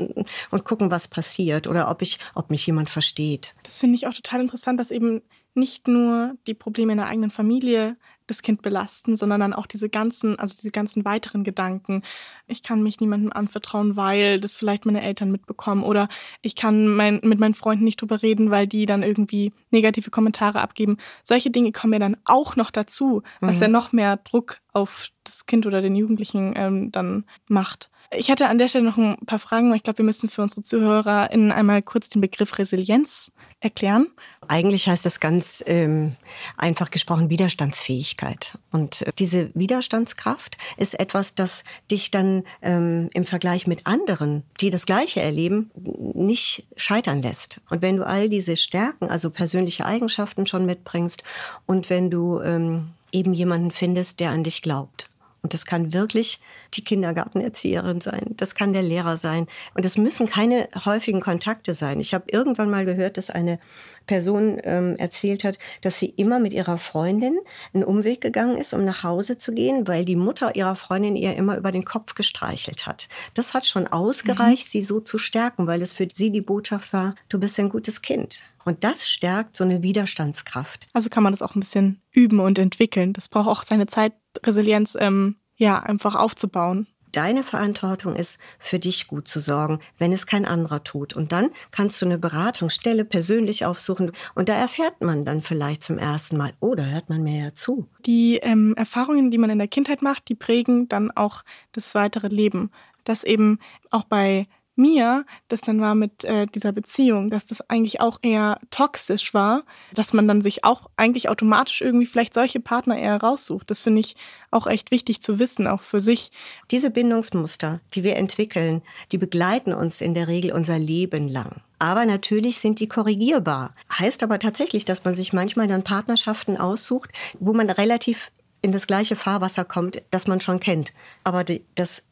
und 0.50 0.64
gucken, 0.64 0.90
was 0.90 1.08
passiert 1.08 1.66
oder 1.66 1.90
ob 1.90 2.02
ich, 2.02 2.18
ob 2.34 2.50
mich 2.50 2.66
jemand 2.66 2.90
versteht. 2.90 3.54
Das 3.64 3.78
finde 3.78 3.96
ich 3.96 4.06
auch 4.06 4.14
total 4.14 4.40
interessant, 4.40 4.78
dass 4.78 4.90
eben 4.90 5.22
nicht 5.54 5.88
nur 5.88 6.34
die 6.46 6.54
Probleme 6.54 6.92
in 6.92 6.98
der 6.98 7.08
eigenen 7.08 7.30
Familie 7.30 7.96
das 8.32 8.42
Kind 8.42 8.62
belasten, 8.62 9.14
sondern 9.14 9.40
dann 9.40 9.52
auch 9.52 9.66
diese 9.66 9.88
ganzen, 9.88 10.38
also 10.38 10.54
diese 10.56 10.70
ganzen 10.70 11.04
weiteren 11.04 11.44
Gedanken. 11.44 12.02
Ich 12.46 12.62
kann 12.62 12.82
mich 12.82 12.98
niemandem 13.00 13.32
anvertrauen, 13.32 13.96
weil 13.96 14.40
das 14.40 14.56
vielleicht 14.56 14.86
meine 14.86 15.02
Eltern 15.02 15.30
mitbekommen 15.30 15.82
oder 15.82 16.08
ich 16.40 16.56
kann 16.56 16.88
mein, 16.88 17.20
mit 17.22 17.38
meinen 17.38 17.54
Freunden 17.54 17.84
nicht 17.84 18.00
drüber 18.00 18.22
reden, 18.22 18.50
weil 18.50 18.66
die 18.66 18.86
dann 18.86 19.02
irgendwie 19.02 19.52
negative 19.70 20.10
Kommentare 20.10 20.60
abgeben. 20.60 20.96
Solche 21.22 21.50
Dinge 21.50 21.72
kommen 21.72 21.92
ja 21.92 21.98
dann 21.98 22.16
auch 22.24 22.56
noch 22.56 22.70
dazu, 22.70 23.22
was 23.40 23.56
mhm. 23.56 23.62
ja 23.62 23.68
noch 23.68 23.92
mehr 23.92 24.16
Druck 24.16 24.58
auf 24.72 25.08
das 25.24 25.46
Kind 25.46 25.66
oder 25.66 25.82
den 25.82 25.94
Jugendlichen 25.94 26.54
ähm, 26.56 26.90
dann 26.90 27.24
macht. 27.48 27.90
Ich 28.14 28.28
hätte 28.28 28.48
an 28.48 28.58
der 28.58 28.68
Stelle 28.68 28.84
noch 28.84 28.98
ein 28.98 29.16
paar 29.24 29.38
Fragen, 29.38 29.70
weil 29.70 29.76
ich 29.76 29.82
glaube, 29.82 29.98
wir 29.98 30.04
müssen 30.04 30.28
für 30.28 30.42
unsere 30.42 30.62
ZuhörerInnen 30.62 31.50
einmal 31.50 31.82
kurz 31.82 32.08
den 32.10 32.20
Begriff 32.20 32.58
Resilienz 32.58 33.32
erklären. 33.60 34.08
Eigentlich 34.48 34.88
heißt 34.88 35.06
das 35.06 35.20
ganz 35.20 35.62
ähm, 35.66 36.16
einfach 36.56 36.90
gesprochen 36.90 37.30
Widerstandsfähigkeit. 37.30 38.58
Und 38.70 39.02
äh, 39.02 39.12
diese 39.18 39.50
Widerstandskraft 39.54 40.56
ist 40.76 40.98
etwas, 40.98 41.34
das 41.34 41.64
dich 41.90 42.10
dann 42.10 42.44
ähm, 42.60 43.08
im 43.14 43.24
Vergleich 43.24 43.66
mit 43.66 43.86
anderen, 43.86 44.42
die 44.60 44.70
das 44.70 44.86
Gleiche 44.86 45.20
erleben, 45.20 45.70
nicht 46.14 46.66
scheitern 46.76 47.22
lässt. 47.22 47.60
Und 47.70 47.82
wenn 47.82 47.96
du 47.96 48.06
all 48.06 48.28
diese 48.28 48.56
Stärken, 48.56 49.08
also 49.08 49.30
persönliche 49.30 49.86
Eigenschaften 49.86 50.46
schon 50.46 50.66
mitbringst 50.66 51.22
und 51.66 51.88
wenn 51.88 52.10
du 52.10 52.40
ähm, 52.40 52.90
eben 53.12 53.34
jemanden 53.34 53.70
findest, 53.70 54.20
der 54.20 54.30
an 54.30 54.44
dich 54.44 54.62
glaubt 54.62 55.08
und 55.42 55.54
das 55.54 55.66
kann 55.66 55.92
wirklich 55.92 56.40
die 56.76 56.84
Kindergartenerzieherin 56.84 58.00
sein, 58.00 58.34
das 58.36 58.54
kann 58.54 58.72
der 58.72 58.82
Lehrer 58.82 59.16
sein. 59.16 59.46
Und 59.74 59.84
es 59.84 59.96
müssen 59.96 60.26
keine 60.26 60.68
häufigen 60.84 61.20
Kontakte 61.20 61.74
sein. 61.74 62.00
Ich 62.00 62.14
habe 62.14 62.24
irgendwann 62.30 62.70
mal 62.70 62.84
gehört, 62.84 63.16
dass 63.16 63.30
eine 63.30 63.58
Person 64.06 64.60
ähm, 64.64 64.96
erzählt 64.96 65.44
hat, 65.44 65.58
dass 65.80 65.98
sie 65.98 66.06
immer 66.06 66.38
mit 66.38 66.52
ihrer 66.52 66.78
Freundin 66.78 67.38
einen 67.72 67.84
Umweg 67.84 68.20
gegangen 68.20 68.58
ist, 68.58 68.74
um 68.74 68.84
nach 68.84 69.04
Hause 69.04 69.38
zu 69.38 69.52
gehen, 69.52 69.86
weil 69.86 70.04
die 70.04 70.16
Mutter 70.16 70.56
ihrer 70.56 70.76
Freundin 70.76 71.16
ihr 71.16 71.36
immer 71.36 71.56
über 71.56 71.72
den 71.72 71.84
Kopf 71.84 72.14
gestreichelt 72.14 72.86
hat. 72.86 73.08
Das 73.34 73.54
hat 73.54 73.66
schon 73.66 73.86
ausgereicht, 73.86 74.66
mhm. 74.66 74.70
sie 74.70 74.82
so 74.82 75.00
zu 75.00 75.18
stärken, 75.18 75.66
weil 75.66 75.82
es 75.82 75.92
für 75.92 76.08
sie 76.12 76.30
die 76.30 76.40
Botschaft 76.40 76.92
war, 76.92 77.14
du 77.28 77.38
bist 77.38 77.58
ein 77.58 77.68
gutes 77.68 78.02
Kind. 78.02 78.44
Und 78.64 78.84
das 78.84 79.08
stärkt 79.08 79.56
so 79.56 79.64
eine 79.64 79.82
Widerstandskraft. 79.82 80.86
Also 80.92 81.10
kann 81.10 81.22
man 81.22 81.32
das 81.32 81.42
auch 81.42 81.54
ein 81.54 81.60
bisschen 81.60 82.00
üben 82.12 82.40
und 82.40 82.58
entwickeln. 82.58 83.12
Das 83.12 83.28
braucht 83.28 83.48
auch 83.48 83.62
seine 83.64 83.86
Zeit, 83.86 84.12
Resilienz 84.44 84.96
ähm, 84.98 85.36
ja, 85.62 85.78
einfach 85.78 86.16
aufzubauen. 86.16 86.88
Deine 87.12 87.44
Verantwortung 87.44 88.16
ist, 88.16 88.40
für 88.58 88.80
dich 88.80 89.06
gut 89.06 89.28
zu 89.28 89.38
sorgen, 89.38 89.78
wenn 89.96 90.12
es 90.12 90.26
kein 90.26 90.44
anderer 90.44 90.82
tut. 90.82 91.14
Und 91.14 91.30
dann 91.30 91.50
kannst 91.70 92.02
du 92.02 92.06
eine 92.06 92.18
Beratungsstelle 92.18 93.04
persönlich 93.04 93.64
aufsuchen. 93.64 94.10
Und 94.34 94.48
da 94.48 94.54
erfährt 94.54 95.02
man 95.02 95.24
dann 95.24 95.40
vielleicht 95.40 95.84
zum 95.84 95.98
ersten 95.98 96.36
Mal, 96.36 96.52
oh, 96.58 96.74
da 96.74 96.84
hört 96.84 97.10
man 97.10 97.22
mir 97.22 97.44
ja 97.44 97.54
zu. 97.54 97.86
Die 98.06 98.38
ähm, 98.38 98.74
Erfahrungen, 98.76 99.30
die 99.30 99.38
man 99.38 99.50
in 99.50 99.58
der 99.58 99.68
Kindheit 99.68 100.02
macht, 100.02 100.28
die 100.28 100.34
prägen 100.34 100.88
dann 100.88 101.12
auch 101.12 101.42
das 101.70 101.94
weitere 101.94 102.28
Leben. 102.28 102.72
Dass 103.04 103.22
eben 103.22 103.60
auch 103.90 104.04
bei 104.04 104.48
mir 104.74 105.24
das 105.48 105.60
dann 105.60 105.80
war 105.80 105.94
mit 105.94 106.24
äh, 106.24 106.46
dieser 106.46 106.72
Beziehung, 106.72 107.30
dass 107.30 107.46
das 107.46 107.68
eigentlich 107.68 108.00
auch 108.00 108.18
eher 108.22 108.58
toxisch 108.70 109.34
war, 109.34 109.64
dass 109.94 110.12
man 110.12 110.26
dann 110.26 110.42
sich 110.42 110.64
auch 110.64 110.88
eigentlich 110.96 111.28
automatisch 111.28 111.80
irgendwie 111.80 112.06
vielleicht 112.06 112.34
solche 112.34 112.60
Partner 112.60 112.98
eher 112.98 113.20
raussucht. 113.20 113.70
Das 113.70 113.80
finde 113.80 114.00
ich 114.00 114.16
auch 114.50 114.66
echt 114.66 114.90
wichtig 114.90 115.22
zu 115.22 115.38
wissen, 115.38 115.66
auch 115.66 115.82
für 115.82 116.00
sich. 116.00 116.30
Diese 116.70 116.90
Bindungsmuster, 116.90 117.80
die 117.94 118.02
wir 118.02 118.16
entwickeln, 118.16 118.82
die 119.12 119.18
begleiten 119.18 119.72
uns 119.72 120.00
in 120.00 120.14
der 120.14 120.28
Regel 120.28 120.52
unser 120.52 120.78
Leben 120.78 121.28
lang. 121.28 121.62
Aber 121.78 122.06
natürlich 122.06 122.58
sind 122.58 122.78
die 122.78 122.88
korrigierbar. 122.88 123.74
Heißt 123.92 124.22
aber 124.22 124.38
tatsächlich, 124.38 124.84
dass 124.84 125.04
man 125.04 125.14
sich 125.14 125.32
manchmal 125.32 125.68
dann 125.68 125.82
Partnerschaften 125.82 126.56
aussucht, 126.56 127.10
wo 127.40 127.52
man 127.52 127.68
relativ 127.68 128.30
in 128.62 128.72
das 128.72 128.86
gleiche 128.86 129.16
Fahrwasser 129.16 129.64
kommt, 129.64 130.02
das 130.10 130.28
man 130.28 130.40
schon 130.40 130.60
kennt. 130.60 130.92
Aber 131.24 131.42
die, 131.42 131.64
das 131.74 132.04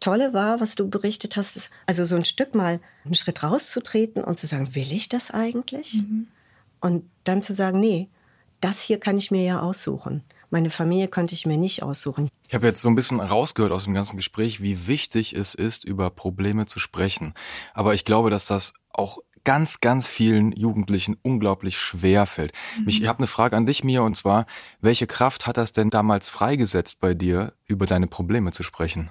Tolle 0.00 0.32
war, 0.32 0.60
was 0.60 0.74
du 0.74 0.88
berichtet 0.88 1.36
hast, 1.36 1.56
ist 1.56 1.70
also 1.86 2.04
so 2.04 2.16
ein 2.16 2.24
Stück 2.24 2.54
mal 2.54 2.80
einen 3.04 3.14
Schritt 3.14 3.42
rauszutreten 3.42 4.24
und 4.24 4.38
zu 4.38 4.46
sagen, 4.46 4.74
will 4.74 4.92
ich 4.92 5.08
das 5.08 5.30
eigentlich? 5.30 5.94
Mhm. 5.94 6.28
Und 6.80 7.04
dann 7.24 7.42
zu 7.42 7.52
sagen, 7.52 7.78
nee, 7.78 8.08
das 8.60 8.80
hier 8.80 8.98
kann 8.98 9.18
ich 9.18 9.30
mir 9.30 9.44
ja 9.44 9.60
aussuchen. 9.60 10.22
Meine 10.50 10.70
Familie 10.70 11.08
konnte 11.08 11.34
ich 11.34 11.46
mir 11.46 11.58
nicht 11.58 11.82
aussuchen. 11.82 12.28
Ich 12.48 12.54
habe 12.54 12.66
jetzt 12.66 12.80
so 12.80 12.88
ein 12.88 12.96
bisschen 12.96 13.20
rausgehört 13.20 13.72
aus 13.72 13.84
dem 13.84 13.94
ganzen 13.94 14.16
Gespräch, 14.16 14.60
wie 14.60 14.88
wichtig 14.88 15.34
es 15.34 15.54
ist, 15.54 15.84
über 15.84 16.10
Probleme 16.10 16.66
zu 16.66 16.80
sprechen. 16.80 17.34
Aber 17.72 17.94
ich 17.94 18.04
glaube, 18.04 18.30
dass 18.30 18.46
das 18.46 18.72
auch 18.92 19.18
ganz, 19.44 19.80
ganz 19.80 20.06
vielen 20.06 20.52
Jugendlichen 20.52 21.16
unglaublich 21.22 21.78
schwer 21.78 22.26
fällt. 22.26 22.52
Mhm. 22.78 22.88
Ich 22.88 23.06
habe 23.06 23.20
eine 23.20 23.26
Frage 23.26 23.56
an 23.56 23.66
dich, 23.66 23.84
Mia, 23.84 24.00
und 24.00 24.16
zwar, 24.16 24.46
welche 24.80 25.06
Kraft 25.06 25.46
hat 25.46 25.56
das 25.56 25.72
denn 25.72 25.90
damals 25.90 26.28
freigesetzt 26.28 27.00
bei 27.00 27.14
dir, 27.14 27.52
über 27.66 27.86
deine 27.86 28.06
Probleme 28.06 28.50
zu 28.50 28.62
sprechen? 28.62 29.10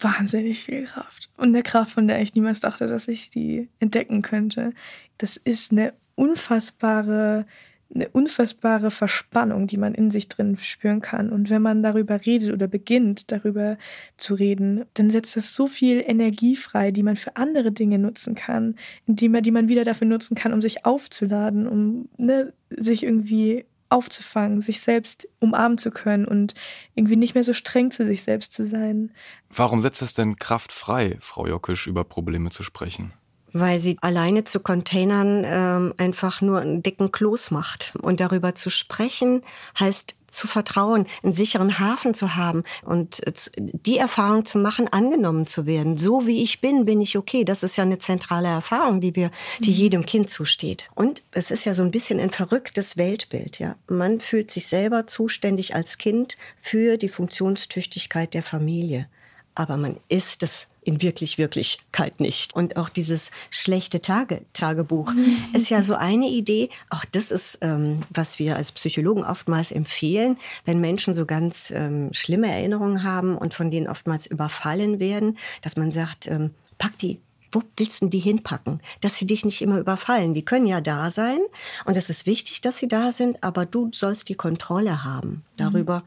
Wahnsinnig 0.00 0.64
viel 0.64 0.84
Kraft. 0.84 1.30
Und 1.36 1.48
eine 1.48 1.62
Kraft, 1.62 1.92
von 1.92 2.08
der 2.08 2.20
ich 2.20 2.34
niemals 2.34 2.60
dachte, 2.60 2.86
dass 2.86 3.08
ich 3.08 3.30
die 3.30 3.68
entdecken 3.78 4.22
könnte. 4.22 4.72
Das 5.18 5.36
ist 5.36 5.72
eine 5.72 5.92
unfassbare, 6.14 7.46
eine 7.94 8.08
unfassbare 8.08 8.90
Verspannung, 8.90 9.66
die 9.66 9.76
man 9.76 9.94
in 9.94 10.10
sich 10.10 10.28
drin 10.28 10.56
spüren 10.56 11.00
kann. 11.00 11.30
Und 11.30 11.50
wenn 11.50 11.62
man 11.62 11.82
darüber 11.82 12.24
redet 12.26 12.52
oder 12.52 12.66
beginnt, 12.66 13.30
darüber 13.30 13.78
zu 14.16 14.34
reden, 14.34 14.84
dann 14.94 15.10
setzt 15.10 15.36
das 15.36 15.54
so 15.54 15.66
viel 15.66 16.02
Energie 16.04 16.56
frei, 16.56 16.90
die 16.90 17.02
man 17.02 17.16
für 17.16 17.36
andere 17.36 17.72
Dinge 17.72 17.98
nutzen 17.98 18.34
kann, 18.34 18.74
die 19.06 19.28
man, 19.28 19.42
die 19.42 19.52
man 19.52 19.68
wieder 19.68 19.84
dafür 19.84 20.06
nutzen 20.06 20.34
kann, 20.34 20.52
um 20.52 20.60
sich 20.60 20.84
aufzuladen, 20.84 21.66
um 21.66 22.08
ne, 22.16 22.52
sich 22.70 23.04
irgendwie 23.04 23.66
aufzufangen, 23.88 24.60
sich 24.60 24.80
selbst 24.80 25.28
umarmen 25.38 25.78
zu 25.78 25.90
können 25.90 26.24
und 26.24 26.54
irgendwie 26.94 27.16
nicht 27.16 27.34
mehr 27.34 27.44
so 27.44 27.52
streng 27.52 27.90
zu 27.90 28.04
sich 28.06 28.22
selbst 28.22 28.52
zu 28.52 28.66
sein. 28.66 29.12
Warum 29.50 29.80
setzt 29.80 30.02
es 30.02 30.14
denn 30.14 30.36
Kraft 30.36 30.72
frei, 30.72 31.16
Frau 31.20 31.46
Jockisch, 31.46 31.86
über 31.86 32.04
Probleme 32.04 32.50
zu 32.50 32.62
sprechen? 32.62 33.12
Weil 33.52 33.78
sie 33.78 33.96
alleine 34.02 34.44
zu 34.44 34.60
Containern 34.60 35.44
ähm, 35.46 35.94
einfach 35.98 36.42
nur 36.42 36.60
einen 36.60 36.82
dicken 36.82 37.10
Kloß 37.10 37.52
macht. 37.52 37.94
Und 38.02 38.20
darüber 38.20 38.54
zu 38.54 38.70
sprechen 38.70 39.42
heißt 39.78 40.16
zu 40.36 40.46
vertrauen, 40.46 41.06
einen 41.22 41.32
sicheren 41.32 41.78
Hafen 41.78 42.14
zu 42.14 42.36
haben 42.36 42.62
und 42.84 43.22
die 43.56 43.98
Erfahrung 43.98 44.44
zu 44.44 44.58
machen, 44.58 44.88
angenommen 44.88 45.46
zu 45.46 45.66
werden. 45.66 45.96
So 45.96 46.26
wie 46.26 46.42
ich 46.42 46.60
bin, 46.60 46.84
bin 46.84 47.00
ich 47.00 47.16
okay. 47.16 47.44
Das 47.44 47.62
ist 47.62 47.76
ja 47.76 47.84
eine 47.84 47.98
zentrale 47.98 48.48
Erfahrung, 48.48 49.00
die 49.00 49.16
wir, 49.16 49.30
die 49.60 49.70
mhm. 49.70 49.76
jedem 49.76 50.06
Kind 50.06 50.30
zusteht. 50.30 50.88
Und 50.94 51.24
es 51.32 51.50
ist 51.50 51.64
ja 51.64 51.74
so 51.74 51.82
ein 51.82 51.90
bisschen 51.90 52.20
ein 52.20 52.30
verrücktes 52.30 52.96
Weltbild, 52.96 53.58
ja. 53.58 53.76
Man 53.88 54.20
fühlt 54.20 54.50
sich 54.50 54.66
selber 54.66 55.06
zuständig 55.06 55.74
als 55.74 55.98
Kind 55.98 56.36
für 56.56 56.96
die 56.96 57.08
Funktionstüchtigkeit 57.08 58.34
der 58.34 58.42
Familie. 58.42 59.08
Aber 59.56 59.76
man 59.76 59.96
ist 60.08 60.42
es 60.42 60.68
in 60.86 61.02
wirklich 61.02 61.36
Wirklichkeit 61.36 62.20
nicht. 62.20 62.54
Und 62.54 62.76
auch 62.76 62.88
dieses 62.88 63.32
schlechte 63.50 64.00
Tage 64.00 64.42
Tagebuch 64.52 65.12
mhm. 65.12 65.36
ist 65.52 65.68
ja 65.68 65.82
so 65.82 65.96
eine 65.96 66.28
Idee. 66.28 66.70
Auch 66.90 67.04
das 67.04 67.32
ist, 67.32 67.58
ähm, 67.62 68.02
was 68.10 68.38
wir 68.38 68.54
als 68.54 68.70
Psychologen 68.70 69.24
oftmals 69.24 69.72
empfehlen, 69.72 70.38
wenn 70.64 70.80
Menschen 70.80 71.12
so 71.12 71.26
ganz 71.26 71.72
ähm, 71.74 72.10
schlimme 72.12 72.48
Erinnerungen 72.48 73.02
haben 73.02 73.36
und 73.36 73.52
von 73.52 73.72
denen 73.72 73.88
oftmals 73.88 74.26
überfallen 74.26 75.00
werden, 75.00 75.36
dass 75.60 75.76
man 75.76 75.90
sagt, 75.90 76.28
ähm, 76.28 76.50
pack 76.78 76.96
die 76.98 77.18
wo 77.52 77.62
willst 77.76 78.02
du 78.02 78.08
die 78.08 78.18
hinpacken? 78.18 78.80
Dass 79.00 79.16
sie 79.16 79.26
dich 79.26 79.44
nicht 79.44 79.62
immer 79.62 79.78
überfallen. 79.78 80.34
Die 80.34 80.44
können 80.44 80.66
ja 80.66 80.82
da 80.82 81.10
sein 81.10 81.38
und 81.86 81.96
es 81.96 82.10
ist 82.10 82.26
wichtig, 82.26 82.60
dass 82.60 82.76
sie 82.76 82.88
da 82.88 83.12
sind, 83.12 83.42
aber 83.42 83.64
du 83.64 83.88
sollst 83.94 84.28
die 84.28 84.34
Kontrolle 84.34 85.04
haben 85.04 85.42
darüber, 85.56 86.00
mhm. 86.00 86.04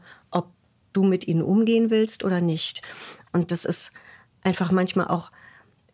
Du 0.92 1.04
mit 1.04 1.26
ihnen 1.26 1.42
umgehen 1.42 1.90
willst 1.90 2.24
oder 2.24 2.40
nicht. 2.40 2.82
Und 3.32 3.50
das 3.50 3.64
ist 3.64 3.92
einfach 4.42 4.70
manchmal 4.70 5.08
auch 5.08 5.30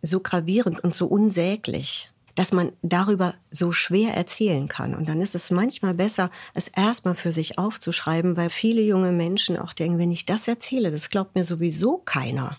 so 0.03 0.21
gravierend 0.21 0.81
und 0.81 0.95
so 0.95 1.07
unsäglich, 1.07 2.11
dass 2.35 2.53
man 2.53 2.73
darüber 2.83 3.35
so 3.51 3.73
schwer 3.73 4.15
erzählen 4.15 4.69
kann. 4.69 4.95
Und 4.95 5.09
dann 5.09 5.21
ist 5.21 5.35
es 5.35 5.51
manchmal 5.51 5.95
besser, 5.95 6.31
es 6.55 6.69
erstmal 6.69 7.15
für 7.15 7.33
sich 7.33 7.59
aufzuschreiben, 7.59 8.37
weil 8.37 8.51
viele 8.51 8.83
junge 8.83 9.13
Menschen 9.13 9.59
auch 9.59 9.73
denken, 9.73 9.99
wenn 9.99 10.13
ich 10.13 10.27
das 10.27 10.47
erzähle, 10.47 10.91
das 10.91 11.11
glaubt 11.11 11.35
mir 11.35 11.45
sowieso 11.45 11.99
keiner. 11.99 12.59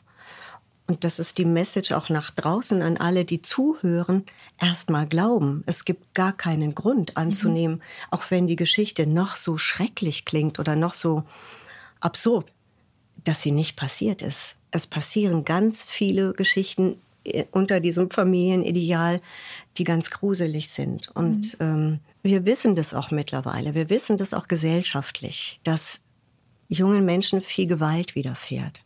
Und 0.89 1.03
das 1.03 1.19
ist 1.19 1.37
die 1.37 1.45
Message 1.45 1.91
auch 1.91 2.07
nach 2.07 2.31
draußen 2.31 2.81
an 2.81 2.95
alle, 2.95 3.25
die 3.25 3.41
zuhören, 3.41 4.23
erstmal 4.59 5.05
glauben. 5.05 5.63
Es 5.65 5.83
gibt 5.83 6.13
gar 6.15 6.31
keinen 6.31 6.75
Grund 6.75 7.17
anzunehmen, 7.17 7.77
mhm. 7.77 7.81
auch 8.09 8.31
wenn 8.31 8.47
die 8.47 8.55
Geschichte 8.55 9.05
noch 9.05 9.35
so 9.35 9.57
schrecklich 9.57 10.23
klingt 10.23 10.59
oder 10.59 10.77
noch 10.77 10.93
so 10.93 11.23
absurd, 11.99 12.51
dass 13.23 13.41
sie 13.41 13.51
nicht 13.51 13.75
passiert 13.75 14.21
ist. 14.21 14.55
Es 14.71 14.87
passieren 14.87 15.45
ganz 15.45 15.83
viele 15.83 16.33
Geschichten 16.33 17.01
äh, 17.25 17.45
unter 17.51 17.79
diesem 17.79 18.09
Familienideal, 18.09 19.21
die 19.77 19.83
ganz 19.83 20.09
gruselig 20.09 20.69
sind. 20.69 21.09
Und 21.15 21.59
mhm. 21.59 21.65
ähm, 21.65 21.99
wir 22.23 22.45
wissen 22.45 22.75
das 22.75 22.93
auch 22.93 23.11
mittlerweile. 23.11 23.73
Wir 23.73 23.89
wissen 23.89 24.17
das 24.17 24.33
auch 24.33 24.47
gesellschaftlich, 24.47 25.59
dass 25.63 26.01
jungen 26.67 27.05
Menschen 27.05 27.41
viel 27.41 27.67
Gewalt 27.67 28.15
widerfährt. 28.15 28.81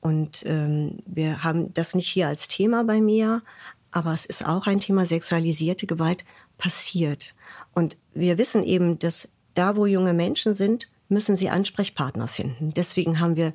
Und 0.00 0.44
ähm, 0.46 0.98
wir 1.06 1.44
haben 1.44 1.74
das 1.74 1.94
nicht 1.94 2.08
hier 2.08 2.28
als 2.28 2.48
Thema 2.48 2.84
bei 2.84 3.00
mir, 3.00 3.42
aber 3.90 4.12
es 4.14 4.24
ist 4.24 4.46
auch 4.46 4.66
ein 4.66 4.80
Thema, 4.80 5.04
sexualisierte 5.04 5.86
Gewalt 5.86 6.24
passiert. 6.58 7.34
Und 7.74 7.96
wir 8.14 8.38
wissen 8.38 8.64
eben, 8.64 8.98
dass 8.98 9.30
da, 9.54 9.76
wo 9.76 9.86
junge 9.86 10.14
Menschen 10.14 10.54
sind, 10.54 10.88
müssen 11.10 11.36
sie 11.36 11.50
Ansprechpartner 11.50 12.28
finden. 12.28 12.72
Deswegen 12.74 13.20
haben 13.20 13.36
wir 13.36 13.52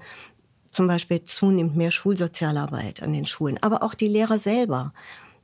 zum 0.68 0.88
Beispiel 0.88 1.24
zunehmend 1.24 1.76
mehr 1.76 1.92
Schulsozialarbeit 1.92 3.02
an 3.02 3.14
den 3.14 3.26
Schulen, 3.26 3.58
aber 3.62 3.82
auch 3.82 3.94
die 3.94 4.08
Lehrer 4.08 4.38
selber 4.38 4.94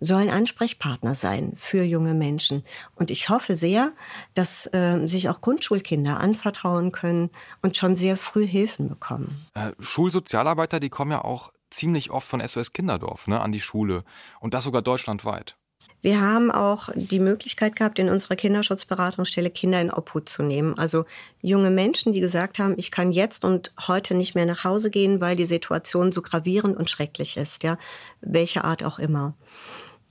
sollen 0.01 0.29
Ansprechpartner 0.29 1.15
sein 1.15 1.53
für 1.55 1.83
junge 1.83 2.13
Menschen. 2.13 2.63
Und 2.95 3.11
ich 3.11 3.29
hoffe 3.29 3.55
sehr, 3.55 3.93
dass 4.33 4.65
äh, 4.73 5.07
sich 5.07 5.29
auch 5.29 5.41
Grundschulkinder 5.41 6.19
anvertrauen 6.19 6.91
können 6.91 7.29
und 7.61 7.77
schon 7.77 7.95
sehr 7.95 8.17
früh 8.17 8.45
Hilfen 8.45 8.89
bekommen. 8.89 9.45
Äh, 9.53 9.71
Schulsozialarbeiter, 9.79 10.79
die 10.79 10.89
kommen 10.89 11.11
ja 11.11 11.23
auch 11.23 11.51
ziemlich 11.69 12.09
oft 12.09 12.27
von 12.27 12.45
SOS 12.45 12.73
Kinderdorf 12.73 13.27
ne, 13.27 13.39
an 13.39 13.51
die 13.51 13.59
Schule 13.59 14.03
und 14.39 14.53
das 14.53 14.65
sogar 14.65 14.81
deutschlandweit. 14.81 15.55
Wir 16.01 16.19
haben 16.19 16.49
auch 16.49 16.89
die 16.95 17.19
Möglichkeit 17.19 17.75
gehabt, 17.75 17.99
in 17.99 18.09
unserer 18.09 18.35
Kinderschutzberatungsstelle 18.35 19.51
Kinder 19.51 19.79
in 19.79 19.91
Obhut 19.91 20.29
zu 20.29 20.41
nehmen. 20.41 20.77
Also 20.77 21.05
junge 21.41 21.69
Menschen, 21.69 22.11
die 22.11 22.21
gesagt 22.21 22.57
haben, 22.57 22.73
ich 22.77 22.89
kann 22.89 23.11
jetzt 23.11 23.45
und 23.45 23.71
heute 23.87 24.15
nicht 24.15 24.33
mehr 24.33 24.47
nach 24.47 24.63
Hause 24.63 24.89
gehen, 24.89 25.21
weil 25.21 25.35
die 25.35 25.45
Situation 25.45 26.11
so 26.11 26.21
gravierend 26.21 26.75
und 26.75 26.89
schrecklich 26.89 27.37
ist, 27.37 27.63
ja, 27.63 27.77
welche 28.21 28.63
Art 28.63 28.83
auch 28.83 28.97
immer. 28.97 29.35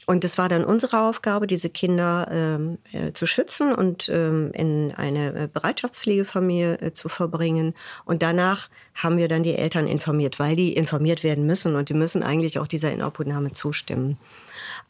Und 0.07 0.25
es 0.25 0.39
war 0.39 0.49
dann 0.49 0.65
unsere 0.65 1.03
Aufgabe, 1.03 1.47
diese 1.47 1.71
Kinder 1.71 2.27
ähm, 2.33 2.79
äh, 2.91 3.13
zu 3.13 3.27
schützen 3.27 3.73
und 3.73 4.09
ähm, 4.09 4.51
in 4.55 4.93
eine 4.97 5.45
äh, 5.45 5.49
Bereitschaftspflegefamilie 5.53 6.81
äh, 6.81 6.93
zu 6.93 7.09
verbringen. 7.09 7.75
Und 8.05 8.23
danach 8.23 8.69
haben 8.95 9.19
wir 9.19 9.29
dann 9.29 9.45
die 9.45 9.55
Eltern 9.55 9.87
informiert, 9.87 10.41
weil 10.41 10.57
die 10.57 10.73
informiert 10.73 11.23
werden 11.23 11.47
müssen 11.47 11.77
und 11.77 11.91
die 11.91 11.95
müssen 11.95 12.25
eigentlich 12.25 12.59
auch 12.59 12.67
dieser 12.67 12.91
Inobhutnahme 12.91 13.53
zustimmen. 13.53 14.19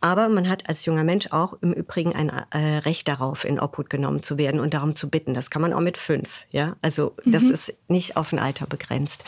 Aber 0.01 0.29
man 0.29 0.49
hat 0.49 0.69
als 0.69 0.85
junger 0.87 1.05
Mensch 1.05 1.29
auch 1.31 1.55
im 1.61 1.73
Übrigen 1.73 2.15
ein 2.15 2.31
äh, 2.51 2.79
Recht 2.79 3.09
darauf, 3.09 3.45
in 3.45 3.61
Obhut 3.61 3.91
genommen 3.91 4.23
zu 4.23 4.39
werden 4.39 4.61
und 4.61 4.75
darum 4.75 4.95
zu 4.95 5.11
bitten. 5.11 5.35
Das 5.35 5.51
kann 5.51 5.63
man 5.63 5.73
auch 5.73 5.81
mit 5.81 5.97
fünf. 5.97 6.47
Ja? 6.51 6.77
Also 6.83 7.15
das 7.25 7.45
mhm. 7.45 7.53
ist 7.53 7.75
nicht 7.89 8.17
auf 8.17 8.33
ein 8.33 8.39
Alter 8.39 8.67
begrenzt. 8.67 9.25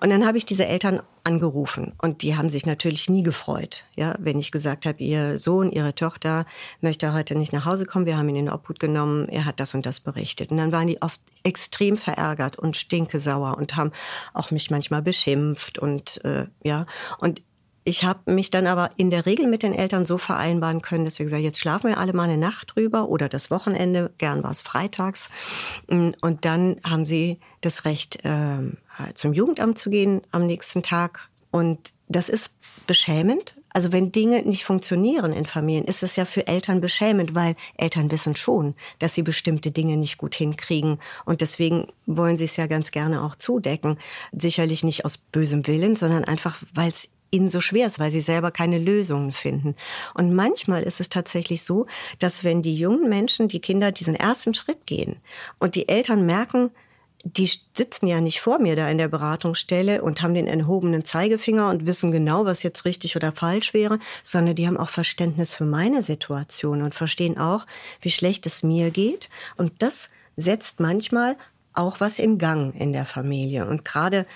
Und 0.00 0.10
dann 0.10 0.26
habe 0.26 0.38
ich 0.38 0.44
diese 0.44 0.66
Eltern 0.66 1.00
angerufen 1.24 1.92
und 2.00 2.22
die 2.22 2.36
haben 2.36 2.48
sich 2.48 2.66
natürlich 2.66 3.08
nie 3.08 3.22
gefreut, 3.22 3.84
ja, 3.94 4.14
wenn 4.18 4.38
ich 4.38 4.52
gesagt 4.52 4.86
habe, 4.86 5.02
ihr 5.02 5.38
Sohn, 5.38 5.70
ihre 5.70 5.94
Tochter 5.94 6.46
möchte 6.80 7.12
heute 7.12 7.36
nicht 7.36 7.52
nach 7.52 7.64
Hause 7.64 7.86
kommen, 7.86 8.06
wir 8.06 8.16
haben 8.16 8.28
ihn 8.28 8.36
in 8.36 8.50
Obhut 8.50 8.80
genommen, 8.80 9.28
er 9.28 9.44
hat 9.44 9.60
das 9.60 9.74
und 9.74 9.86
das 9.86 10.00
berichtet. 10.00 10.50
Und 10.50 10.56
dann 10.56 10.72
waren 10.72 10.86
die 10.86 11.02
oft 11.02 11.20
extrem 11.44 11.96
verärgert 11.96 12.58
und 12.58 12.76
stinkesauer 12.76 13.56
und 13.56 13.76
haben 13.76 13.92
auch 14.34 14.50
mich 14.50 14.70
manchmal 14.70 15.02
beschimpft 15.02 15.78
und 15.78 16.24
äh, 16.24 16.46
ja 16.62 16.86
und 17.18 17.42
ich 17.90 18.04
habe 18.04 18.32
mich 18.32 18.50
dann 18.50 18.68
aber 18.68 18.90
in 18.96 19.10
der 19.10 19.26
Regel 19.26 19.48
mit 19.48 19.64
den 19.64 19.74
Eltern 19.74 20.06
so 20.06 20.16
vereinbaren 20.16 20.80
können, 20.80 21.04
dass 21.04 21.18
wir 21.18 21.24
gesagt 21.24 21.42
jetzt 21.42 21.58
schlafen 21.58 21.90
wir 21.90 21.98
alle 21.98 22.12
mal 22.12 22.22
eine 22.22 22.38
Nacht 22.38 22.76
drüber 22.76 23.08
oder 23.08 23.28
das 23.28 23.50
Wochenende, 23.50 24.12
gern 24.16 24.44
war 24.44 24.52
es 24.52 24.62
freitags. 24.62 25.28
Mm, 25.88 26.10
und 26.20 26.44
dann 26.44 26.76
haben 26.88 27.04
sie 27.04 27.40
das 27.62 27.84
Recht, 27.84 28.24
äh, 28.24 28.58
zum 29.14 29.32
Jugendamt 29.32 29.76
zu 29.76 29.90
gehen 29.90 30.22
am 30.30 30.46
nächsten 30.46 30.84
Tag. 30.84 31.28
Und 31.50 31.92
das 32.06 32.28
ist 32.28 32.54
beschämend. 32.86 33.56
Also 33.70 33.90
wenn 33.90 34.12
Dinge 34.12 34.42
nicht 34.42 34.64
funktionieren 34.64 35.32
in 35.32 35.46
Familien, 35.46 35.84
ist 35.84 36.04
es 36.04 36.14
ja 36.14 36.26
für 36.26 36.46
Eltern 36.46 36.80
beschämend, 36.80 37.34
weil 37.34 37.56
Eltern 37.76 38.08
wissen 38.12 38.36
schon, 38.36 38.76
dass 39.00 39.14
sie 39.14 39.22
bestimmte 39.22 39.72
Dinge 39.72 39.96
nicht 39.96 40.16
gut 40.16 40.36
hinkriegen. 40.36 41.00
Und 41.24 41.40
deswegen 41.40 41.88
wollen 42.06 42.38
sie 42.38 42.44
es 42.44 42.56
ja 42.56 42.68
ganz 42.68 42.92
gerne 42.92 43.24
auch 43.24 43.34
zudecken. 43.34 43.98
Sicherlich 44.30 44.84
nicht 44.84 45.04
aus 45.04 45.18
bösem 45.18 45.66
Willen, 45.66 45.96
sondern 45.96 46.24
einfach, 46.24 46.62
weil 46.72 46.88
es 46.88 47.10
ihnen 47.30 47.48
so 47.48 47.60
schwer 47.60 47.86
ist, 47.86 47.98
weil 47.98 48.10
sie 48.10 48.20
selber 48.20 48.50
keine 48.50 48.78
Lösungen 48.78 49.32
finden. 49.32 49.74
Und 50.14 50.34
manchmal 50.34 50.82
ist 50.82 51.00
es 51.00 51.08
tatsächlich 51.08 51.62
so, 51.64 51.86
dass 52.18 52.44
wenn 52.44 52.62
die 52.62 52.76
jungen 52.76 53.08
Menschen, 53.08 53.48
die 53.48 53.60
Kinder 53.60 53.92
diesen 53.92 54.14
ersten 54.14 54.54
Schritt 54.54 54.86
gehen 54.86 55.16
und 55.58 55.74
die 55.74 55.88
Eltern 55.88 56.26
merken, 56.26 56.70
die 57.24 57.50
sitzen 57.74 58.06
ja 58.06 58.20
nicht 58.20 58.40
vor 58.40 58.58
mir 58.58 58.76
da 58.76 58.88
in 58.88 58.96
der 58.96 59.08
Beratungsstelle 59.08 60.02
und 60.02 60.22
haben 60.22 60.34
den 60.34 60.46
erhobenen 60.46 61.04
Zeigefinger 61.04 61.68
und 61.68 61.84
wissen 61.84 62.12
genau, 62.12 62.46
was 62.46 62.62
jetzt 62.62 62.86
richtig 62.86 63.14
oder 63.14 63.32
falsch 63.32 63.74
wäre, 63.74 63.98
sondern 64.22 64.54
die 64.54 64.66
haben 64.66 64.78
auch 64.78 64.88
Verständnis 64.88 65.52
für 65.52 65.66
meine 65.66 66.02
Situation 66.02 66.80
und 66.80 66.94
verstehen 66.94 67.36
auch, 67.36 67.66
wie 68.00 68.10
schlecht 68.10 68.46
es 68.46 68.62
mir 68.62 68.90
geht. 68.90 69.28
Und 69.56 69.72
das 69.82 70.08
setzt 70.36 70.80
manchmal 70.80 71.36
auch 71.74 72.00
was 72.00 72.18
in 72.18 72.38
Gang 72.38 72.74
in 72.74 72.92
der 72.92 73.04
Familie. 73.04 73.66
Und 73.66 73.84
gerade 73.84 74.26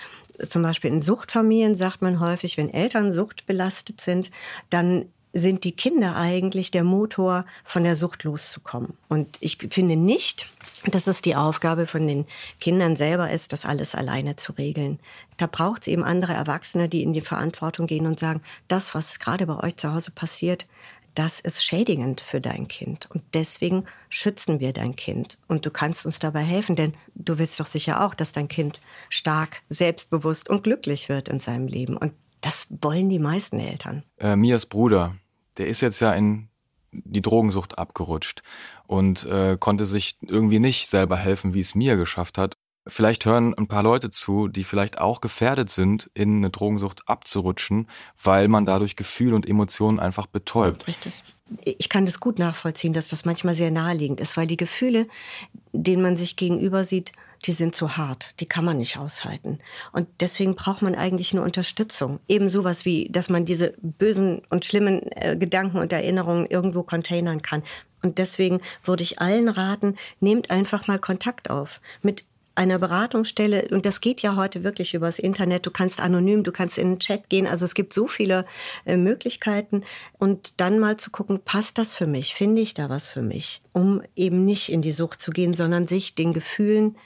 zum 0.47 0.61
Beispiel 0.61 0.91
in 0.91 1.01
Suchtfamilien 1.01 1.75
sagt 1.75 2.01
man 2.01 2.19
häufig, 2.19 2.57
wenn 2.57 2.73
Eltern 2.73 3.11
suchtbelastet 3.11 4.01
sind, 4.01 4.31
dann 4.69 5.05
sind 5.35 5.65
die 5.65 5.73
Kinder 5.73 6.15
eigentlich 6.15 6.71
der 6.71 6.85
Motor, 6.85 7.45
von 7.65 7.83
der 7.83 7.97
Sucht 7.97 8.23
loszukommen. 8.23 8.93
Und 9.09 9.37
ich 9.41 9.57
finde 9.69 9.97
nicht, 9.97 10.47
dass 10.85 11.07
es 11.07 11.21
die 11.21 11.35
Aufgabe 11.35 11.87
von 11.87 12.07
den 12.07 12.25
Kindern 12.61 12.95
selber 12.95 13.29
ist, 13.29 13.51
das 13.51 13.65
alles 13.65 13.95
alleine 13.95 14.37
zu 14.37 14.53
regeln. 14.53 14.97
Da 15.35 15.47
braucht 15.47 15.81
es 15.81 15.87
eben 15.89 16.05
andere 16.05 16.33
Erwachsene, 16.33 16.87
die 16.87 17.03
in 17.03 17.11
die 17.11 17.21
Verantwortung 17.21 17.85
gehen 17.85 18.07
und 18.07 18.17
sagen, 18.17 18.41
das, 18.69 18.95
was 18.95 19.19
gerade 19.19 19.45
bei 19.45 19.61
euch 19.61 19.75
zu 19.75 19.93
Hause 19.93 20.11
passiert, 20.11 20.67
das 21.15 21.39
ist 21.39 21.63
schädigend 21.63 22.21
für 22.21 22.41
dein 22.41 22.67
Kind. 22.67 23.09
Und 23.09 23.23
deswegen 23.33 23.85
schützen 24.09 24.59
wir 24.59 24.73
dein 24.73 24.95
Kind. 24.95 25.39
Und 25.47 25.65
du 25.65 25.71
kannst 25.71 26.05
uns 26.05 26.19
dabei 26.19 26.41
helfen, 26.41 26.75
denn 26.75 26.93
du 27.15 27.37
willst 27.39 27.59
doch 27.59 27.65
sicher 27.65 28.05
auch, 28.05 28.13
dass 28.13 28.31
dein 28.31 28.47
Kind 28.47 28.81
stark, 29.09 29.61
selbstbewusst 29.69 30.49
und 30.49 30.63
glücklich 30.63 31.09
wird 31.09 31.29
in 31.29 31.39
seinem 31.39 31.67
Leben. 31.67 31.97
Und 31.97 32.13
das 32.41 32.67
wollen 32.81 33.09
die 33.09 33.19
meisten 33.19 33.59
Eltern. 33.59 34.03
Äh, 34.19 34.35
Mias 34.35 34.65
Bruder, 34.65 35.15
der 35.57 35.67
ist 35.67 35.81
jetzt 35.81 35.99
ja 35.99 36.13
in 36.13 36.49
die 36.91 37.21
Drogensucht 37.21 37.77
abgerutscht 37.77 38.41
und 38.87 39.25
äh, 39.25 39.57
konnte 39.59 39.85
sich 39.85 40.17
irgendwie 40.21 40.59
nicht 40.59 40.89
selber 40.89 41.17
helfen, 41.17 41.53
wie 41.53 41.59
es 41.59 41.75
Mia 41.75 41.95
geschafft 41.95 42.37
hat. 42.37 42.55
Vielleicht 42.87 43.25
hören 43.25 43.53
ein 43.55 43.67
paar 43.67 43.81
Leute 43.81 44.11
zu, 44.11 44.47
die 44.47 44.63
vielleicht 44.63 44.99
auch 44.99 45.19
gefährdet 45.19 45.69
sind, 45.69 46.09
in 46.13 46.37
eine 46.37 46.51
Drogensucht 46.51 47.07
abzurutschen, 47.07 47.89
weil 48.21 48.47
man 48.47 48.65
dadurch 48.65 48.95
Gefühl 48.95 49.33
und 49.33 49.47
Emotionen 49.47 49.99
einfach 49.99 50.27
betäubt. 50.27 50.87
Richtig. 50.87 51.23
Ich 51.63 51.89
kann 51.89 52.05
das 52.05 52.19
gut 52.19 52.39
nachvollziehen, 52.39 52.93
dass 52.93 53.07
das 53.07 53.25
manchmal 53.25 53.53
sehr 53.53 53.71
naheliegend 53.71 54.19
ist, 54.19 54.35
weil 54.35 54.47
die 54.47 54.57
Gefühle, 54.57 55.07
denen 55.73 56.01
man 56.01 56.17
sich 56.17 56.35
gegenüber 56.35 56.83
sieht, 56.83 57.11
die 57.45 57.53
sind 57.53 57.75
zu 57.75 57.97
hart, 57.97 58.31
die 58.39 58.47
kann 58.47 58.65
man 58.65 58.77
nicht 58.77 58.97
aushalten. 58.97 59.59
Und 59.91 60.07
deswegen 60.19 60.55
braucht 60.55 60.81
man 60.81 60.95
eigentlich 60.95 61.33
eine 61.33 61.43
Unterstützung. 61.43 62.19
Eben 62.27 62.49
sowas 62.49 62.85
wie, 62.85 63.09
dass 63.11 63.29
man 63.29 63.45
diese 63.45 63.73
bösen 63.81 64.41
und 64.49 64.65
schlimmen 64.65 65.01
äh, 65.11 65.35
Gedanken 65.37 65.77
und 65.77 65.91
Erinnerungen 65.91 66.47
irgendwo 66.47 66.81
containern 66.81 67.41
kann. 67.41 67.61
Und 68.01 68.17
deswegen 68.17 68.61
würde 68.83 69.03
ich 69.03 69.19
allen 69.19 69.49
raten, 69.49 69.95
nehmt 70.19 70.49
einfach 70.49 70.87
mal 70.87 70.99
Kontakt 70.99 71.49
auf 71.49 71.81
mit 72.01 72.25
einer 72.55 72.79
Beratungsstelle, 72.79 73.67
und 73.71 73.85
das 73.85 74.01
geht 74.01 74.21
ja 74.21 74.35
heute 74.35 74.63
wirklich 74.63 74.93
übers 74.93 75.19
Internet, 75.19 75.65
du 75.65 75.71
kannst 75.71 75.99
anonym, 75.99 76.43
du 76.43 76.51
kannst 76.51 76.77
in 76.77 76.91
den 76.91 76.99
Chat 76.99 77.29
gehen, 77.29 77.47
also 77.47 77.65
es 77.65 77.73
gibt 77.73 77.93
so 77.93 78.07
viele 78.07 78.45
äh, 78.85 78.97
Möglichkeiten 78.97 79.83
und 80.17 80.59
dann 80.59 80.79
mal 80.79 80.97
zu 80.97 81.11
gucken, 81.11 81.41
passt 81.43 81.77
das 81.77 81.93
für 81.93 82.07
mich, 82.07 82.33
finde 82.33 82.61
ich 82.61 82.73
da 82.73 82.89
was 82.89 83.07
für 83.07 83.21
mich, 83.21 83.61
um 83.73 84.01
eben 84.15 84.45
nicht 84.45 84.69
in 84.69 84.81
die 84.81 84.93
Sucht 84.93 85.21
zu 85.21 85.31
gehen, 85.31 85.53
sondern 85.53 85.85
sich 85.85 86.15
den 86.15 86.33
Gefühlen 86.33 86.97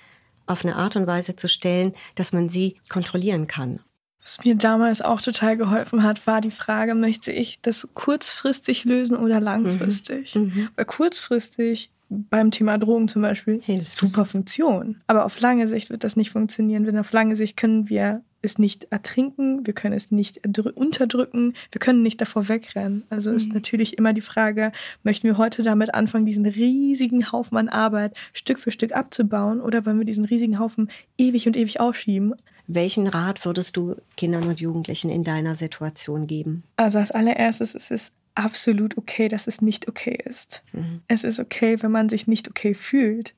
auf 0.45 0.63
eine 0.63 0.75
Art 0.75 0.95
und 0.95 1.07
Weise 1.07 1.35
zu 1.35 1.47
stellen, 1.47 1.93
dass 2.15 2.33
man 2.33 2.49
sie 2.49 2.77
kontrollieren 2.89 3.47
kann. 3.47 3.79
Was 4.21 4.43
mir 4.43 4.55
damals 4.55 5.01
auch 5.01 5.21
total 5.21 5.57
geholfen 5.57 6.03
hat, 6.03 6.27
war 6.27 6.41
die 6.41 6.51
Frage, 6.51 6.93
möchte 6.93 7.31
ich 7.31 7.61
das 7.61 7.87
kurzfristig 7.93 8.83
lösen 8.83 9.15
oder 9.15 9.39
langfristig? 9.39 10.35
Mhm. 10.35 10.41
Mhm. 10.41 10.69
Weil 10.75 10.85
kurzfristig 10.85 11.91
beim 12.09 12.51
Thema 12.51 12.77
Drogen 12.77 13.07
zum 13.07 13.21
Beispiel 13.21 13.61
Hilft 13.63 13.95
super 13.95 14.25
Funktion. 14.25 15.01
Aber 15.07 15.25
auf 15.25 15.39
lange 15.39 15.67
Sicht 15.67 15.89
wird 15.89 16.03
das 16.03 16.15
nicht 16.15 16.31
funktionieren, 16.31 16.83
denn 16.83 16.97
auf 16.97 17.11
lange 17.11 17.35
Sicht 17.35 17.55
können 17.55 17.89
wir 17.89 18.23
es 18.41 18.57
nicht 18.57 18.85
ertrinken, 18.89 19.65
wir 19.65 19.73
können 19.73 19.95
es 19.95 20.11
nicht 20.11 20.45
unterdrücken, 20.45 21.53
wir 21.71 21.79
können 21.79 22.03
nicht 22.03 22.21
davor 22.21 22.47
wegrennen. 22.47 23.03
Also 23.09 23.29
mhm. 23.31 23.35
ist 23.35 23.53
natürlich 23.53 23.97
immer 23.97 24.13
die 24.13 24.21
Frage, 24.21 24.71
möchten 25.03 25.27
wir 25.27 25.37
heute 25.37 25.61
damit 25.61 25.93
anfangen, 25.93 26.25
diesen 26.25 26.45
riesigen 26.45 27.31
Haufen 27.31 27.57
an 27.57 27.69
Arbeit 27.69 28.17
Stück 28.33 28.59
für 28.59 28.71
Stück 28.71 28.93
abzubauen 28.93 29.61
oder 29.61 29.85
wollen 29.85 29.99
wir 29.99 30.05
diesen 30.05 30.25
riesigen 30.25 30.57
Haufen 30.57 30.89
ewig 31.17 31.47
und 31.47 31.57
ewig 31.57 31.79
aufschieben? 31.79 32.33
Welchen 32.67 33.07
Rat 33.07 33.45
würdest 33.45 33.75
du 33.77 33.95
Kindern 34.15 34.43
und 34.43 34.59
Jugendlichen 34.59 35.09
in 35.09 35.23
deiner 35.23 35.55
Situation 35.55 36.27
geben? 36.27 36.63
Also 36.77 36.99
als 36.99 37.11
allererstes 37.11 37.73
ist 37.73 37.91
es 37.91 38.11
absolut 38.35 38.97
okay, 38.97 39.27
dass 39.27 39.47
es 39.47 39.61
nicht 39.61 39.87
okay 39.87 40.17
ist. 40.23 40.63
Mhm. 40.71 41.01
Es 41.07 41.23
ist 41.23 41.39
okay, 41.39 41.81
wenn 41.81 41.91
man 41.91 42.09
sich 42.09 42.27
nicht 42.27 42.49
okay 42.49 42.73
fühlt, 42.73 43.33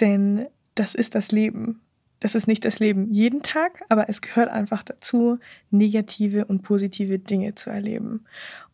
denn 0.00 0.46
das 0.74 0.94
ist 0.94 1.14
das 1.14 1.32
Leben. 1.32 1.80
Das 2.20 2.34
ist 2.34 2.46
nicht 2.46 2.64
das 2.64 2.78
Leben 2.78 3.10
jeden 3.10 3.42
Tag, 3.42 3.82
aber 3.88 4.08
es 4.08 4.22
gehört 4.22 4.48
einfach 4.48 4.82
dazu, 4.82 5.38
negative 5.70 6.46
und 6.46 6.62
positive 6.62 7.18
Dinge 7.18 7.54
zu 7.54 7.70
erleben. 7.70 8.24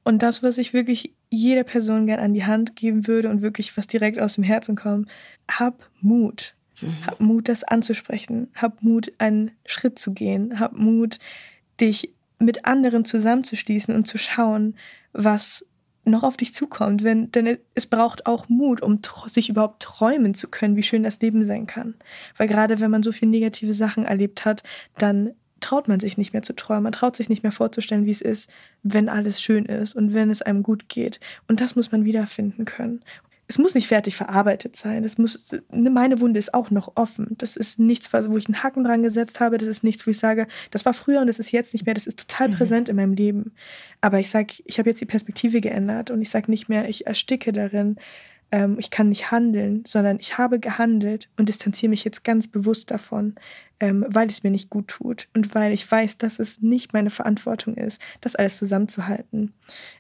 Und 0.05 0.23
das, 0.23 0.43
was 0.43 0.59
ich 0.59 0.73
wirklich 0.73 1.13
jeder 1.29 1.65
Person 1.65 2.07
gern 2.07 2.21
an 2.21 2.35
die 2.35 2.45
Hand 2.45 2.77
geben 2.77 3.07
würde 3.07 3.31
und 3.31 3.43
wirklich 3.43 3.77
was 3.77 3.87
direkt 3.87 4.19
aus 4.19 4.35
dem 4.35 4.45
Herzen 4.45 4.77
kommt, 4.77 5.11
hab 5.51 5.89
Mut. 6.01 6.55
Mhm. 6.81 7.07
Hab 7.07 7.21
Mut, 7.21 7.49
das 7.49 7.65
anzusprechen. 7.65 8.49
Hab 8.55 8.83
Mut, 8.83 9.13
einen 9.19 9.53
Schritt 9.67 9.99
zu 9.99 10.13
gehen. 10.13 10.61
Hab 10.61 10.77
Mut, 10.77 11.19
dich 11.81 12.13
mit 12.45 12.65
anderen 12.67 13.05
zusammenzuschließen 13.05 13.95
und 13.95 14.07
zu 14.07 14.19
schauen, 14.19 14.77
was 15.13 15.67
noch 16.05 16.23
auf 16.23 16.37
dich 16.37 16.53
zukommt. 16.53 17.05
Wenn, 17.05 17.31
denn 17.31 17.59
es 17.75 17.87
braucht 17.87 18.27
auch 18.27 18.49
Mut, 18.49 18.83
um 18.83 19.01
sich 19.27 19.49
überhaupt 19.49 19.83
träumen 19.83 20.35
zu 20.35 20.49
können, 20.49 20.77
wie 20.77 20.83
schön 20.83 21.05
das 21.05 21.21
Leben 21.21 21.45
sein 21.45 21.67
kann. 21.67 21.95
Weil 22.37 22.49
gerade 22.49 22.81
wenn 22.81 22.91
man 22.91 23.03
so 23.03 23.13
viele 23.13 23.31
negative 23.31 23.75
Sachen 23.75 24.05
erlebt 24.05 24.45
hat, 24.45 24.63
dann 24.99 25.35
traut 25.61 25.87
man 25.87 26.01
sich 26.01 26.19
nicht 26.19 26.33
mehr 26.33 26.43
zu 26.43 26.55
träumen. 26.55 26.83
Man 26.83 26.93
traut 26.93 27.15
sich 27.15 27.29
nicht 27.29 27.45
mehr 27.45 27.53
vorzustellen, 27.53 28.05
wie 28.05 28.11
es 28.11 28.21
ist, 28.21 28.51
wenn 28.83 29.09
alles 29.09 29.41
schön 29.41 29.65
ist 29.65 29.95
und 29.95 30.13
wenn 30.13 30.29
es 30.29 30.43
einem 30.43 30.65
gut 30.65 30.89
geht. 30.89 31.21
Und 31.47 31.61
das 31.61 31.77
muss 31.77 31.93
man 31.93 32.05
wiederfinden 32.05 32.65
können 32.65 33.05
es 33.53 33.59
muss 33.59 33.75
nicht 33.75 33.89
fertig 33.89 34.17
verarbeitet 34.17 34.77
sein. 34.77 35.03
Das 35.03 35.19
muss, 35.19 35.39
meine 35.71 36.21
Wunde 36.21 36.39
ist 36.39 36.55
auch 36.55 36.71
noch 36.71 36.93
offen. 36.95 37.35
Das 37.37 37.55
ist 37.55 37.79
nichts, 37.79 38.11
wo 38.11 38.37
ich 38.39 38.47
einen 38.47 38.63
Haken 38.63 38.83
dran 38.83 39.03
gesetzt 39.03 39.41
habe. 39.41 39.59
Das 39.59 39.69
ist 39.69 39.85
nichts, 39.85 40.07
wo 40.07 40.11
ich 40.11 40.19
sage, 40.19 40.47
das 40.71 40.87
war 40.87 40.95
früher 40.95 41.21
und 41.21 41.27
das 41.27 41.39
ist 41.39 41.53
jetzt 41.53 41.75
nicht 41.75 41.85
mehr. 41.85 41.95
Das 41.95 42.07
ist 42.07 42.19
total 42.19 42.49
mhm. 42.49 42.55
präsent 42.55 42.89
in 42.89 42.97
meinem 42.97 43.13
Leben. 43.13 43.53
Aber 44.01 44.19
ich 44.19 44.31
sage, 44.31 44.55
ich 44.65 44.79
habe 44.79 44.89
jetzt 44.89 45.03
die 45.03 45.07
Perspektive 45.07 45.61
geändert 45.61 46.11
und 46.11 46.23
ich 46.23 46.31
sage 46.31 46.51
nicht 46.51 46.71
mehr, 46.71 46.89
ich 46.89 47.07
ersticke 47.07 47.53
darin, 47.53 47.97
ähm, 48.53 48.77
ich 48.79 48.91
kann 48.91 49.11
nicht 49.11 49.31
handeln, 49.31 49.83
sondern 49.87 50.19
ich 50.19 50.39
habe 50.39 50.59
gehandelt 50.59 51.29
und 51.37 51.51
distanziere 51.51 51.91
mich 51.91 52.05
jetzt 52.05 52.25
ganz 52.25 52.47
bewusst 52.47 52.91
davon, 52.91 53.35
ähm, 53.81 54.07
weil 54.09 54.29
es 54.29 54.43
mir 54.43 54.51
nicht 54.51 54.71
gut 54.71 54.89
tut 54.89 55.29
und 55.35 55.55
weil 55.55 55.73
ich 55.73 55.91
weiß, 55.91 56.17
dass 56.17 56.39
es 56.39 56.63
nicht 56.63 56.93
meine 56.93 57.11
Verantwortung 57.11 57.75
ist, 57.75 58.01
das 58.23 58.35
alles 58.37 58.57
zusammenzuhalten. 58.57 59.53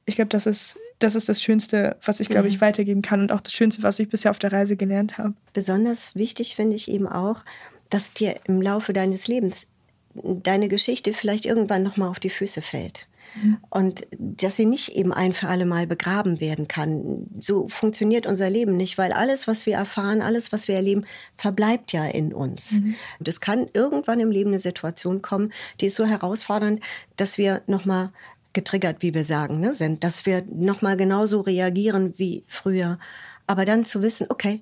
Ich 0.06 0.14
glaube, 0.14 0.28
das 0.28 0.46
ist, 0.46 0.78
das 1.02 1.14
ist 1.14 1.28
das 1.28 1.42
Schönste, 1.42 1.96
was 2.04 2.20
ich, 2.20 2.28
glaube 2.28 2.48
ich, 2.48 2.56
mhm. 2.56 2.60
weitergeben 2.62 3.02
kann 3.02 3.20
und 3.20 3.32
auch 3.32 3.40
das 3.40 3.52
Schönste, 3.52 3.82
was 3.82 3.98
ich 3.98 4.08
bisher 4.08 4.30
auf 4.30 4.38
der 4.38 4.52
Reise 4.52 4.76
gelernt 4.76 5.18
habe. 5.18 5.34
Besonders 5.52 6.14
wichtig 6.14 6.56
finde 6.56 6.76
ich 6.76 6.90
eben 6.90 7.06
auch, 7.06 7.44
dass 7.90 8.12
dir 8.12 8.40
im 8.44 8.62
Laufe 8.62 8.92
deines 8.92 9.28
Lebens 9.28 9.68
deine 10.14 10.68
Geschichte 10.68 11.14
vielleicht 11.14 11.46
irgendwann 11.46 11.82
nochmal 11.82 12.08
auf 12.08 12.20
die 12.20 12.30
Füße 12.30 12.62
fällt. 12.62 13.08
Und 13.70 14.06
dass 14.18 14.56
sie 14.56 14.66
nicht 14.66 14.90
eben 14.90 15.12
ein 15.12 15.32
für 15.32 15.48
alle 15.48 15.64
Mal 15.64 15.86
begraben 15.86 16.40
werden 16.40 16.68
kann. 16.68 17.28
So 17.38 17.66
funktioniert 17.68 18.26
unser 18.26 18.50
Leben 18.50 18.76
nicht, 18.76 18.98
weil 18.98 19.12
alles, 19.12 19.48
was 19.48 19.64
wir 19.64 19.76
erfahren, 19.76 20.20
alles, 20.20 20.52
was 20.52 20.68
wir 20.68 20.74
erleben, 20.74 21.06
verbleibt 21.36 21.92
ja 21.92 22.04
in 22.04 22.34
uns. 22.34 22.72
Mhm. 22.72 22.94
Und 23.18 23.28
es 23.28 23.40
kann 23.40 23.68
irgendwann 23.72 24.20
im 24.20 24.30
Leben 24.30 24.50
eine 24.50 24.60
Situation 24.60 25.22
kommen, 25.22 25.52
die 25.80 25.86
ist 25.86 25.96
so 25.96 26.04
herausfordernd, 26.04 26.82
dass 27.16 27.38
wir 27.38 27.62
nochmal 27.66 28.10
getriggert, 28.52 29.02
wie 29.02 29.14
wir 29.14 29.24
sagen, 29.24 29.60
ne, 29.60 29.74
sind, 29.74 30.04
dass 30.04 30.26
wir 30.26 30.44
nochmal 30.50 30.96
genauso 30.96 31.40
reagieren 31.40 32.14
wie 32.16 32.44
früher. 32.46 32.98
Aber 33.46 33.64
dann 33.64 33.84
zu 33.84 34.02
wissen, 34.02 34.26
okay, 34.30 34.60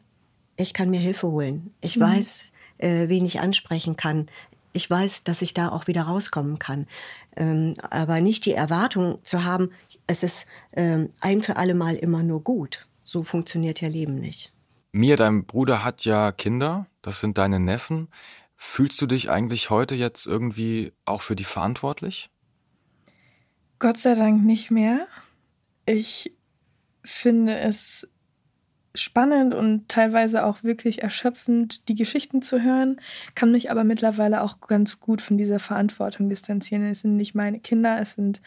ich 0.57 0.75
kann 0.75 0.91
mir 0.91 1.01
Hilfe 1.01 1.29
holen. 1.29 1.73
Ich 1.81 1.97
mhm. 1.97 2.03
weiß, 2.03 2.45
äh, 2.79 3.09
wen 3.09 3.25
ich 3.25 3.41
ansprechen 3.41 3.97
kann 3.97 4.27
ich 4.73 4.89
weiß, 4.89 5.25
dass 5.25 5.43
ich 5.43 5.55
da 5.55 5.71
auch 5.71 5.87
wieder 5.87 6.03
rauskommen 6.03 6.59
kann. 6.59 6.87
Ähm, 7.37 7.75
aber 7.91 8.21
nicht 8.21 8.47
die 8.47 8.53
Erwartung 8.53 9.19
zu 9.25 9.45
haben, 9.45 9.71
es 10.07 10.23
ist 10.23 10.47
ähm, 10.73 11.11
ein 11.21 11.43
für 11.43 11.57
alle 11.57 11.75
Mal 11.75 11.97
immer 11.97 12.23
nur 12.23 12.43
gut. 12.43 12.87
So 13.05 13.23
funktioniert 13.23 13.81
ja 13.81 13.89
Leben 13.89 14.17
nicht. 14.17 14.53
Mia, 14.93 15.17
dein 15.17 15.45
Bruder 15.45 15.85
hat 15.85 16.05
ja 16.05 16.33
Kinder, 16.33 16.87
das 17.03 17.21
sind 17.21 17.39
deine 17.39 17.61
Neffen. 17.61 18.09
Fühlst 18.57 19.01
du 19.01 19.07
dich 19.07 19.31
eigentlich 19.31 19.71
heute 19.71 19.95
jetzt 19.95 20.27
irgendwie 20.27 20.93
auch 21.05 21.23
für 21.23 21.37
die 21.37 21.45
verantwortlich? 21.45 22.29
Gott 23.81 23.99
sei 23.99 24.15
Dank 24.15 24.45
nicht 24.45 24.71
mehr. 24.71 25.07
Ich 25.87 26.33
finde 27.03 27.59
es 27.59 28.09
spannend 28.95 29.55
und 29.55 29.89
teilweise 29.89 30.45
auch 30.45 30.63
wirklich 30.63 31.03
erschöpfend, 31.03 31.89
die 31.89 31.95
Geschichten 31.95 32.43
zu 32.43 32.63
hören, 32.63 33.01
kann 33.35 33.53
mich 33.53 33.71
aber 33.71 33.85
mittlerweile 33.85 34.43
auch 34.43 34.61
ganz 34.61 35.01
gut 35.01 35.23
von 35.23 35.39
dieser 35.39 35.61
Verantwortung 35.61 36.29
distanzieren. 36.29 36.85
Es 36.91 37.01
sind 37.01 37.17
nicht 37.17 37.35
meine 37.35 37.61
Kinder, 37.61 37.99
es, 38.01 38.13
sind, 38.15 38.43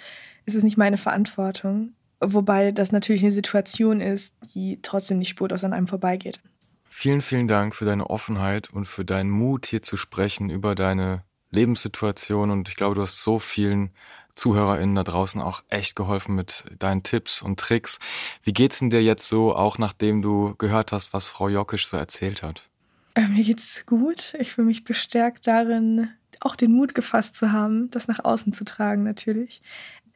es 0.46 0.56
ist 0.56 0.64
nicht 0.64 0.78
meine 0.78 0.98
Verantwortung. 0.98 1.94
Wobei 2.20 2.72
das 2.72 2.92
natürlich 2.92 3.24
eine 3.24 3.32
Situation 3.32 4.02
ist, 4.02 4.36
die 4.54 4.80
trotzdem 4.82 5.18
nicht 5.18 5.30
spurlos 5.30 5.64
an 5.64 5.74
einem 5.74 5.88
vorbeigeht. 5.88 6.40
Vielen, 6.88 7.22
vielen 7.22 7.48
Dank 7.48 7.74
für 7.74 7.86
deine 7.86 8.10
Offenheit 8.10 8.70
und 8.70 8.86
für 8.86 9.04
deinen 9.04 9.32
Mut, 9.32 9.66
hier 9.66 9.82
zu 9.82 9.98
sprechen 9.98 10.50
über 10.50 10.76
deine 10.76 11.24
Lebenssituation. 11.52 12.52
Und 12.52 12.70
ich 12.70 12.76
glaube, 12.76 12.96
du 12.96 13.02
hast 13.02 13.24
so 13.24 13.40
vielen 13.40 13.92
ZuhörerInnen 14.36 14.96
da 14.96 15.04
draußen 15.04 15.42
auch 15.42 15.64
echt 15.70 15.96
geholfen 15.96 16.36
mit 16.36 16.64
deinen 16.80 17.04
Tipps 17.04 17.42
und 17.42 17.60
Tricks. 17.60 18.00
Wie 18.42 18.54
geht's 18.54 18.80
denn 18.80 18.90
dir 18.90 19.04
jetzt 19.04 19.28
so, 19.28 19.56
auch 19.56 19.78
nachdem 19.78 20.22
du 20.22 20.56
gehört 20.58 20.92
hast, 20.92 21.14
was 21.14 21.26
Frau 21.26 21.50
Jockisch 21.50 21.88
so 21.88 21.98
erzählt 21.98 22.44
hat? 22.44 22.70
Äh, 23.16 23.28
mir 23.28 23.44
geht's 23.44 23.86
gut. 23.86 24.36
Ich 24.40 24.54
fühle 24.54 24.68
mich 24.68 24.84
bestärkt 24.84 25.48
darin, 25.48 26.10
auch 26.40 26.56
den 26.56 26.72
Mut 26.72 26.96
gefasst 26.96 27.36
zu 27.36 27.52
haben, 27.52 27.90
das 27.92 28.08
nach 28.08 28.24
außen 28.24 28.54
zu 28.54 28.66
tragen, 28.66 29.04
natürlich. 29.04 29.62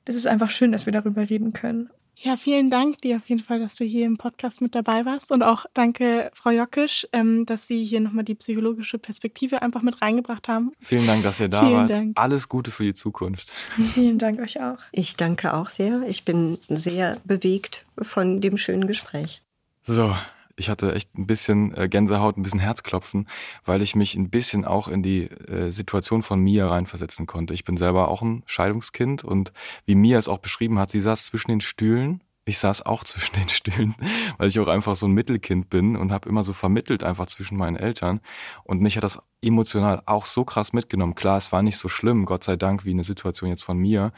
Es 0.06 0.16
ist 0.16 0.28
einfach 0.28 0.50
schön, 0.50 0.72
dass 0.72 0.86
wir 0.86 0.94
darüber 0.94 1.30
reden 1.30 1.54
können. 1.54 1.90
Ja, 2.20 2.36
vielen 2.36 2.72
Dank 2.72 3.02
dir 3.02 3.18
auf 3.18 3.30
jeden 3.30 3.44
Fall, 3.44 3.60
dass 3.60 3.76
du 3.76 3.84
hier 3.84 4.06
im 4.06 4.18
Podcast 4.18 4.60
mit 4.60 4.74
dabei 4.74 5.06
warst. 5.06 5.32
Und 5.32 5.44
auch 5.44 5.66
danke, 5.76 6.32
Frau 6.34 6.50
Jockisch, 6.50 7.08
ähm, 7.14 7.46
dass 7.46 7.68
Sie 7.68 7.84
hier 7.84 8.00
nochmal 8.00 8.24
die 8.24 8.34
psychologische 8.34 8.98
Perspektive 8.98 9.62
einfach 9.62 9.84
mit 9.84 10.02
reingebracht 10.02 10.48
haben. 10.48 10.72
Vielen 10.80 11.06
Dank, 11.06 11.24
dass 11.24 11.40
ihr 11.40 11.48
da 11.48 11.62
vielen 11.62 11.74
wart. 11.74 11.90
Dank. 11.92 12.20
Alles 12.20 12.50
Gute 12.50 12.72
für 12.72 12.84
die 12.84 12.94
Zukunft. 12.94 13.52
Vielen 13.94 14.18
Dank 14.18 14.40
euch 14.40 14.60
auch. 14.60 14.80
Ich 14.92 15.16
danke 15.16 15.54
auch 15.54 15.70
sehr. 15.70 16.02
Ich 16.08 16.26
bin 16.26 16.58
sehr 16.70 17.18
bewegt 17.24 17.86
von 18.02 18.42
dem 18.42 18.58
schönen 18.58 18.88
Gespräch. 18.88 19.44
So, 19.84 20.12
ich 20.58 20.70
hatte 20.70 20.94
echt 20.94 21.16
ein 21.18 21.28
bisschen 21.28 21.74
äh, 21.78 21.88
Gänsehaut, 21.88 22.36
ein 22.36 22.44
bisschen 22.44 22.60
Herzklopfen, 22.60 23.28
weil 23.64 23.82
ich 23.82 23.96
mich 23.96 24.16
ein 24.16 24.30
bisschen 24.30 24.66
auch 24.66 24.88
in 24.88 25.04
die 25.04 25.24
äh, 25.26 25.70
Situation 25.70 26.24
von 26.24 26.42
Mia 26.42 26.68
reinversetzen 26.68 27.28
konnte. 27.28 27.54
Ich 27.54 27.64
bin 27.64 27.78
selber 27.78 28.10
auch 28.10 28.24
ein 28.24 28.44
Scheidungskind 28.48 29.24
und 29.24 29.54
wie 29.86 29.96
Mia 29.96 30.18
es 30.18 30.28
auch 30.28 30.40
beschrieben 30.40 30.80
hat, 30.80 30.90
sie 30.90 31.02
saß 31.02 31.26
zwischen 31.26 31.52
den 31.52 31.62
Stühlen. 31.62 32.24
Ich 32.46 32.58
saß 32.58 32.86
auch 32.86 33.04
zwischen 33.06 33.36
den 33.36 33.50
Stühlen, 33.50 33.94
weil 34.38 34.48
ich 34.48 34.60
auch 34.60 34.68
einfach 34.68 34.96
so 34.96 35.06
ein 35.06 35.12
Mittelkind 35.12 35.70
bin 35.70 35.96
und 35.96 36.12
habe 36.12 36.28
immer 36.28 36.44
so 36.44 36.54
vermittelt 36.54 37.04
einfach 37.04 37.28
zwischen 37.28 37.58
meinen 37.58 37.76
Eltern. 37.76 38.20
Und 38.64 38.82
mich 38.82 38.96
hat 38.96 39.04
das 39.04 39.22
emotional 39.42 40.02
auch 40.08 40.26
so 40.26 40.44
krass 40.44 40.74
mitgenommen. 40.74 41.14
Klar, 41.14 41.38
es 41.38 41.52
war 41.52 41.62
nicht 41.62 41.78
so 41.78 41.90
schlimm, 41.90 42.26
Gott 42.26 42.44
sei 42.44 42.56
Dank, 42.56 42.86
wie 42.86 42.92
eine 42.92 43.04
Situation 43.04 43.50
jetzt 43.50 43.64
von 43.64 43.78
mir. 43.78 44.12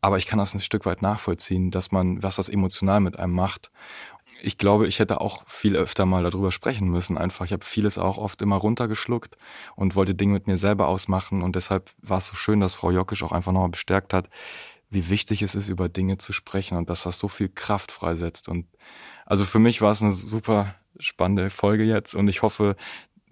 Aber 0.00 0.16
ich 0.16 0.26
kann 0.26 0.38
das 0.38 0.54
ein 0.54 0.60
Stück 0.60 0.86
weit 0.86 1.02
nachvollziehen, 1.02 1.70
dass 1.70 1.92
man, 1.92 2.22
was 2.22 2.36
das 2.36 2.48
emotional 2.48 3.00
mit 3.00 3.18
einem 3.18 3.34
macht 3.34 3.70
ich 4.42 4.58
glaube, 4.58 4.88
ich 4.88 4.98
hätte 4.98 5.20
auch 5.20 5.44
viel 5.46 5.76
öfter 5.76 6.04
mal 6.04 6.24
darüber 6.24 6.50
sprechen 6.50 6.88
müssen. 6.88 7.16
Einfach, 7.16 7.44
ich 7.44 7.52
habe 7.52 7.64
vieles 7.64 7.96
auch 7.96 8.18
oft 8.18 8.42
immer 8.42 8.56
runtergeschluckt 8.56 9.36
und 9.76 9.94
wollte 9.94 10.14
Dinge 10.14 10.32
mit 10.32 10.46
mir 10.48 10.56
selber 10.56 10.88
ausmachen. 10.88 11.42
Und 11.42 11.54
deshalb 11.54 11.90
war 12.02 12.18
es 12.18 12.26
so 12.26 12.34
schön, 12.34 12.60
dass 12.60 12.74
Frau 12.74 12.90
Jockisch 12.90 13.22
auch 13.22 13.32
einfach 13.32 13.52
nochmal 13.52 13.70
bestärkt 13.70 14.12
hat, 14.12 14.28
wie 14.90 15.08
wichtig 15.08 15.42
es 15.42 15.54
ist, 15.54 15.68
über 15.68 15.88
Dinge 15.88 16.18
zu 16.18 16.32
sprechen 16.32 16.76
und 16.76 16.90
dass 16.90 17.04
das 17.04 17.18
so 17.18 17.28
viel 17.28 17.48
Kraft 17.48 17.92
freisetzt. 17.92 18.48
Und 18.48 18.66
also 19.26 19.44
für 19.44 19.60
mich 19.60 19.80
war 19.80 19.92
es 19.92 20.02
eine 20.02 20.12
super 20.12 20.74
spannende 20.98 21.48
Folge 21.48 21.84
jetzt 21.84 22.14
und 22.14 22.28
ich 22.28 22.42
hoffe, 22.42 22.74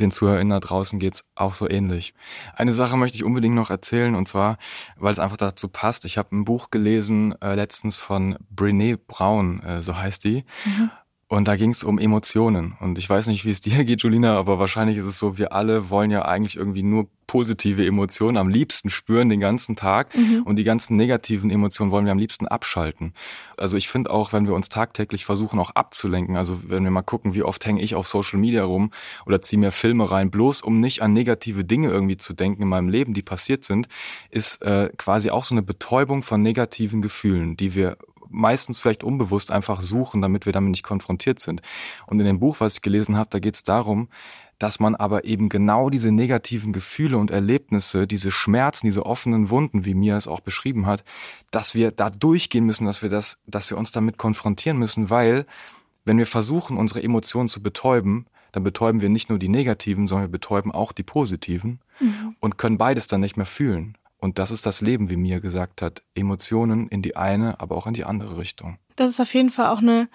den 0.01 0.11
ZuhörerInnen 0.11 0.51
da 0.51 0.61
draußen 0.61 0.99
geht's 0.99 1.25
auch 1.35 1.53
so 1.53 1.69
ähnlich. 1.69 2.15
Eine 2.55 2.73
Sache 2.73 2.97
möchte 2.97 3.17
ich 3.17 3.25
unbedingt 3.25 3.55
noch 3.55 3.71
erzählen 3.71 4.15
und 4.15 4.27
zwar, 4.27 4.57
weil 4.97 5.13
es 5.13 5.19
einfach 5.19 5.37
dazu 5.37 5.69
passt. 5.69 6.05
Ich 6.07 6.17
habe 6.19 6.35
ein 6.35 6.45
Buch 6.45 6.71
gelesen 6.71 7.35
äh, 7.43 7.55
letztens 7.55 7.99
von 7.99 8.39
Brené 8.55 8.99
Brown, 9.07 9.63
äh, 9.63 9.83
so 9.83 9.97
heißt 9.97 10.25
die. 10.25 10.45
Mhm. 10.65 10.91
Und 11.31 11.47
da 11.47 11.55
ging 11.55 11.71
es 11.71 11.85
um 11.85 12.01
Emotionen. 12.01 12.77
Und 12.81 12.99
ich 12.99 13.09
weiß 13.09 13.29
nicht, 13.29 13.45
wie 13.45 13.53
es 13.53 13.61
dir 13.61 13.85
geht, 13.85 14.03
Julina, 14.03 14.37
aber 14.37 14.59
wahrscheinlich 14.59 14.97
ist 14.97 15.07
es 15.07 15.19
so, 15.19 15.39
wir 15.39 15.53
alle 15.53 15.89
wollen 15.89 16.11
ja 16.11 16.25
eigentlich 16.25 16.57
irgendwie 16.57 16.83
nur 16.83 17.07
positive 17.29 17.87
Emotionen 17.87 18.37
am 18.37 18.49
liebsten 18.49 18.91
spüren 18.91 19.29
den 19.29 19.39
ganzen 19.39 19.77
Tag. 19.77 20.17
Mhm. 20.17 20.43
Und 20.43 20.57
die 20.57 20.65
ganzen 20.65 20.97
negativen 20.97 21.49
Emotionen 21.49 21.93
wollen 21.93 22.05
wir 22.05 22.11
am 22.11 22.19
liebsten 22.19 22.49
abschalten. 22.49 23.15
Also 23.57 23.77
ich 23.77 23.89
finde 23.89 24.11
auch, 24.11 24.33
wenn 24.33 24.49
wir 24.49 24.55
uns 24.55 24.69
tagtäglich 24.71 25.25
versuchen, 25.25 25.61
auch 25.61 25.71
abzulenken, 25.71 26.37
also 26.37 26.69
wenn 26.69 26.83
wir 26.83 26.91
mal 26.91 27.03
gucken, 27.03 27.33
wie 27.33 27.45
oft 27.45 27.65
hänge 27.65 27.81
ich 27.81 27.95
auf 27.95 28.09
Social 28.09 28.41
Media 28.41 28.65
rum 28.65 28.91
oder 29.25 29.41
ziehe 29.41 29.61
mir 29.61 29.71
Filme 29.71 30.11
rein, 30.11 30.33
bloß 30.33 30.63
um 30.63 30.81
nicht 30.81 31.01
an 31.01 31.13
negative 31.13 31.65
Dinge 31.65 31.91
irgendwie 31.91 32.17
zu 32.17 32.33
denken 32.33 32.63
in 32.63 32.69
meinem 32.69 32.89
Leben, 32.89 33.15
die 33.15 33.23
passiert 33.23 33.63
sind, 33.63 33.87
ist 34.31 34.63
äh, 34.63 34.91
quasi 34.97 35.31
auch 35.31 35.45
so 35.45 35.55
eine 35.55 35.63
Betäubung 35.63 36.25
von 36.25 36.43
negativen 36.43 37.01
Gefühlen, 37.01 37.57
die 37.57 37.77
wir 37.77 37.97
meistens 38.31 38.81
vielleicht 38.81 39.05
unbewusst 39.05 39.51
einfach 39.51 39.81
suchen, 39.81 40.23
damit 40.23 40.47
wir 40.47 40.53
damit 40.53 40.71
nicht 40.71 40.83
konfrontiert 40.83 41.41
sind. 41.41 41.61
Und 42.07 42.21
in 42.21 42.27
dem 42.27 42.41
Buch, 42.41 42.61
was 42.61 42.75
ich 42.75 42.83
gelesen 42.83 43.17
habe, 43.17 43.31
da 43.31 43.39
geht 43.39 43.55
es 43.55 43.63
darum, 43.63 44.09
dass 44.59 44.79
man 44.79 44.95
aber 44.95 45.25
eben 45.25 45.49
genau 45.49 45.89
diese 45.89 46.13
negativen 46.13 46.73
Gefühle 46.73 47.17
und 47.17 47.31
Erlebnisse, 47.31 48.07
diese 48.07 48.31
Schmerzen, 48.31 48.87
diese 48.87 49.07
offenen 49.07 49.49
Wunden, 49.49 49.87
wie 49.87 49.95
Mia 49.95 50.17
es 50.17 50.29
auch 50.29 50.41
beschrieben 50.41 50.87
hat, 50.87 51.03
dass 51.51 51.75
wir 51.75 51.91
da 51.93 52.11
durchgehen 52.11 52.67
müssen, 52.67 52.85
dass 52.85 53.03
wir 53.03 53.09
das, 53.09 53.39
dass 53.47 53.71
wir 53.71 53.79
uns 53.79 53.91
damit 53.91 54.19
konfrontieren 54.19 54.79
müssen, 54.79 55.09
weil 55.09 55.47
wenn 56.05 56.19
wir 56.19 56.27
versuchen, 56.27 56.77
unsere 56.77 57.03
Emotionen 57.03 57.49
zu 57.49 57.63
betäuben, 57.63 58.27
dann 58.53 58.63
betäuben 58.63 59.01
wir 59.01 59.09
nicht 59.09 59.31
nur 59.31 59.39
die 59.39 59.49
negativen, 59.49 60.09
sondern 60.09 60.29
wir 60.29 60.33
betäuben 60.33 60.73
auch 60.73 60.93
die 60.93 61.05
positiven 61.05 61.81
mhm. 61.99 62.37
und 62.41 62.59
können 62.59 62.79
beides 62.79 63.07
dann 63.07 63.21
nicht 63.21 63.37
mehr 63.37 63.47
fühlen. 63.47 63.97
Und 64.21 64.39
das 64.39 64.51
ist 64.51 64.67
das 64.67 64.81
Leben, 64.81 65.11
wie 65.11 65.17
Mia 65.17 65.39
gesagt 65.39 65.83
hat. 65.83 66.03
Emotionen 66.15 66.89
in 66.89 67.03
die 67.03 67.17
eine, 67.17 67.61
aber 67.61 67.77
auch 67.77 67.87
in 67.87 67.95
die 67.95 68.05
andere 68.05 68.37
Richtung. 68.37 68.79
Das 68.97 69.09
ist 69.09 69.21
auf 69.21 69.33
jeden 69.35 69.51
Fall 69.51 69.69
auch 69.69 69.79
eine 69.79 70.09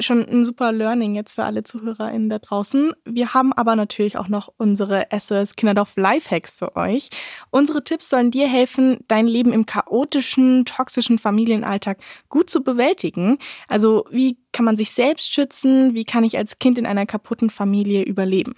schon 0.00 0.26
ein 0.26 0.44
super 0.44 0.72
Learning 0.72 1.14
jetzt 1.14 1.32
für 1.32 1.44
alle 1.44 1.64
ZuhörerInnen 1.64 2.28
da 2.28 2.38
draußen. 2.38 2.92
Wir 3.04 3.34
haben 3.34 3.52
aber 3.52 3.76
natürlich 3.76 4.16
auch 4.16 4.28
noch 4.28 4.52
unsere 4.56 5.06
SOS 5.16 5.56
Kinderdorf 5.56 5.96
Lifehacks 5.96 6.52
für 6.52 6.76
euch. 6.76 7.10
Unsere 7.50 7.84
Tipps 7.84 8.08
sollen 8.08 8.30
dir 8.30 8.48
helfen, 8.48 8.98
dein 9.08 9.26
Leben 9.26 9.52
im 9.52 9.66
chaotischen, 9.66 10.64
toxischen 10.64 11.18
Familienalltag 11.18 11.98
gut 12.28 12.48
zu 12.48 12.62
bewältigen. 12.62 13.38
Also 13.68 14.04
wie 14.10 14.38
kann 14.52 14.64
man 14.64 14.76
sich 14.76 14.92
selbst 14.92 15.32
schützen? 15.32 15.94
Wie 15.94 16.04
kann 16.04 16.24
ich 16.24 16.38
als 16.38 16.58
Kind 16.58 16.78
in 16.78 16.86
einer 16.86 17.06
kaputten 17.06 17.50
Familie 17.50 18.02
überleben? 18.02 18.54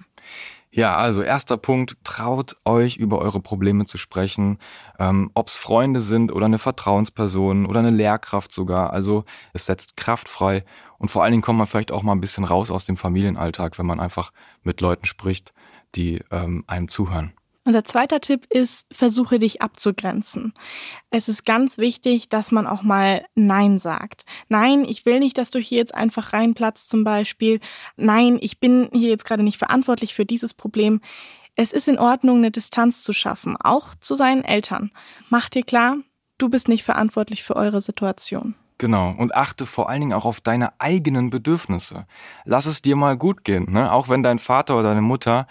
Ja, 0.76 0.96
also 0.96 1.22
erster 1.22 1.56
Punkt, 1.56 1.96
traut 2.02 2.56
euch 2.64 2.96
über 2.96 3.20
eure 3.20 3.38
Probleme 3.38 3.84
zu 3.86 3.96
sprechen, 3.96 4.58
ähm, 4.98 5.30
ob 5.34 5.46
es 5.46 5.54
Freunde 5.54 6.00
sind 6.00 6.32
oder 6.32 6.46
eine 6.46 6.58
Vertrauensperson 6.58 7.66
oder 7.66 7.78
eine 7.78 7.90
Lehrkraft 7.90 8.50
sogar. 8.50 8.92
Also 8.92 9.24
es 9.52 9.66
setzt 9.66 9.96
Kraft 9.96 10.28
frei 10.28 10.64
und 10.98 11.12
vor 11.12 11.22
allen 11.22 11.30
Dingen 11.30 11.44
kommt 11.44 11.58
man 11.58 11.68
vielleicht 11.68 11.92
auch 11.92 12.02
mal 12.02 12.10
ein 12.10 12.20
bisschen 12.20 12.42
raus 12.42 12.72
aus 12.72 12.86
dem 12.86 12.96
Familienalltag, 12.96 13.78
wenn 13.78 13.86
man 13.86 14.00
einfach 14.00 14.32
mit 14.64 14.80
Leuten 14.80 15.06
spricht, 15.06 15.54
die 15.94 16.24
ähm, 16.32 16.64
einem 16.66 16.88
zuhören. 16.88 17.34
Unser 17.66 17.82
zweiter 17.84 18.20
Tipp 18.20 18.46
ist, 18.50 18.86
versuche 18.92 19.38
dich 19.38 19.62
abzugrenzen. 19.62 20.52
Es 21.10 21.28
ist 21.30 21.46
ganz 21.46 21.78
wichtig, 21.78 22.28
dass 22.28 22.52
man 22.52 22.66
auch 22.66 22.82
mal 22.82 23.24
Nein 23.34 23.78
sagt. 23.78 24.24
Nein, 24.48 24.84
ich 24.86 25.06
will 25.06 25.18
nicht, 25.18 25.38
dass 25.38 25.50
du 25.50 25.58
hier 25.58 25.78
jetzt 25.78 25.94
einfach 25.94 26.34
reinplatzt 26.34 26.90
zum 26.90 27.04
Beispiel. 27.04 27.60
Nein, 27.96 28.38
ich 28.42 28.60
bin 28.60 28.90
hier 28.92 29.08
jetzt 29.08 29.24
gerade 29.24 29.42
nicht 29.42 29.56
verantwortlich 29.56 30.12
für 30.12 30.26
dieses 30.26 30.52
Problem. 30.52 31.00
Es 31.56 31.72
ist 31.72 31.88
in 31.88 31.98
Ordnung, 31.98 32.38
eine 32.38 32.50
Distanz 32.50 33.02
zu 33.02 33.14
schaffen, 33.14 33.56
auch 33.56 33.94
zu 33.94 34.14
seinen 34.14 34.44
Eltern. 34.44 34.90
Mach 35.30 35.48
dir 35.48 35.62
klar, 35.62 35.96
du 36.36 36.50
bist 36.50 36.68
nicht 36.68 36.84
verantwortlich 36.84 37.44
für 37.44 37.56
eure 37.56 37.80
Situation. 37.80 38.56
Genau. 38.76 39.14
Und 39.16 39.34
achte 39.34 39.64
vor 39.64 39.88
allen 39.88 40.00
Dingen 40.00 40.12
auch 40.12 40.24
auf 40.24 40.40
deine 40.40 40.78
eigenen 40.80 41.30
Bedürfnisse. 41.30 42.06
Lass 42.44 42.66
es 42.66 42.82
dir 42.82 42.96
mal 42.96 43.16
gut 43.16 43.44
gehen, 43.44 43.72
ne? 43.72 43.92
Auch 43.92 44.08
wenn 44.08 44.22
dein 44.22 44.38
Vater 44.38 44.74
oder 44.74 44.88
deine 44.90 45.00
Mutter 45.00 45.46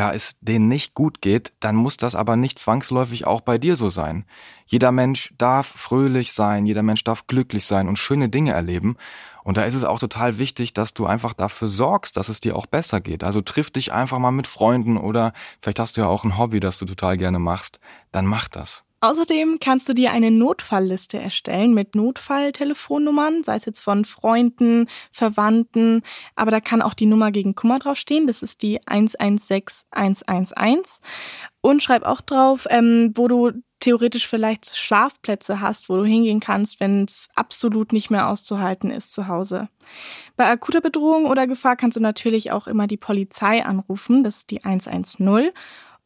ja, 0.00 0.14
es 0.14 0.36
denen 0.40 0.66
nicht 0.66 0.94
gut 0.94 1.20
geht, 1.20 1.52
dann 1.60 1.76
muss 1.76 1.98
das 1.98 2.14
aber 2.14 2.34
nicht 2.34 2.58
zwangsläufig 2.58 3.26
auch 3.26 3.42
bei 3.42 3.58
dir 3.58 3.76
so 3.76 3.90
sein. 3.90 4.24
Jeder 4.64 4.92
Mensch 4.92 5.34
darf 5.36 5.66
fröhlich 5.66 6.32
sein, 6.32 6.64
jeder 6.64 6.82
Mensch 6.82 7.04
darf 7.04 7.26
glücklich 7.26 7.66
sein 7.66 7.86
und 7.86 7.98
schöne 7.98 8.30
Dinge 8.30 8.52
erleben. 8.52 8.96
Und 9.44 9.58
da 9.58 9.64
ist 9.64 9.74
es 9.74 9.84
auch 9.84 9.98
total 9.98 10.38
wichtig, 10.38 10.72
dass 10.72 10.94
du 10.94 11.04
einfach 11.04 11.34
dafür 11.34 11.68
sorgst, 11.68 12.16
dass 12.16 12.30
es 12.30 12.40
dir 12.40 12.56
auch 12.56 12.64
besser 12.64 13.02
geht. 13.02 13.22
Also 13.22 13.42
triff 13.42 13.70
dich 13.70 13.92
einfach 13.92 14.18
mal 14.18 14.30
mit 14.30 14.46
Freunden 14.46 14.96
oder 14.96 15.34
vielleicht 15.60 15.80
hast 15.80 15.98
du 15.98 16.00
ja 16.00 16.06
auch 16.06 16.24
ein 16.24 16.38
Hobby, 16.38 16.60
das 16.60 16.78
du 16.78 16.86
total 16.86 17.18
gerne 17.18 17.38
machst. 17.38 17.78
Dann 18.10 18.24
mach 18.24 18.48
das. 18.48 18.84
Außerdem 19.02 19.58
kannst 19.60 19.88
du 19.88 19.94
dir 19.94 20.12
eine 20.12 20.30
Notfallliste 20.30 21.18
erstellen 21.18 21.72
mit 21.72 21.94
Notfalltelefonnummern, 21.94 23.44
sei 23.44 23.56
es 23.56 23.64
jetzt 23.64 23.80
von 23.80 24.04
Freunden, 24.04 24.88
Verwandten, 25.10 26.02
aber 26.36 26.50
da 26.50 26.60
kann 26.60 26.82
auch 26.82 26.92
die 26.92 27.06
Nummer 27.06 27.30
gegen 27.30 27.54
Kummer 27.54 27.78
draufstehen. 27.78 28.26
Das 28.26 28.42
ist 28.42 28.60
die 28.60 28.78
116111. 28.86 30.98
Und 31.62 31.82
schreib 31.82 32.02
auch 32.02 32.20
drauf, 32.20 32.66
ähm, 32.68 33.12
wo 33.14 33.26
du 33.26 33.52
theoretisch 33.80 34.28
vielleicht 34.28 34.76
Schlafplätze 34.76 35.60
hast, 35.60 35.88
wo 35.88 35.96
du 35.96 36.04
hingehen 36.04 36.40
kannst, 36.40 36.80
wenn 36.80 37.04
es 37.04 37.30
absolut 37.34 37.94
nicht 37.94 38.10
mehr 38.10 38.28
auszuhalten 38.28 38.90
ist 38.90 39.14
zu 39.14 39.26
Hause. 39.26 39.68
Bei 40.36 40.46
akuter 40.46 40.82
Bedrohung 40.82 41.24
oder 41.24 41.46
Gefahr 41.46 41.76
kannst 41.76 41.96
du 41.96 42.00
natürlich 42.00 42.52
auch 42.52 42.66
immer 42.66 42.86
die 42.86 42.98
Polizei 42.98 43.64
anrufen, 43.64 44.22
das 44.22 44.38
ist 44.38 44.50
die 44.50 44.64
110. 44.64 45.50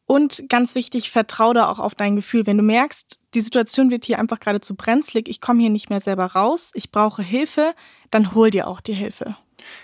Und 0.07 0.43
ganz 0.49 0.75
wichtig, 0.75 1.09
vertrau 1.09 1.53
da 1.53 1.67
auch 1.67 1.79
auf 1.79 1.95
dein 1.95 2.15
Gefühl. 2.15 2.45
Wenn 2.45 2.57
du 2.57 2.63
merkst, 2.63 3.19
die 3.33 3.41
Situation 3.41 3.89
wird 3.89 4.05
hier 4.05 4.19
einfach 4.19 4.39
gerade 4.39 4.61
zu 4.61 4.75
brenzlig, 4.75 5.27
ich 5.27 5.41
komme 5.41 5.61
hier 5.61 5.71
nicht 5.71 5.89
mehr 5.89 5.99
selber 5.99 6.25
raus, 6.25 6.71
ich 6.75 6.91
brauche 6.91 7.23
Hilfe, 7.23 7.73
dann 8.11 8.35
hol 8.35 8.51
dir 8.51 8.67
auch 8.67 8.81
die 8.81 8.93
Hilfe. 8.93 9.35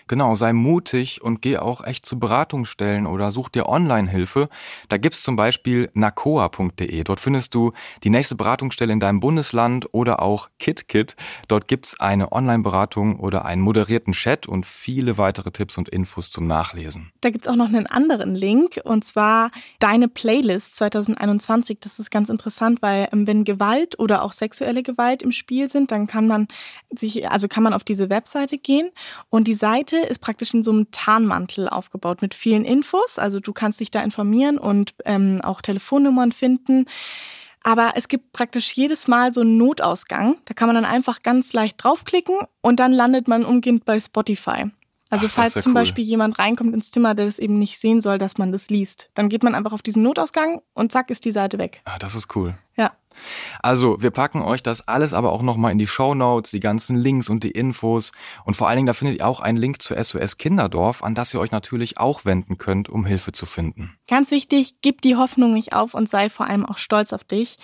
Genau, 0.07 0.35
sei 0.35 0.53
mutig 0.53 1.21
und 1.21 1.41
geh 1.41 1.57
auch 1.57 1.83
echt 1.83 2.05
zu 2.05 2.19
Beratungsstellen 2.19 3.05
oder 3.07 3.31
such 3.31 3.49
dir 3.49 3.67
Online-Hilfe. 3.67 4.49
Da 4.89 4.97
gibt's 4.97 5.23
zum 5.23 5.35
Beispiel 5.35 5.89
nacoa.de. 5.93 7.03
Dort 7.03 7.19
findest 7.19 7.55
du 7.55 7.71
die 8.03 8.09
nächste 8.09 8.35
Beratungsstelle 8.35 8.93
in 8.93 8.99
deinem 8.99 9.19
Bundesland 9.19 9.93
oder 9.93 10.21
auch 10.21 10.49
KitKit. 10.59 11.15
Dort 11.47 11.67
gibt's 11.67 11.99
eine 11.99 12.31
Online-Beratung 12.31 13.19
oder 13.19 13.45
einen 13.45 13.61
moderierten 13.61 14.13
Chat 14.13 14.47
und 14.47 14.65
viele 14.65 15.17
weitere 15.17 15.51
Tipps 15.51 15.77
und 15.77 15.89
Infos 15.89 16.31
zum 16.31 16.47
Nachlesen. 16.47 17.11
Da 17.21 17.29
gibt's 17.29 17.47
auch 17.47 17.55
noch 17.55 17.67
einen 17.67 17.87
anderen 17.87 18.35
Link 18.35 18.79
und 18.83 19.03
zwar 19.05 19.51
deine 19.79 20.07
Playlist 20.07 20.75
2021. 20.75 21.79
Das 21.79 21.99
ist 21.99 22.11
ganz 22.11 22.29
interessant, 22.29 22.81
weil 22.81 23.07
ähm, 23.11 23.27
wenn 23.27 23.43
Gewalt 23.43 23.99
oder 23.99 24.23
auch 24.23 24.33
sexuelle 24.33 24.83
Gewalt 24.83 25.23
im 25.23 25.31
Spiel 25.31 25.69
sind, 25.69 25.91
dann 25.91 26.07
kann 26.07 26.27
man 26.27 26.47
sich, 26.89 27.29
also 27.29 27.47
kann 27.47 27.63
man 27.63 27.73
auf 27.73 27.83
diese 27.83 28.09
Webseite 28.09 28.57
gehen 28.57 28.89
und 29.29 29.47
die 29.47 29.53
Seite 29.61 29.97
ist 29.97 30.19
praktisch 30.19 30.53
in 30.53 30.63
so 30.63 30.71
einem 30.71 30.91
Tarnmantel 30.91 31.69
aufgebaut 31.69 32.21
mit 32.21 32.33
vielen 32.33 32.65
Infos. 32.65 33.17
Also 33.17 33.39
du 33.39 33.53
kannst 33.53 33.79
dich 33.79 33.91
da 33.91 34.01
informieren 34.01 34.57
und 34.57 34.93
ähm, 35.05 35.39
auch 35.41 35.61
Telefonnummern 35.61 36.33
finden. 36.33 36.87
Aber 37.63 37.93
es 37.95 38.07
gibt 38.07 38.33
praktisch 38.33 38.73
jedes 38.73 39.07
Mal 39.07 39.31
so 39.31 39.41
einen 39.41 39.57
Notausgang. 39.57 40.37
Da 40.45 40.53
kann 40.53 40.67
man 40.67 40.75
dann 40.75 40.85
einfach 40.85 41.21
ganz 41.21 41.53
leicht 41.53 41.81
draufklicken 41.81 42.39
und 42.61 42.79
dann 42.79 42.91
landet 42.91 43.27
man 43.27 43.45
umgehend 43.45 43.85
bei 43.85 43.99
Spotify. 43.99 44.71
Also 45.11 45.27
Ach, 45.27 45.31
falls 45.31 45.53
zum 45.53 45.71
cool. 45.71 45.81
Beispiel 45.81 46.03
jemand 46.03 46.39
reinkommt 46.39 46.73
ins 46.73 46.89
Zimmer, 46.89 47.13
der 47.13 47.25
das 47.25 47.37
eben 47.37 47.59
nicht 47.59 47.77
sehen 47.77 48.01
soll, 48.01 48.17
dass 48.17 48.37
man 48.37 48.51
das 48.51 48.69
liest, 48.69 49.09
dann 49.13 49.29
geht 49.29 49.43
man 49.43 49.55
einfach 49.55 49.73
auf 49.73 49.81
diesen 49.81 50.03
Notausgang 50.03 50.61
und 50.73 50.91
zack 50.91 51.09
ist 51.11 51.25
die 51.25 51.31
Seite 51.31 51.59
weg. 51.59 51.81
Ah, 51.85 51.99
das 51.99 52.15
ist 52.15 52.35
cool. 52.35 52.55
Ja. 52.77 52.93
Also, 53.61 54.01
wir 54.01 54.11
packen 54.11 54.41
euch 54.41 54.63
das 54.63 54.87
alles 54.87 55.13
aber 55.13 55.31
auch 55.31 55.41
nochmal 55.41 55.71
in 55.71 55.79
die 55.79 55.87
Show 55.87 56.13
Notes, 56.15 56.51
die 56.51 56.59
ganzen 56.59 56.97
Links 56.97 57.29
und 57.29 57.43
die 57.43 57.51
Infos. 57.51 58.11
Und 58.45 58.55
vor 58.55 58.67
allen 58.67 58.77
Dingen, 58.77 58.87
da 58.87 58.93
findet 58.93 59.19
ihr 59.19 59.27
auch 59.27 59.39
einen 59.39 59.57
Link 59.57 59.81
zu 59.81 59.95
SOS 60.01 60.37
Kinderdorf, 60.37 61.03
an 61.03 61.15
das 61.15 61.33
ihr 61.33 61.39
euch 61.39 61.51
natürlich 61.51 61.97
auch 61.97 62.25
wenden 62.25 62.57
könnt, 62.57 62.89
um 62.89 63.05
Hilfe 63.05 63.31
zu 63.31 63.45
finden. 63.45 63.97
Ganz 64.07 64.31
wichtig, 64.31 64.81
gib 64.81 65.01
die 65.01 65.15
Hoffnung 65.15 65.53
nicht 65.53 65.73
auf 65.73 65.93
und 65.93 66.09
sei 66.09 66.29
vor 66.29 66.47
allem 66.47 66.65
auch 66.65 66.77
stolz 66.77 67.13
auf 67.13 67.23
dich. 67.23 67.57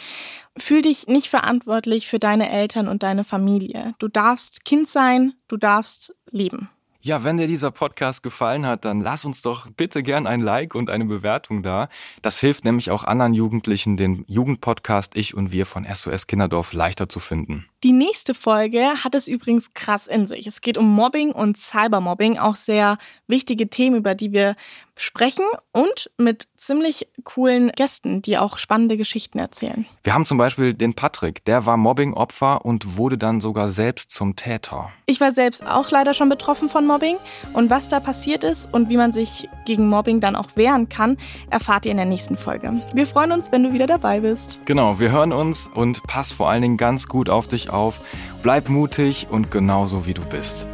Fühl 0.58 0.82
dich 0.82 1.08
nicht 1.08 1.30
verantwortlich 1.30 2.08
für 2.08 2.20
deine 2.20 2.50
Eltern 2.50 2.88
und 2.88 3.04
deine 3.04 3.24
Familie. 3.24 3.94
Du 4.00 4.08
darfst 4.08 4.66
Kind 4.66 4.88
sein, 4.88 5.34
du 5.48 5.58
darfst 5.58 6.16
leben. 6.32 6.70
Ja, 7.08 7.24
wenn 7.24 7.38
dir 7.38 7.48
dieser 7.48 7.72
Podcast 7.72 8.22
gefallen 8.22 8.66
hat, 8.66 8.84
dann 8.84 9.00
lass 9.00 9.24
uns 9.24 9.42
doch 9.42 9.70
bitte 9.78 10.04
gern 10.04 10.28
ein 10.28 10.42
Like 10.42 10.76
und 10.76 10.90
eine 10.90 11.06
Bewertung 11.06 11.64
da. 11.64 11.88
Das 12.22 12.42
hilft 12.42 12.66
nämlich 12.66 12.92
auch 12.92 13.06
anderen 13.06 13.34
Jugendlichen, 13.34 13.96
den 13.96 14.26
Jugendpodcast 14.28 15.16
Ich 15.16 15.34
und 15.34 15.54
Wir 15.54 15.66
von 15.66 15.86
SOS 15.86 16.28
Kinderdorf 16.28 16.74
leichter 16.74 17.08
zu 17.08 17.22
finden. 17.22 17.66
Die 17.86 17.94
nächste 17.94 18.34
Folge 18.34 18.82
hat 19.06 19.16
es 19.16 19.30
übrigens 19.30 19.74
krass 19.74 20.08
in 20.08 20.28
sich. 20.28 20.48
Es 20.48 20.60
geht 20.60 20.78
um 20.78 20.94
Mobbing 20.94 21.32
und 21.32 21.56
Cybermobbing, 21.56 22.40
auch 22.40 22.58
sehr 22.58 22.98
wichtige 23.26 23.70
Themen, 23.70 23.96
über 23.96 24.14
die 24.14 24.34
wir 24.34 24.58
sprechen 24.98 25.46
und 25.72 26.10
mit 26.18 26.48
ziemlich 26.58 27.08
coolen 27.24 27.72
Gästen, 27.76 28.22
die 28.22 28.38
auch 28.38 28.58
spannende 28.58 28.98
Geschichten 28.98 29.40
erzählen. 29.40 29.86
Wir 30.04 30.14
haben 30.14 30.26
zum 30.26 30.38
Beispiel 30.38 30.74
den 30.74 30.94
Patrick, 30.94 31.46
der 31.46 31.66
war 31.66 31.78
Mobbing-Opfer 31.78 32.66
und 32.66 32.98
wurde 32.98 33.18
dann 33.18 33.40
sogar 33.40 33.70
selbst 33.70 34.12
zum 34.12 34.36
Täter. 34.36 34.92
Ich 35.06 35.22
war 35.22 35.32
selbst 35.32 35.66
auch 35.66 35.92
leider 35.92 36.14
schon 36.14 36.30
betroffen 36.30 36.68
von 36.68 36.86
Mobbing 36.86 37.18
und 37.54 37.70
was 37.70 37.88
da 37.88 38.00
passiert 38.00 38.44
ist 38.44 38.74
und 38.74 38.90
wie 38.90 38.98
man 38.98 39.14
sich 39.14 39.48
gegen 39.66 39.88
Mobbing 39.88 40.20
dann 40.20 40.36
auch 40.36 40.56
wehren 40.56 40.90
kann, 40.90 41.18
erfahrt 41.50 41.86
ihr 41.86 41.92
in 41.92 41.98
der 41.98 42.06
nächsten 42.06 42.38
Folge. 42.38 42.82
Wir 42.94 43.06
freuen 43.06 43.32
uns, 43.32 43.52
wenn 43.52 43.64
du 43.64 43.74
wieder 43.74 43.88
dabei 43.88 44.22
bist. 44.22 44.60
Genau, 44.66 45.00
wir 45.00 45.12
hören 45.12 45.32
uns 45.32 45.70
und 45.74 46.04
pass 46.04 46.32
vor 46.32 46.50
allen 46.50 46.62
Dingen 46.62 46.78
ganz 46.78 47.08
gut 47.08 47.30
auf 47.30 47.48
dich 47.48 47.70
auf. 47.70 48.02
Bleib 48.42 48.70
mutig 48.70 49.28
und 49.30 49.52
genauso 49.52 50.06
wie 50.06 50.14
du 50.14 50.24
bist. 50.26 50.68